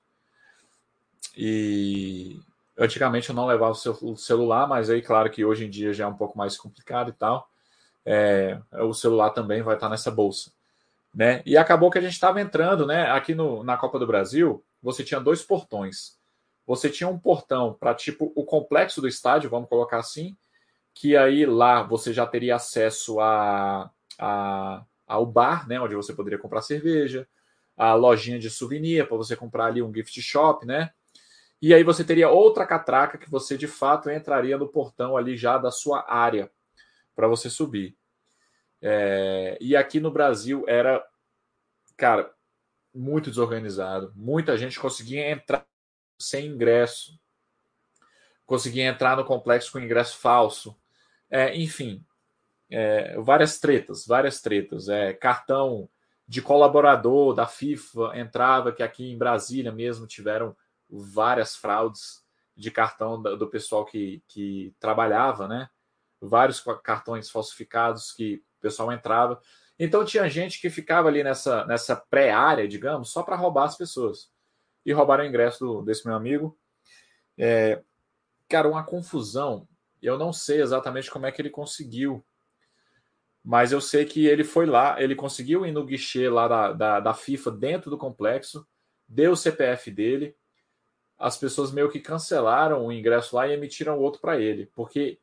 E 1.35 2.39
antigamente 2.77 3.29
eu 3.29 3.35
não 3.35 3.45
levava 3.45 3.73
o 4.01 4.15
celular, 4.15 4.67
mas 4.67 4.89
aí, 4.89 5.01
claro 5.01 5.29
que 5.29 5.45
hoje 5.45 5.65
em 5.65 5.69
dia 5.69 5.93
já 5.93 6.05
é 6.05 6.07
um 6.07 6.15
pouco 6.15 6.37
mais 6.37 6.57
complicado 6.57 7.09
e 7.09 7.13
tal. 7.13 7.49
É, 8.05 8.59
o 8.73 8.93
celular 8.93 9.31
também 9.31 9.61
vai 9.61 9.75
estar 9.75 9.89
nessa 9.89 10.09
bolsa. 10.09 10.51
Né? 11.13 11.41
E 11.45 11.57
acabou 11.57 11.89
que 11.89 11.97
a 11.97 12.01
gente 12.01 12.13
estava 12.13 12.39
entrando, 12.39 12.85
né? 12.85 13.09
Aqui 13.09 13.33
no, 13.33 13.63
na 13.63 13.75
Copa 13.75 13.97
do 13.97 14.05
Brasil, 14.05 14.63
você 14.81 15.03
tinha 15.03 15.19
dois 15.19 15.41
portões. 15.41 16.17
Você 16.65 16.89
tinha 16.89 17.07
um 17.07 17.17
portão 17.17 17.73
para 17.73 17.93
tipo 17.93 18.31
o 18.35 18.43
complexo 18.43 19.01
do 19.01 19.07
estádio, 19.07 19.49
vamos 19.49 19.69
colocar 19.69 19.99
assim, 19.99 20.35
que 20.93 21.15
aí 21.15 21.45
lá 21.45 21.81
você 21.81 22.11
já 22.11 22.25
teria 22.25 22.55
acesso 22.55 23.19
a, 23.19 23.89
a, 24.19 24.83
ao 25.07 25.25
bar, 25.25 25.67
né? 25.67 25.79
Onde 25.79 25.95
você 25.95 26.13
poderia 26.13 26.37
comprar 26.37 26.61
cerveja, 26.61 27.27
a 27.75 27.93
lojinha 27.93 28.37
de 28.37 28.49
souvenir 28.49 29.07
para 29.07 29.17
você 29.17 29.35
comprar 29.35 29.67
ali 29.67 29.81
um 29.81 29.93
gift 29.93 30.21
shop, 30.21 30.65
né? 30.65 30.91
E 31.61 31.73
aí 31.73 31.83
você 31.83 32.03
teria 32.03 32.29
outra 32.29 32.65
catraca 32.65 33.17
que 33.17 33.29
você 33.29 33.57
de 33.57 33.67
fato 33.67 34.09
entraria 34.09 34.57
no 34.57 34.67
portão 34.67 35.17
ali 35.17 35.35
já 35.35 35.57
da 35.57 35.71
sua 35.71 36.05
área 36.07 36.51
para 37.15 37.27
você 37.27 37.49
subir. 37.49 37.97
É, 38.81 39.57
e 39.59 39.75
aqui 39.75 39.99
no 39.99 40.11
Brasil 40.11 40.63
era, 40.67 41.03
cara, 41.95 42.31
muito 42.93 43.29
desorganizado. 43.29 44.13
Muita 44.15 44.57
gente 44.57 44.79
conseguia 44.79 45.31
entrar 45.31 45.65
sem 46.19 46.47
ingresso, 46.47 47.19
conseguia 48.45 48.85
entrar 48.85 49.17
no 49.17 49.25
complexo 49.25 49.71
com 49.71 49.79
ingresso 49.79 50.17
falso. 50.17 50.75
É, 51.29 51.55
enfim, 51.55 52.05
é, 52.69 53.19
várias 53.19 53.59
tretas, 53.59 54.05
várias 54.05 54.41
tretas. 54.41 54.89
É, 54.89 55.11
cartão 55.13 55.89
de 56.27 56.41
colaborador 56.41 57.33
da 57.33 57.47
FIFA 57.47 58.11
entrava, 58.15 58.71
que 58.71 58.83
aqui 58.83 59.11
em 59.11 59.17
Brasília 59.17 59.71
mesmo 59.71 60.05
tiveram 60.05 60.55
várias 60.89 61.55
fraudes 61.55 62.23
de 62.55 62.71
cartão 62.71 63.21
do 63.21 63.47
pessoal 63.47 63.85
que, 63.85 64.23
que 64.27 64.73
trabalhava, 64.79 65.47
né? 65.47 65.69
Vários 66.19 66.63
cartões 66.83 67.29
falsificados 67.29 68.11
que 68.11 68.43
o 68.57 68.61
pessoal 68.61 68.91
entrava. 68.91 69.39
Então 69.77 70.03
tinha 70.03 70.27
gente 70.27 70.59
que 70.59 70.69
ficava 70.69 71.07
ali 71.07 71.23
nessa, 71.23 71.65
nessa 71.65 71.95
pré-área, 71.95 72.67
digamos, 72.67 73.11
só 73.11 73.21
para 73.21 73.35
roubar 73.35 73.65
as 73.65 73.77
pessoas. 73.77 74.31
E 74.83 74.91
roubaram 74.91 75.23
o 75.23 75.27
ingresso 75.27 75.59
do, 75.59 75.81
desse 75.83 76.05
meu 76.07 76.15
amigo. 76.15 76.57
É, 77.37 77.83
cara, 78.49 78.67
uma 78.67 78.83
confusão. 78.83 79.67
Eu 80.01 80.17
não 80.17 80.33
sei 80.33 80.61
exatamente 80.61 81.11
como 81.11 81.25
é 81.25 81.31
que 81.31 81.41
ele 81.41 81.49
conseguiu. 81.49 82.25
Mas 83.43 83.71
eu 83.71 83.79
sei 83.79 84.03
que 84.05 84.25
ele 84.25 84.43
foi 84.43 84.65
lá, 84.65 85.01
ele 85.01 85.15
conseguiu 85.15 85.65
ir 85.65 85.71
no 85.71 85.85
guichê 85.85 86.29
lá 86.29 86.47
da, 86.47 86.73
da, 86.73 86.99
da 86.99 87.13
FIFA 87.13 87.51
dentro 87.51 87.89
do 87.89 87.97
complexo, 87.97 88.67
deu 89.07 89.31
o 89.31 89.37
CPF 89.37 89.89
dele, 89.89 90.35
as 91.17 91.37
pessoas 91.37 91.71
meio 91.71 91.89
que 91.89 91.99
cancelaram 91.99 92.85
o 92.85 92.91
ingresso 92.91 93.35
lá 93.35 93.47
e 93.47 93.53
emitiram 93.53 93.99
outro 93.99 94.21
para 94.21 94.39
ele, 94.39 94.67
porque 94.75 95.19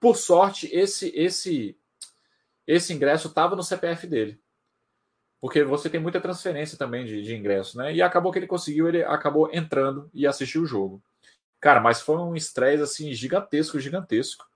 por 0.00 0.16
sorte 0.16 0.68
esse 0.72 1.12
esse 1.14 1.76
esse 2.66 2.92
ingresso 2.92 3.28
estava 3.28 3.54
no 3.54 3.62
CPF 3.62 4.06
dele, 4.06 4.40
porque 5.40 5.62
você 5.62 5.88
tem 5.88 6.00
muita 6.00 6.20
transferência 6.20 6.76
também 6.76 7.04
de, 7.04 7.22
de 7.22 7.34
ingresso, 7.34 7.78
né? 7.78 7.94
E 7.94 8.02
acabou 8.02 8.32
que 8.32 8.38
ele 8.38 8.46
conseguiu, 8.46 8.88
ele 8.88 9.04
acabou 9.04 9.48
entrando 9.52 10.10
e 10.12 10.26
assistiu 10.26 10.62
o 10.62 10.66
jogo. 10.66 11.02
Cara, 11.60 11.80
mas 11.80 12.00
foi 12.00 12.16
um 12.16 12.34
estresse 12.34 12.82
assim 12.82 13.12
gigantesco, 13.12 13.78
gigantesco. 13.78 14.46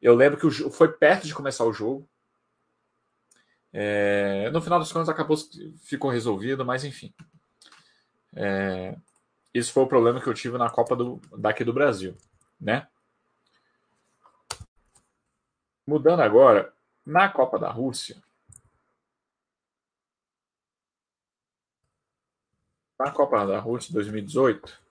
Eu 0.00 0.14
lembro 0.14 0.38
que 0.38 0.46
o, 0.46 0.70
foi 0.70 0.92
perto 0.92 1.26
de 1.26 1.34
começar 1.34 1.64
o 1.64 1.72
jogo. 1.72 2.08
É, 3.72 4.50
no 4.50 4.60
final 4.60 4.78
das 4.78 4.92
contas 4.92 5.08
acabou 5.08 5.36
ficou 5.82 6.10
resolvido, 6.10 6.64
mas 6.64 6.84
enfim. 6.84 7.12
É, 8.36 8.96
esse 9.54 9.70
foi 9.70 9.84
o 9.84 9.88
problema 9.88 10.20
que 10.20 10.26
eu 10.26 10.34
tive 10.34 10.58
na 10.58 10.68
Copa 10.68 10.96
do, 10.96 11.20
daqui 11.38 11.62
do 11.62 11.72
Brasil, 11.72 12.16
né? 12.60 12.88
Mudando 15.86 16.20
agora, 16.20 16.74
na 17.06 17.28
Copa 17.28 17.56
da 17.56 17.70
Rússia, 17.70 18.20
na 22.98 23.12
Copa 23.12 23.46
da 23.46 23.60
Rússia 23.60 23.92
2018, 23.92 24.82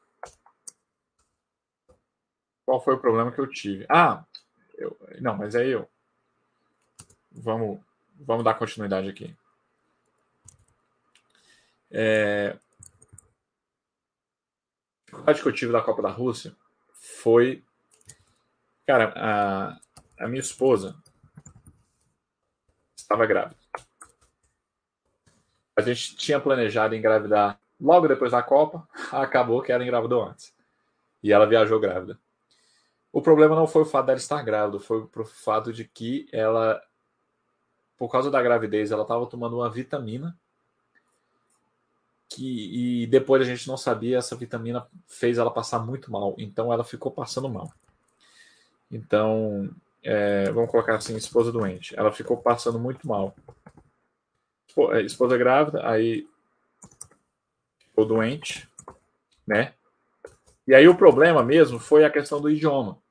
qual 2.66 2.82
foi 2.82 2.94
o 2.96 3.00
problema 3.00 3.32
que 3.32 3.40
eu 3.40 3.50
tive? 3.50 3.86
Ah, 3.90 4.24
eu, 4.76 4.98
não, 5.20 5.36
mas 5.36 5.56
aí 5.56 5.72
eu. 5.72 5.90
Vamos, 7.32 7.82
vamos 8.16 8.46
dar 8.46 8.54
continuidade 8.54 9.10
aqui. 9.10 9.36
É, 11.92 12.58
dificuldade 15.14 15.42
que 15.42 15.48
eu 15.48 15.54
tive 15.54 15.72
da 15.72 15.82
Copa 15.82 16.02
da 16.02 16.10
Rússia 16.10 16.56
foi. 16.94 17.64
Cara, 18.86 19.14
a, 19.16 19.80
a 20.26 20.28
minha 20.28 20.42
esposa 20.42 20.96
estava 22.96 23.26
grávida. 23.26 23.56
A 25.76 25.82
gente 25.82 26.16
tinha 26.16 26.40
planejado 26.40 26.96
engravidar 26.96 27.60
logo 27.80 28.08
depois 28.08 28.32
da 28.32 28.44
Copa, 28.44 28.88
acabou 29.12 29.62
que 29.62 29.72
ela 29.72 29.84
engravidou 29.84 30.24
antes. 30.24 30.54
E 31.22 31.32
ela 31.32 31.46
viajou 31.46 31.80
grávida. 31.80 32.20
O 33.12 33.22
problema 33.22 33.56
não 33.56 33.68
foi 33.68 33.84
o 33.84 33.86
fato 33.86 34.08
dela 34.08 34.18
estar 34.18 34.42
grávida, 34.44 34.80
foi 34.80 35.08
o 35.16 35.26
fato 35.26 35.72
de 35.72 35.86
que 35.86 36.28
ela, 36.32 36.82
por 37.98 38.12
causa 38.12 38.30
da 38.30 38.42
gravidez, 38.42 38.92
ela 38.92 39.04
estava 39.04 39.26
tomando 39.26 39.58
uma 39.58 39.70
vitamina 39.70 40.38
que, 42.34 43.04
e 43.04 43.08
depois 43.08 43.42
a 43.42 43.46
gente 43.46 43.68
não 43.68 43.78
sabia, 43.78 44.18
essa 44.18 44.36
vitamina 44.36 44.88
fez 45.08 45.38
ela 45.38 45.52
passar 45.52 45.80
muito 45.80 46.12
mal, 46.12 46.36
então 46.38 46.72
ela 46.72 46.84
ficou 46.84 47.12
passando 47.12 47.50
mal. 47.50 47.72
Então, 48.92 49.70
é, 50.02 50.52
vamos 50.52 50.70
colocar 50.72 50.96
assim, 50.96 51.16
esposa 51.16 51.52
doente, 51.52 51.98
ela 51.98 52.12
ficou 52.12 52.38
passando 52.38 52.80
muito 52.80 53.08
mal. 53.08 53.36
É, 54.92 55.02
esposa 55.02 55.38
grávida, 55.38 55.88
aí 55.88 56.28
ficou 57.80 58.06
doente, 58.06 58.68
né? 59.46 59.74
E 60.66 60.74
aí 60.74 60.88
o 60.88 60.96
problema 60.96 61.44
mesmo 61.44 61.78
foi 61.78 62.06
a 62.06 62.10
questão 62.10 62.42
do 62.42 62.50
idioma. 62.50 63.04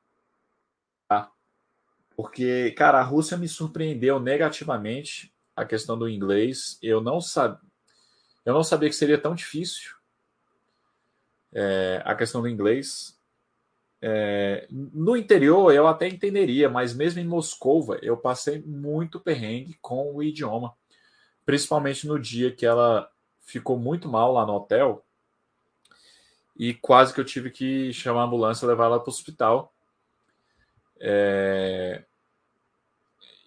Porque, 2.17 2.73
cara, 2.73 3.01
a 3.01 3.03
Rússia 3.03 3.37
me 3.37 3.49
surpreendeu 3.49 4.21
negativamente 4.21 5.33
a 5.57 5.65
questão 5.65 5.99
do 5.99 6.09
inglês. 6.09 6.79
Eu 6.83 7.01
não 7.01 7.21
sabia, 7.21 7.59
eu 8.45 8.55
não 8.55 8.63
sabia 8.63 8.89
que 8.89 8.95
seria 8.95 9.19
tão 9.19 9.35
difícil 9.35 9.93
é, 11.53 12.03
a 12.05 12.15
questão 12.15 12.41
do 12.41 12.49
inglês. 12.49 13.19
É, 14.01 14.67
no 14.71 15.17
interior 15.17 15.73
eu 15.73 15.87
até 15.87 16.09
entenderia, 16.09 16.69
mas 16.69 16.95
mesmo 16.95 17.21
em 17.21 17.27
Moscou 17.27 17.97
eu 18.03 18.17
passei 18.17 18.61
muito 18.61 19.21
perrengue 19.21 19.79
com 19.81 20.15
o 20.15 20.23
idioma, 20.23 20.75
principalmente 21.47 22.07
no 22.07 22.19
dia 22.19 22.51
que 22.51 22.67
ela 22.67 23.11
ficou 23.41 23.79
muito 23.79 24.09
mal 24.09 24.33
lá 24.33 24.45
no 24.45 24.55
hotel 24.55 25.05
e 26.57 26.75
quase 26.75 27.15
que 27.15 27.21
eu 27.21 27.25
tive 27.25 27.51
que 27.51 27.93
chamar 27.93 28.23
a 28.23 28.25
ambulância 28.25 28.65
e 28.65 28.69
levar 28.69 28.87
ela 28.87 29.01
para 29.01 29.09
o 29.09 29.13
hospital 29.13 29.73
é... 31.05 32.05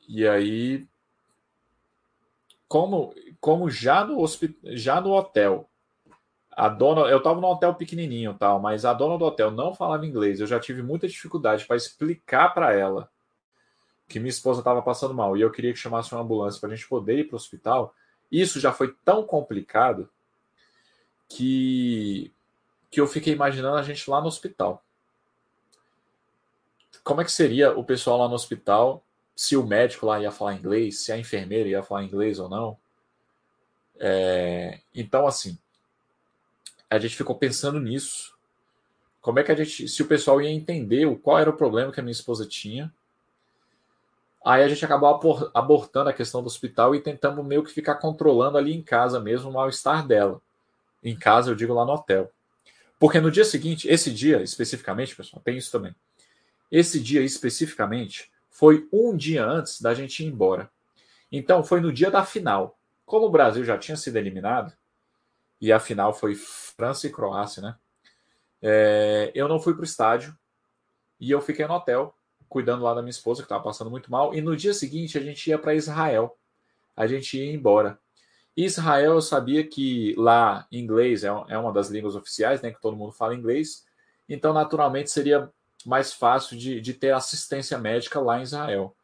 E 0.08 0.28
aí, 0.28 0.86
como, 2.68 3.14
como 3.40 3.70
já 3.70 4.04
no 4.06 4.20
hosp... 4.20 4.58
já 4.64 5.00
no 5.00 5.12
hotel, 5.12 5.70
a 6.52 6.70
dona, 6.70 7.02
eu 7.02 7.18
estava 7.18 7.40
no 7.40 7.48
hotel 7.48 7.76
pequenininho, 7.76 8.34
tal, 8.34 8.60
mas 8.60 8.86
a 8.86 8.94
dona 8.94 9.18
do 9.18 9.26
hotel 9.26 9.52
não 9.52 9.74
falava 9.74 10.06
inglês. 10.06 10.40
Eu 10.40 10.48
já 10.48 10.60
tive 10.60 10.82
muita 10.82 11.08
dificuldade 11.08 11.66
para 11.66 11.76
explicar 11.76 12.54
para 12.54 12.74
ela 12.74 13.10
que 14.08 14.20
minha 14.20 14.30
esposa 14.30 14.62
estava 14.62 14.82
passando 14.82 15.14
mal 15.14 15.36
e 15.36 15.42
eu 15.42 15.52
queria 15.52 15.74
que 15.74 15.80
chamasse 15.80 16.14
uma 16.14 16.22
ambulância 16.22 16.60
para 16.60 16.72
a 16.72 16.76
gente 16.76 16.88
poder 16.88 17.20
ir 17.20 17.24
para 17.26 17.36
o 17.36 17.38
hospital. 17.38 17.94
Isso 18.32 18.60
já 18.60 18.72
foi 18.72 18.96
tão 19.04 19.24
complicado 19.24 20.10
que 21.28 22.32
que 22.90 23.02
eu 23.02 23.08
fiquei 23.08 23.34
imaginando 23.34 23.76
a 23.76 23.84
gente 23.84 24.10
lá 24.10 24.22
no 24.22 24.28
hospital 24.28 24.86
como 27.06 27.22
é 27.22 27.24
que 27.24 27.32
seria 27.32 27.72
o 27.78 27.84
pessoal 27.84 28.18
lá 28.18 28.28
no 28.28 28.34
hospital 28.34 29.05
se 29.36 29.57
o 29.57 29.66
médico 29.66 30.06
lá 30.06 30.20
ia 30.22 30.32
falar 30.32 30.53
inglês, 30.53 30.99
se 30.99 31.12
a 31.12 31.18
enfermeira 31.18 31.68
ia 31.68 31.84
falar 31.84 32.03
inglês 32.03 32.40
ou 32.40 32.48
não. 32.48 32.78
É, 33.99 34.80
então, 34.94 35.28
assim, 35.28 35.57
a 36.90 36.98
gente 36.98 37.16
ficou 37.16 37.36
pensando 37.36 37.80
nisso. 37.80 38.34
Como 39.20 39.40
é 39.40 39.44
que 39.44 39.52
a 39.52 39.56
gente, 39.56 39.88
se 39.90 40.02
o 40.02 40.07
pessoal 40.07 40.41
ia 40.41 40.49
entender 40.49 41.06
o, 41.06 41.18
qual 41.18 41.38
era 41.38 41.49
o 41.49 41.57
problema 41.57 41.91
que 41.91 41.99
a 41.99 42.03
minha 42.03 42.12
esposa 42.12 42.45
tinha. 42.45 42.94
Aí 44.45 44.64
a 44.64 44.68
gente 44.68 44.86
acabou 44.86 45.49
abortando 45.53 46.10
a 46.10 46.14
questão 46.14 46.41
do 46.41 46.48
hospital 46.48 46.94
e 46.94 47.02
tentamos 47.02 47.44
meio 47.44 47.64
que 47.64 47.72
ficar 47.72 47.95
controlando 47.95 48.57
ali 48.57 48.74
em 48.74 48.84
casa 48.84 49.20
mesmo 49.20 49.49
o 49.49 49.53
mal-estar 49.53 50.06
dela. 50.06 50.40
Em 51.03 51.18
casa, 51.18 51.49
eu 51.49 51.56
digo 51.56 51.74
lá 51.74 51.84
no 51.84 51.94
hotel. 51.94 52.32
Porque 52.99 53.20
no 53.20 53.32
dia 53.32 53.44
seguinte, 53.44 53.88
esse 53.88 54.12
dia 54.12 54.41
especificamente, 54.44 55.16
pessoal, 55.16 55.41
tem 55.44 55.57
isso 55.57 55.72
também. 55.72 55.95
Esse 56.72 56.99
dia 56.99 57.22
especificamente 57.22 58.32
foi 58.56 58.88
um 58.90 59.18
dia 59.18 59.45
antes 59.45 59.82
da 59.82 59.94
gente 59.94 60.23
ir 60.23 60.27
embora. 60.27 60.72
Então 61.30 61.61
foi 61.61 61.82
no 61.82 61.91
dia 61.91 62.10
da 62.10 62.23
final. 62.23 62.80
Como 63.06 63.26
o 63.26 63.30
Brasil 63.30 63.65
já 63.65 63.77
tinha 63.77 63.98
sido 63.98 64.15
eliminado, 64.15 64.73
e 65.60 65.73
a 65.73 65.80
final 65.80 66.14
foi 66.14 66.36
França 66.36 67.06
e 67.06 67.11
Croácia, 67.11 67.61
né? 67.61 67.76
É, 68.61 69.30
eu 69.36 69.49
não 69.49 69.60
fui 69.60 69.73
para 69.73 69.82
o 69.82 69.86
estádio 69.86 70.38
e 71.19 71.30
eu 71.30 71.41
fiquei 71.41 71.68
no 71.68 71.73
hotel, 71.73 72.15
cuidando 72.48 72.84
lá 72.84 72.94
da 72.94 73.02
minha 73.02 73.11
esposa, 73.11 73.41
que 73.41 73.45
estava 73.45 73.61
passando 73.61 73.91
muito 73.91 74.10
mal. 74.10 74.34
E 74.34 74.40
no 74.40 74.56
dia 74.56 74.73
seguinte 74.73 75.18
a 75.18 75.22
gente 75.22 75.49
ia 75.49 75.60
para 75.60 75.76
Israel. 75.76 76.38
A 76.95 77.07
gente 77.07 77.38
ia 77.38 77.53
embora. 77.53 77.99
Israel, 78.56 79.15
eu 79.15 79.22
sabia 79.22 79.68
que 79.68 80.15
lá 80.18 80.65
inglês 80.72 81.26
é, 81.26 81.27
é 81.27 81.57
uma 81.57 81.73
das 81.73 81.90
línguas 81.90 82.15
oficiais, 82.15 82.61
né? 82.61 82.72
Que 82.72 82.82
todo 82.82 82.95
mundo 82.95 83.11
fala 83.11 83.36
inglês. 83.36 83.86
Então, 84.30 84.53
naturalmente, 84.53 85.11
seria 85.11 85.52
mais 85.86 86.14
fácil 86.14 86.57
de, 86.57 86.82
de 86.82 86.94
ter 86.94 87.14
assistência 87.14 87.78
médica 87.78 88.20
lá 88.20 88.40
em 88.40 88.44
Israel. 88.44 88.95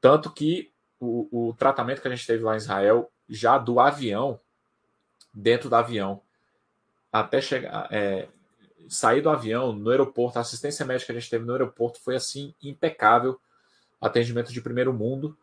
Tanto 0.00 0.30
que 0.30 0.70
o, 1.00 1.48
o 1.48 1.54
tratamento 1.54 2.00
que 2.00 2.08
a 2.08 2.10
gente 2.10 2.26
teve 2.26 2.42
lá 2.42 2.54
em 2.54 2.58
Israel, 2.58 3.10
já 3.28 3.58
do 3.58 3.80
avião, 3.80 4.38
dentro 5.32 5.68
do 5.68 5.76
avião, 5.76 6.20
até 7.12 7.40
chegar, 7.40 7.88
é, 7.90 8.28
sair 8.88 9.20
do 9.20 9.30
avião, 9.30 9.72
no 9.72 9.90
aeroporto, 9.90 10.38
a 10.38 10.42
assistência 10.42 10.84
médica 10.84 11.12
que 11.12 11.18
a 11.18 11.20
gente 11.20 11.30
teve 11.30 11.44
no 11.44 11.52
aeroporto 11.52 12.00
foi 12.00 12.16
assim 12.16 12.54
impecável, 12.62 13.38
atendimento 14.00 14.52
de 14.52 14.60
primeiro 14.60 14.92
mundo. 14.92 15.36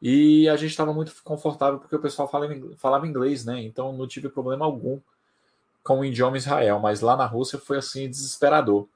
E 0.00 0.48
a 0.48 0.56
gente 0.56 0.70
estava 0.70 0.92
muito 0.92 1.12
confortável 1.24 1.78
porque 1.78 1.96
o 1.96 2.00
pessoal 2.00 2.28
falava, 2.28 3.06
inglês, 3.06 3.44
né? 3.44 3.60
Então 3.62 3.92
não 3.92 4.06
tive 4.06 4.28
problema 4.28 4.64
algum 4.64 5.00
com 5.82 6.00
o 6.00 6.04
idioma 6.04 6.36
Israel, 6.36 6.78
mas 6.78 7.00
lá 7.00 7.16
na 7.16 7.24
Rússia 7.24 7.58
foi 7.58 7.78
assim 7.78 8.08
desesperador. 8.08 8.88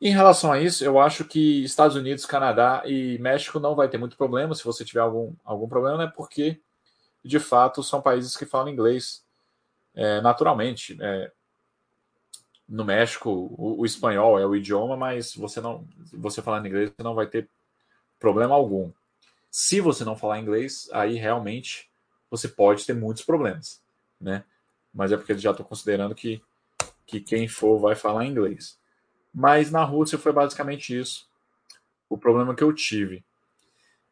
Em 0.00 0.10
relação 0.10 0.52
a 0.52 0.60
isso, 0.60 0.84
eu 0.84 1.00
acho 1.00 1.24
que 1.24 1.64
Estados 1.64 1.96
Unidos, 1.96 2.26
Canadá 2.26 2.82
e 2.84 3.18
México 3.18 3.58
não 3.58 3.74
vai 3.74 3.88
ter 3.88 3.96
muito 3.96 4.16
problema 4.16 4.54
se 4.54 4.64
você 4.64 4.84
tiver 4.84 5.00
algum, 5.00 5.32
algum 5.42 5.66
problema, 5.66 5.96
né? 5.96 6.12
Porque, 6.14 6.60
de 7.24 7.38
fato, 7.40 7.82
são 7.82 8.02
países 8.02 8.36
que 8.36 8.44
falam 8.44 8.68
inglês 8.68 9.24
é, 9.94 10.20
naturalmente. 10.20 10.98
É, 11.00 11.32
no 12.68 12.84
México, 12.84 13.30
o, 13.30 13.80
o, 13.80 13.86
espanhol 13.86 14.38
é 14.38 14.46
o 14.46 14.54
idioma, 14.54 14.96
mas 14.96 15.34
você 15.34 15.60
não, 15.60 15.86
você 16.12 16.42
falando 16.42 16.66
inglês, 16.66 16.92
não 16.98 17.14
vai 17.14 17.26
ter 17.26 17.48
problema 18.18 18.54
algum. 18.54 18.92
Se 19.50 19.80
você 19.80 20.04
não 20.04 20.16
falar 20.16 20.40
inglês, 20.40 20.90
aí 20.92 21.14
realmente 21.14 21.90
você 22.30 22.48
pode 22.48 22.84
ter 22.84 22.94
muitos 22.94 23.24
problemas, 23.24 23.82
né? 24.20 24.44
Mas 24.92 25.12
é 25.12 25.16
porque 25.16 25.36
já 25.38 25.52
estou 25.52 25.64
considerando 25.64 26.14
que, 26.14 26.42
que 27.06 27.20
quem 27.20 27.48
for 27.48 27.78
vai 27.78 27.94
falar 27.94 28.26
inglês. 28.26 28.78
Mas 29.38 29.70
na 29.70 29.84
Rússia 29.84 30.16
foi 30.16 30.32
basicamente 30.32 30.98
isso. 30.98 31.28
O 32.08 32.16
problema 32.16 32.54
que 32.54 32.64
eu 32.64 32.72
tive. 32.72 33.22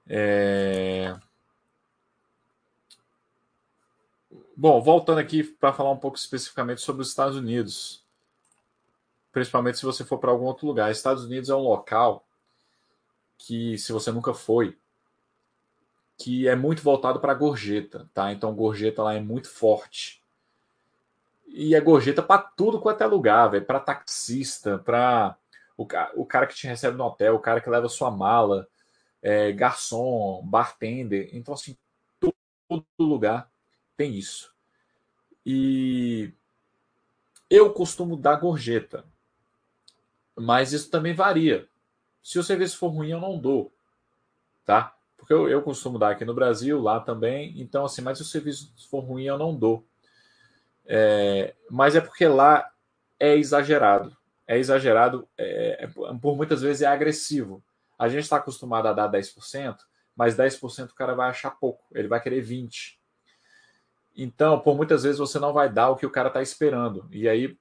É... 0.07 1.17
Bom, 4.55 4.83
voltando 4.83 5.19
aqui 5.19 5.43
para 5.43 5.73
falar 5.73 5.93
um 5.93 5.97
pouco 5.97 6.19
especificamente 6.19 6.83
sobre 6.83 7.01
os 7.01 7.09
Estados 7.09 7.39
Unidos. 7.39 8.05
Principalmente 9.33 9.79
se 9.79 9.87
você 9.87 10.05
for 10.05 10.19
para 10.19 10.31
algum 10.31 10.45
outro 10.45 10.67
lugar. 10.67 10.93
Estados 10.93 11.25
Unidos 11.25 11.49
é 11.49 11.55
um 11.55 11.63
local 11.63 12.29
que, 13.39 13.79
se 13.79 13.93
você 13.93 14.13
nunca 14.13 14.35
foi, 14.35 14.77
que 16.19 16.47
é 16.47 16.55
muito 16.55 16.83
voltado 16.83 17.19
para 17.19 17.33
gorjeta, 17.33 18.11
tá? 18.13 18.31
Então, 18.31 18.55
gorjeta 18.55 19.03
lá 19.03 19.15
é 19.15 19.21
muito 19.21 19.49
forte. 19.49 20.23
E 21.47 21.75
é 21.75 21.81
gorjeta 21.81 22.23
para 22.23 22.43
tudo 22.43 22.81
quanto 22.81 23.03
é 23.03 23.07
lugar, 23.07 23.49
velho. 23.49 23.65
Para 23.65 23.81
taxista, 23.81 24.79
para 24.79 25.37
o, 25.77 25.87
o 26.17 26.27
cara 26.27 26.47
que 26.47 26.55
te 26.55 26.67
recebe 26.67 26.97
no 26.97 27.05
hotel, 27.05 27.35
o 27.35 27.41
cara 27.41 27.61
que 27.61 27.71
leva 27.71 27.89
sua 27.89 28.11
mala, 28.11 28.69
é, 29.23 29.53
garçom, 29.53 30.43
bartender. 30.45 31.31
Então, 31.33 31.55
assim, 31.55 31.77
todo 32.69 32.85
lugar 32.99 33.51
tem 33.97 34.15
isso. 34.15 34.53
E 35.47 36.33
eu 37.51 37.73
costumo 37.73 38.17
dar 38.17 38.37
gorjeta, 38.37 39.05
mas 40.37 40.73
isso 40.73 40.91
também 40.91 41.15
varia. 41.15 41.69
Se 42.23 42.39
o 42.39 42.43
serviço 42.43 42.79
for 42.79 42.89
ruim, 42.89 43.11
eu 43.11 43.21
não 43.21 43.39
dou, 43.39 43.73
tá? 44.65 44.97
Porque 45.17 45.33
eu, 45.33 45.49
eu 45.49 45.63
costumo 45.63 45.99
dar 45.99 46.11
aqui 46.11 46.25
no 46.25 46.35
Brasil, 46.35 46.81
lá 46.81 47.01
também. 47.01 47.55
Então, 47.61 47.85
assim, 47.85 48.03
mas 48.03 48.19
se 48.19 48.25
o 48.25 48.27
serviço 48.27 48.73
for 48.91 49.01
ruim, 49.01 49.25
eu 49.25 49.39
não 49.39 49.55
dou. 49.55 49.87
É, 50.87 51.55
mas 51.71 51.97
é 51.97 52.01
porque 52.01 52.27
lá 52.27 52.71
é 53.19 53.37
exagerado. 53.37 54.17
É 54.47 54.59
exagerado, 54.59 55.27
é, 55.39 55.85
é, 55.85 55.87
por 55.87 56.37
muitas 56.37 56.61
vezes 56.61 56.83
é 56.83 56.87
agressivo. 56.87 57.63
A 57.99 58.09
gente 58.09 58.25
está 58.25 58.37
acostumado 58.37 58.89
a 58.89 58.93
dar 58.93 59.11
10%, 59.11 59.77
mas 60.15 60.37
10% 60.37 60.91
o 60.91 60.95
cara 60.95 61.15
vai 61.15 61.31
achar 61.31 61.51
pouco, 61.53 61.85
ele 61.95 62.09
vai 62.09 62.21
querer 62.21 62.45
20%. 62.45 62.97
Então, 64.17 64.61
por 64.61 64.77
muitas 64.77 65.03
vezes 65.03 65.19
você 65.19 65.39
não 65.39 65.53
vai 65.53 65.69
dar 65.69 65.91
o 65.91 65.97
que 65.97 66.07
o 66.07 66.11
cara 66.11 66.29
está 66.29 66.41
esperando. 66.41 67.09
E 67.11 67.29
aí 67.29 67.59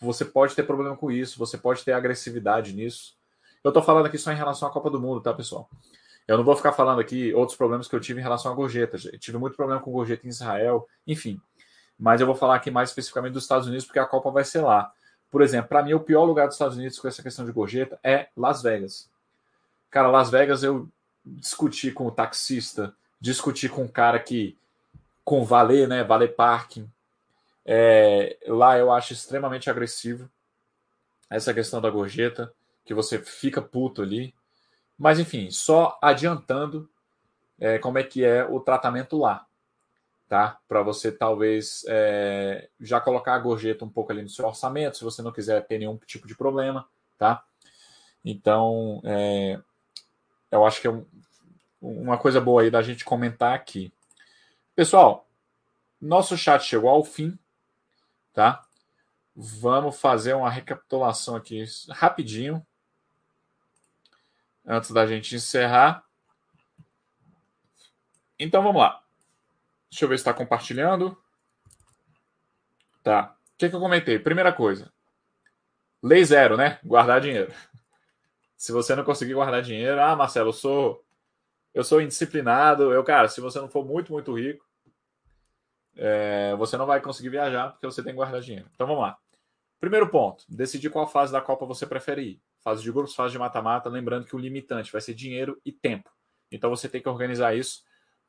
você 0.00 0.24
pode 0.24 0.54
ter 0.54 0.64
problema 0.64 0.96
com 0.96 1.10
isso, 1.10 1.38
você 1.38 1.56
pode 1.56 1.84
ter 1.84 1.92
agressividade 1.92 2.72
nisso. 2.72 3.16
Eu 3.62 3.68
estou 3.68 3.82
falando 3.82 4.06
aqui 4.06 4.18
só 4.18 4.32
em 4.32 4.36
relação 4.36 4.68
à 4.68 4.72
Copa 4.72 4.90
do 4.90 5.00
Mundo, 5.00 5.20
tá, 5.20 5.32
pessoal? 5.32 5.68
Eu 6.26 6.36
não 6.36 6.44
vou 6.44 6.56
ficar 6.56 6.72
falando 6.72 7.00
aqui 7.00 7.32
outros 7.32 7.56
problemas 7.56 7.86
que 7.86 7.94
eu 7.94 8.00
tive 8.00 8.18
em 8.18 8.22
relação 8.22 8.50
a 8.50 8.54
gorjeta. 8.54 8.96
Eu 9.12 9.18
tive 9.18 9.38
muito 9.38 9.56
problema 9.56 9.80
com 9.80 9.92
gorjeta 9.92 10.26
em 10.26 10.30
Israel, 10.30 10.86
enfim. 11.06 11.40
Mas 11.98 12.20
eu 12.20 12.26
vou 12.26 12.36
falar 12.36 12.56
aqui 12.56 12.70
mais 12.70 12.90
especificamente 12.90 13.32
dos 13.32 13.44
Estados 13.44 13.66
Unidos, 13.66 13.86
porque 13.86 13.98
a 13.98 14.06
Copa 14.06 14.30
vai 14.30 14.44
ser 14.44 14.60
lá. 14.60 14.92
Por 15.30 15.42
exemplo, 15.42 15.68
para 15.68 15.82
mim, 15.82 15.94
o 15.94 16.00
pior 16.00 16.24
lugar 16.24 16.46
dos 16.46 16.54
Estados 16.54 16.76
Unidos 16.76 16.98
com 16.98 17.08
essa 17.08 17.22
questão 17.22 17.44
de 17.44 17.52
gorjeta 17.52 17.98
é 18.02 18.28
Las 18.36 18.62
Vegas. 18.62 19.10
Cara, 19.90 20.08
Las 20.08 20.30
Vegas 20.30 20.62
eu 20.62 20.88
discuti 21.24 21.90
com 21.90 22.06
o 22.06 22.10
taxista, 22.10 22.94
discuti 23.20 23.68
com 23.68 23.84
o 23.84 23.88
cara 23.88 24.18
que. 24.18 24.56
com 25.24 25.44
valer, 25.44 25.88
né? 25.88 26.04
Valer 26.04 26.34
parking. 26.34 26.90
É, 27.64 28.36
lá 28.46 28.78
eu 28.78 28.92
acho 28.92 29.12
extremamente 29.12 29.68
agressivo 29.68 30.30
essa 31.28 31.52
questão 31.52 31.80
da 31.80 31.90
gorjeta, 31.90 32.52
que 32.84 32.94
você 32.94 33.18
fica 33.18 33.60
puto 33.60 34.02
ali. 34.02 34.34
Mas 34.96 35.18
enfim, 35.18 35.50
só 35.50 35.98
adiantando 36.00 36.88
é, 37.58 37.78
como 37.78 37.98
é 37.98 38.04
que 38.04 38.24
é 38.24 38.44
o 38.44 38.60
tratamento 38.60 39.18
lá 39.18 39.46
tá? 40.28 40.58
Para 40.66 40.82
você 40.82 41.12
talvez 41.12 41.84
é, 41.88 42.68
já 42.80 43.00
colocar 43.00 43.34
a 43.34 43.38
gorjeta 43.38 43.84
um 43.84 43.88
pouco 43.88 44.12
ali 44.12 44.22
no 44.22 44.28
seu 44.28 44.46
orçamento, 44.46 44.96
se 44.96 45.04
você 45.04 45.22
não 45.22 45.32
quiser 45.32 45.64
ter 45.66 45.78
nenhum 45.78 45.96
tipo 45.98 46.26
de 46.26 46.36
problema, 46.36 46.88
tá? 47.16 47.44
Então, 48.24 49.00
é, 49.04 49.60
eu 50.50 50.66
acho 50.66 50.80
que 50.80 50.86
é 50.88 50.90
um, 50.90 51.06
uma 51.80 52.18
coisa 52.18 52.40
boa 52.40 52.62
aí 52.62 52.70
da 52.70 52.82
gente 52.82 53.04
comentar 53.04 53.54
aqui. 53.54 53.92
Pessoal, 54.74 55.28
nosso 56.00 56.36
chat 56.36 56.62
chegou 56.64 56.90
ao 56.90 57.04
fim, 57.04 57.38
tá? 58.32 58.64
Vamos 59.34 60.00
fazer 60.00 60.34
uma 60.34 60.50
recapitulação 60.50 61.36
aqui 61.36 61.64
rapidinho, 61.90 62.66
antes 64.64 64.90
da 64.90 65.06
gente 65.06 65.36
encerrar. 65.36 66.04
Então 68.38 68.62
vamos 68.62 68.82
lá. 68.82 69.05
Deixa 69.96 70.04
eu 70.04 70.10
ver 70.10 70.18
se 70.18 70.20
está 70.20 70.34
compartilhando. 70.34 71.16
Tá. 73.02 73.34
O 73.34 73.56
que, 73.56 73.70
que 73.70 73.74
eu 73.74 73.80
comentei? 73.80 74.18
Primeira 74.18 74.52
coisa. 74.52 74.92
Lei 76.02 76.22
zero, 76.22 76.54
né? 76.54 76.78
Guardar 76.84 77.18
dinheiro. 77.18 77.50
Se 78.58 78.72
você 78.72 78.94
não 78.94 79.04
conseguir 79.04 79.32
guardar 79.32 79.62
dinheiro, 79.62 79.98
ah, 79.98 80.14
Marcelo, 80.14 80.50
eu 80.50 80.52
sou 80.52 81.02
eu 81.72 81.82
sou 81.82 82.02
indisciplinado. 82.02 82.92
Eu, 82.92 83.02
cara, 83.04 83.26
se 83.28 83.40
você 83.40 83.58
não 83.58 83.70
for 83.70 83.86
muito, 83.86 84.12
muito 84.12 84.34
rico, 84.34 84.64
é, 85.96 86.54
você 86.56 86.76
não 86.76 86.84
vai 86.84 87.00
conseguir 87.00 87.30
viajar 87.30 87.70
porque 87.70 87.86
você 87.86 88.02
tem 88.02 88.12
que 88.12 88.16
guardar 88.16 88.42
dinheiro. 88.42 88.68
Então 88.74 88.86
vamos 88.86 89.02
lá. 89.02 89.16
Primeiro 89.80 90.10
ponto: 90.10 90.44
decidir 90.46 90.90
qual 90.90 91.06
fase 91.06 91.32
da 91.32 91.40
Copa 91.40 91.64
você 91.64 91.86
prefere 91.86 92.22
ir. 92.22 92.42
Fase 92.60 92.82
de 92.82 92.92
grupos, 92.92 93.14
fase 93.14 93.32
de 93.32 93.38
mata-mata. 93.38 93.88
Lembrando 93.88 94.26
que 94.26 94.36
o 94.36 94.38
limitante 94.38 94.92
vai 94.92 95.00
ser 95.00 95.14
dinheiro 95.14 95.58
e 95.64 95.72
tempo. 95.72 96.10
Então 96.52 96.68
você 96.68 96.86
tem 96.86 97.00
que 97.00 97.08
organizar 97.08 97.56
isso 97.56 97.82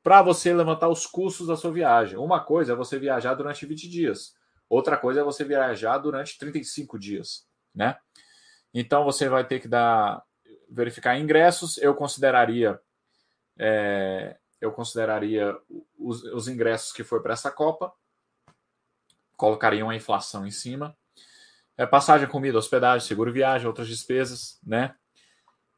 para 0.08 0.22
você 0.22 0.54
levantar 0.54 0.88
os 0.88 1.06
custos 1.06 1.48
da 1.48 1.58
sua 1.58 1.70
viagem. 1.70 2.18
Uma 2.18 2.40
coisa 2.40 2.72
é 2.72 2.76
você 2.78 2.98
viajar 2.98 3.34
durante 3.34 3.66
20 3.66 3.90
dias, 3.90 4.34
outra 4.70 4.96
coisa 4.96 5.20
é 5.20 5.24
você 5.24 5.44
viajar 5.44 5.98
durante 5.98 6.38
35 6.38 6.98
dias, 6.98 7.46
né? 7.76 7.98
Então 8.74 9.04
você 9.04 9.28
vai 9.28 9.46
ter 9.46 9.60
que 9.60 9.68
dar 9.68 10.24
verificar 10.70 11.20
ingressos. 11.20 11.78
Eu 11.78 11.94
consideraria 11.94 12.80
é, 13.60 14.38
eu 14.62 14.72
consideraria 14.72 15.54
os, 16.00 16.24
os 16.24 16.48
ingressos 16.48 16.94
que 16.94 17.04
foi 17.04 17.22
para 17.22 17.34
essa 17.34 17.52
Copa, 17.52 17.92
colocaria 19.36 19.84
uma 19.84 19.94
inflação 19.94 20.48
em 20.48 20.52
cima. 20.52 20.96
É, 21.76 21.86
passagem, 21.86 22.30
comida, 22.30 22.58
hospedagem, 22.58 23.06
seguro 23.06 23.34
viagem, 23.34 23.68
outras 23.68 23.90
despesas, 23.90 24.58
né? 24.66 24.96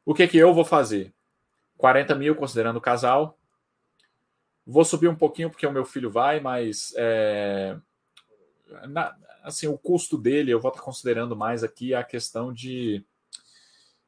O 0.04 0.14
que 0.14 0.28
que 0.28 0.38
eu 0.38 0.54
vou 0.54 0.64
fazer? 0.64 1.12
40 1.76 2.14
mil 2.14 2.36
considerando 2.36 2.76
o 2.76 2.80
casal, 2.80 3.39
Vou 4.66 4.84
subir 4.84 5.08
um 5.08 5.16
pouquinho 5.16 5.50
porque 5.50 5.66
o 5.66 5.72
meu 5.72 5.84
filho 5.84 6.10
vai, 6.10 6.40
mas 6.40 6.92
é, 6.96 7.76
na, 8.88 9.16
assim 9.42 9.66
o 9.66 9.78
custo 9.78 10.16
dele 10.16 10.50
eu 10.50 10.60
vou 10.60 10.70
estar 10.70 10.82
considerando 10.82 11.34
mais 11.34 11.64
aqui 11.64 11.94
a 11.94 12.04
questão 12.04 12.52
de 12.52 13.04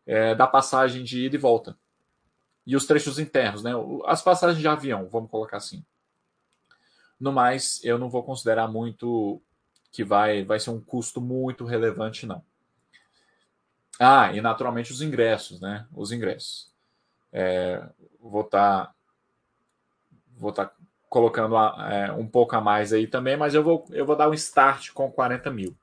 é, 0.06 0.34
da 0.34 0.46
passagem 0.46 1.02
de 1.02 1.24
ida 1.24 1.36
e 1.36 1.38
volta 1.38 1.76
e 2.66 2.76
os 2.76 2.86
trechos 2.86 3.18
internos, 3.18 3.62
né? 3.62 3.72
As 4.06 4.22
passagens 4.22 4.60
de 4.60 4.68
avião, 4.68 5.08
vamos 5.08 5.30
colocar 5.30 5.56
assim. 5.56 5.84
No 7.18 7.32
mais, 7.32 7.82
eu 7.84 7.98
não 7.98 8.08
vou 8.08 8.22
considerar 8.22 8.68
muito 8.68 9.40
que 9.90 10.04
vai 10.04 10.44
vai 10.44 10.58
ser 10.58 10.70
um 10.70 10.80
custo 10.80 11.20
muito 11.20 11.64
relevante, 11.64 12.26
não. 12.26 12.42
Ah, 13.98 14.32
e 14.32 14.40
naturalmente 14.40 14.92
os 14.92 15.02
ingressos, 15.02 15.60
né? 15.60 15.86
Os 15.92 16.12
ingressos. 16.12 16.72
É, 17.32 17.84
vou 18.20 18.42
estar 18.42 18.94
vou 20.42 20.50
estar 20.50 20.66
tá 20.66 20.76
colocando 21.08 21.56
é, 21.56 22.12
um 22.12 22.26
pouco 22.26 22.56
a 22.56 22.60
mais 22.60 22.92
aí 22.92 23.06
também, 23.06 23.36
mas 23.36 23.54
eu 23.54 23.62
vou, 23.62 23.86
eu 23.90 24.04
vou 24.04 24.16
dar 24.16 24.28
um 24.28 24.34
start 24.34 24.90
com 24.92 25.10
40 25.10 25.50
mil. 25.50 25.76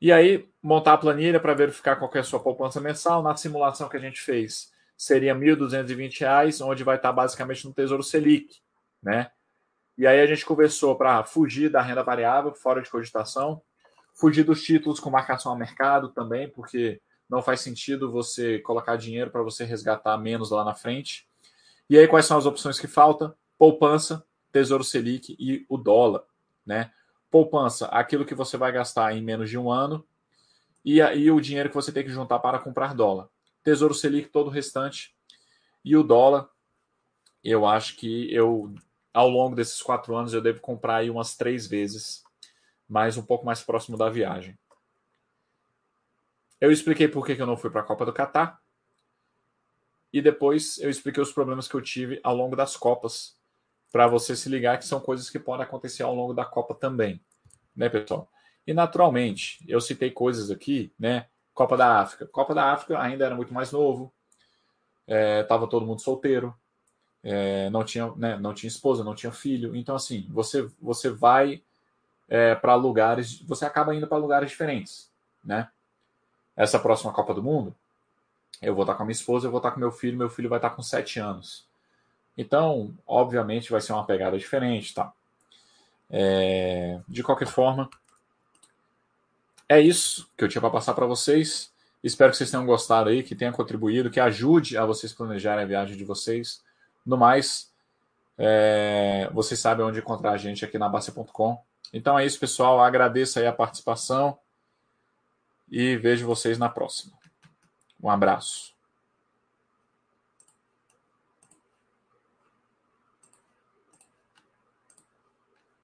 E 0.00 0.12
aí, 0.12 0.48
montar 0.62 0.92
a 0.92 0.98
planilha 0.98 1.40
para 1.40 1.54
verificar 1.54 1.96
qual 1.96 2.10
é 2.14 2.20
a 2.20 2.24
sua 2.24 2.38
poupança 2.38 2.80
mensal. 2.80 3.22
Na 3.22 3.34
simulação 3.34 3.88
que 3.88 3.96
a 3.96 4.00
gente 4.00 4.20
fez, 4.20 4.72
seria 4.96 5.34
R$ 5.34 5.40
1.220, 5.40 6.64
onde 6.64 6.84
vai 6.84 6.96
estar 6.96 7.08
tá 7.08 7.12
basicamente 7.12 7.66
no 7.66 7.74
Tesouro 7.74 8.02
Selic, 8.02 8.60
né? 9.02 9.30
E 9.96 10.06
aí 10.06 10.20
a 10.20 10.26
gente 10.26 10.46
conversou 10.46 10.96
para 10.96 11.24
fugir 11.24 11.68
da 11.68 11.82
renda 11.82 12.04
variável, 12.04 12.54
fora 12.54 12.80
de 12.80 12.88
cogitação, 12.88 13.60
fugir 14.14 14.44
dos 14.44 14.62
títulos 14.62 15.00
com 15.00 15.10
marcação 15.10 15.52
a 15.52 15.56
mercado 15.56 16.10
também, 16.10 16.48
porque 16.48 17.00
não 17.28 17.42
faz 17.42 17.60
sentido 17.60 18.10
você 18.10 18.60
colocar 18.60 18.96
dinheiro 18.96 19.30
para 19.30 19.42
você 19.42 19.64
resgatar 19.64 20.16
menos 20.16 20.50
lá 20.50 20.64
na 20.64 20.74
frente. 20.74 21.27
E 21.88 21.98
aí, 21.98 22.06
quais 22.06 22.26
são 22.26 22.36
as 22.36 22.46
opções 22.46 22.78
que 22.78 22.86
faltam? 22.86 23.34
Poupança, 23.56 24.24
Tesouro 24.52 24.84
Selic 24.84 25.36
e 25.38 25.64
o 25.68 25.76
dólar, 25.76 26.22
né? 26.64 26.92
Poupança, 27.30 27.86
aquilo 27.86 28.24
que 28.24 28.34
você 28.34 28.56
vai 28.56 28.72
gastar 28.72 29.16
em 29.16 29.22
menos 29.22 29.50
de 29.50 29.58
um 29.58 29.70
ano, 29.70 30.06
e 30.84 31.02
aí 31.02 31.30
o 31.30 31.40
dinheiro 31.40 31.68
que 31.68 31.74
você 31.74 31.92
tem 31.92 32.04
que 32.04 32.10
juntar 32.10 32.38
para 32.38 32.58
comprar 32.58 32.94
dólar. 32.94 33.28
Tesouro 33.62 33.94
Selic, 33.94 34.28
todo 34.28 34.46
o 34.46 34.50
restante. 34.50 35.14
E 35.84 35.96
o 35.96 36.02
dólar, 36.02 36.48
eu 37.42 37.66
acho 37.66 37.96
que 37.96 38.32
eu, 38.32 38.74
ao 39.12 39.28
longo 39.28 39.54
desses 39.56 39.82
quatro 39.82 40.16
anos, 40.16 40.32
eu 40.32 40.40
devo 40.40 40.60
comprar 40.60 40.96
aí 40.96 41.10
umas 41.10 41.36
três 41.36 41.66
vezes, 41.66 42.22
mais 42.88 43.16
um 43.16 43.22
pouco 43.22 43.44
mais 43.44 43.62
próximo 43.62 43.96
da 43.96 44.08
viagem. 44.08 44.58
Eu 46.60 46.72
expliquei 46.72 47.06
por 47.06 47.24
que 47.24 47.40
eu 47.40 47.46
não 47.46 47.56
fui 47.56 47.70
para 47.70 47.82
a 47.82 47.84
Copa 47.84 48.04
do 48.04 48.12
Catar. 48.12 48.60
E 50.12 50.22
depois 50.22 50.78
eu 50.78 50.88
expliquei 50.88 51.22
os 51.22 51.32
problemas 51.32 51.68
que 51.68 51.74
eu 51.74 51.82
tive 51.82 52.20
ao 52.22 52.34
longo 52.34 52.56
das 52.56 52.76
Copas, 52.76 53.36
para 53.90 54.06
você 54.06 54.36
se 54.36 54.48
ligar 54.48 54.78
que 54.78 54.84
são 54.84 55.00
coisas 55.00 55.30
que 55.30 55.38
podem 55.38 55.64
acontecer 55.64 56.02
ao 56.02 56.14
longo 56.14 56.34
da 56.34 56.44
Copa 56.44 56.74
também, 56.74 57.20
né, 57.74 57.88
pessoal? 57.88 58.30
E 58.66 58.74
naturalmente, 58.74 59.64
eu 59.66 59.80
citei 59.80 60.10
coisas 60.10 60.50
aqui, 60.50 60.92
né? 60.98 61.26
Copa 61.54 61.76
da 61.76 62.00
África. 62.00 62.26
Copa 62.26 62.54
da 62.54 62.72
África 62.72 63.00
ainda 63.00 63.24
era 63.24 63.34
muito 63.34 63.52
mais 63.52 63.72
novo, 63.72 64.12
estava 65.06 65.64
é, 65.64 65.68
todo 65.68 65.86
mundo 65.86 66.00
solteiro, 66.00 66.54
é, 67.22 67.70
não 67.70 67.82
tinha, 67.82 68.12
né, 68.14 68.36
não 68.36 68.52
tinha 68.54 68.68
esposa, 68.68 69.02
não 69.02 69.14
tinha 69.14 69.32
filho. 69.32 69.74
Então, 69.74 69.96
assim, 69.96 70.26
você 70.30 70.68
você 70.80 71.10
vai 71.10 71.62
é, 72.28 72.54
para 72.54 72.74
lugares, 72.74 73.40
você 73.40 73.64
acaba 73.64 73.94
indo 73.94 74.06
para 74.06 74.18
lugares 74.18 74.50
diferentes, 74.50 75.10
né? 75.42 75.68
Essa 76.54 76.78
próxima 76.78 77.12
Copa 77.12 77.32
do 77.32 77.42
Mundo, 77.42 77.74
eu 78.60 78.74
vou 78.74 78.84
estar 78.84 78.94
com 78.94 79.02
a 79.02 79.06
minha 79.06 79.12
esposa, 79.12 79.46
eu 79.46 79.50
vou 79.50 79.58
estar 79.58 79.70
com 79.70 79.80
meu 79.80 79.92
filho, 79.92 80.16
meu 80.16 80.28
filho 80.28 80.48
vai 80.48 80.58
estar 80.58 80.70
com 80.70 80.82
7 80.82 81.20
anos. 81.20 81.66
Então, 82.36 82.94
obviamente, 83.06 83.70
vai 83.70 83.80
ser 83.80 83.92
uma 83.92 84.06
pegada 84.06 84.38
diferente, 84.38 84.94
tá? 84.94 85.12
É, 86.10 87.00
de 87.08 87.22
qualquer 87.22 87.48
forma, 87.48 87.90
é 89.68 89.80
isso 89.80 90.30
que 90.36 90.44
eu 90.44 90.48
tinha 90.48 90.60
para 90.60 90.70
passar 90.70 90.94
para 90.94 91.06
vocês. 91.06 91.72
Espero 92.02 92.30
que 92.30 92.36
vocês 92.36 92.50
tenham 92.50 92.64
gostado 92.64 93.10
aí, 93.10 93.22
que 93.22 93.34
tenha 93.34 93.52
contribuído, 93.52 94.10
que 94.10 94.20
ajude 94.20 94.78
a 94.78 94.86
vocês 94.86 95.12
planejarem 95.12 95.64
a 95.64 95.66
viagem 95.66 95.96
de 95.96 96.04
vocês. 96.04 96.62
No 97.04 97.16
mais, 97.16 97.72
é, 98.38 99.28
vocês 99.32 99.58
sabem 99.58 99.84
onde 99.84 99.98
encontrar 99.98 100.32
a 100.32 100.36
gente 100.36 100.64
aqui 100.64 100.78
na 100.78 100.88
Bacia.com. 100.88 101.60
Então 101.92 102.18
é 102.18 102.24
isso, 102.24 102.38
pessoal. 102.38 102.80
Agradeço 102.80 103.38
aí 103.38 103.46
a 103.46 103.52
participação 103.52 104.38
e 105.68 105.96
vejo 105.96 106.26
vocês 106.26 106.56
na 106.56 106.68
próxima. 106.68 107.17
Um 108.02 108.10
abraço. 108.10 108.77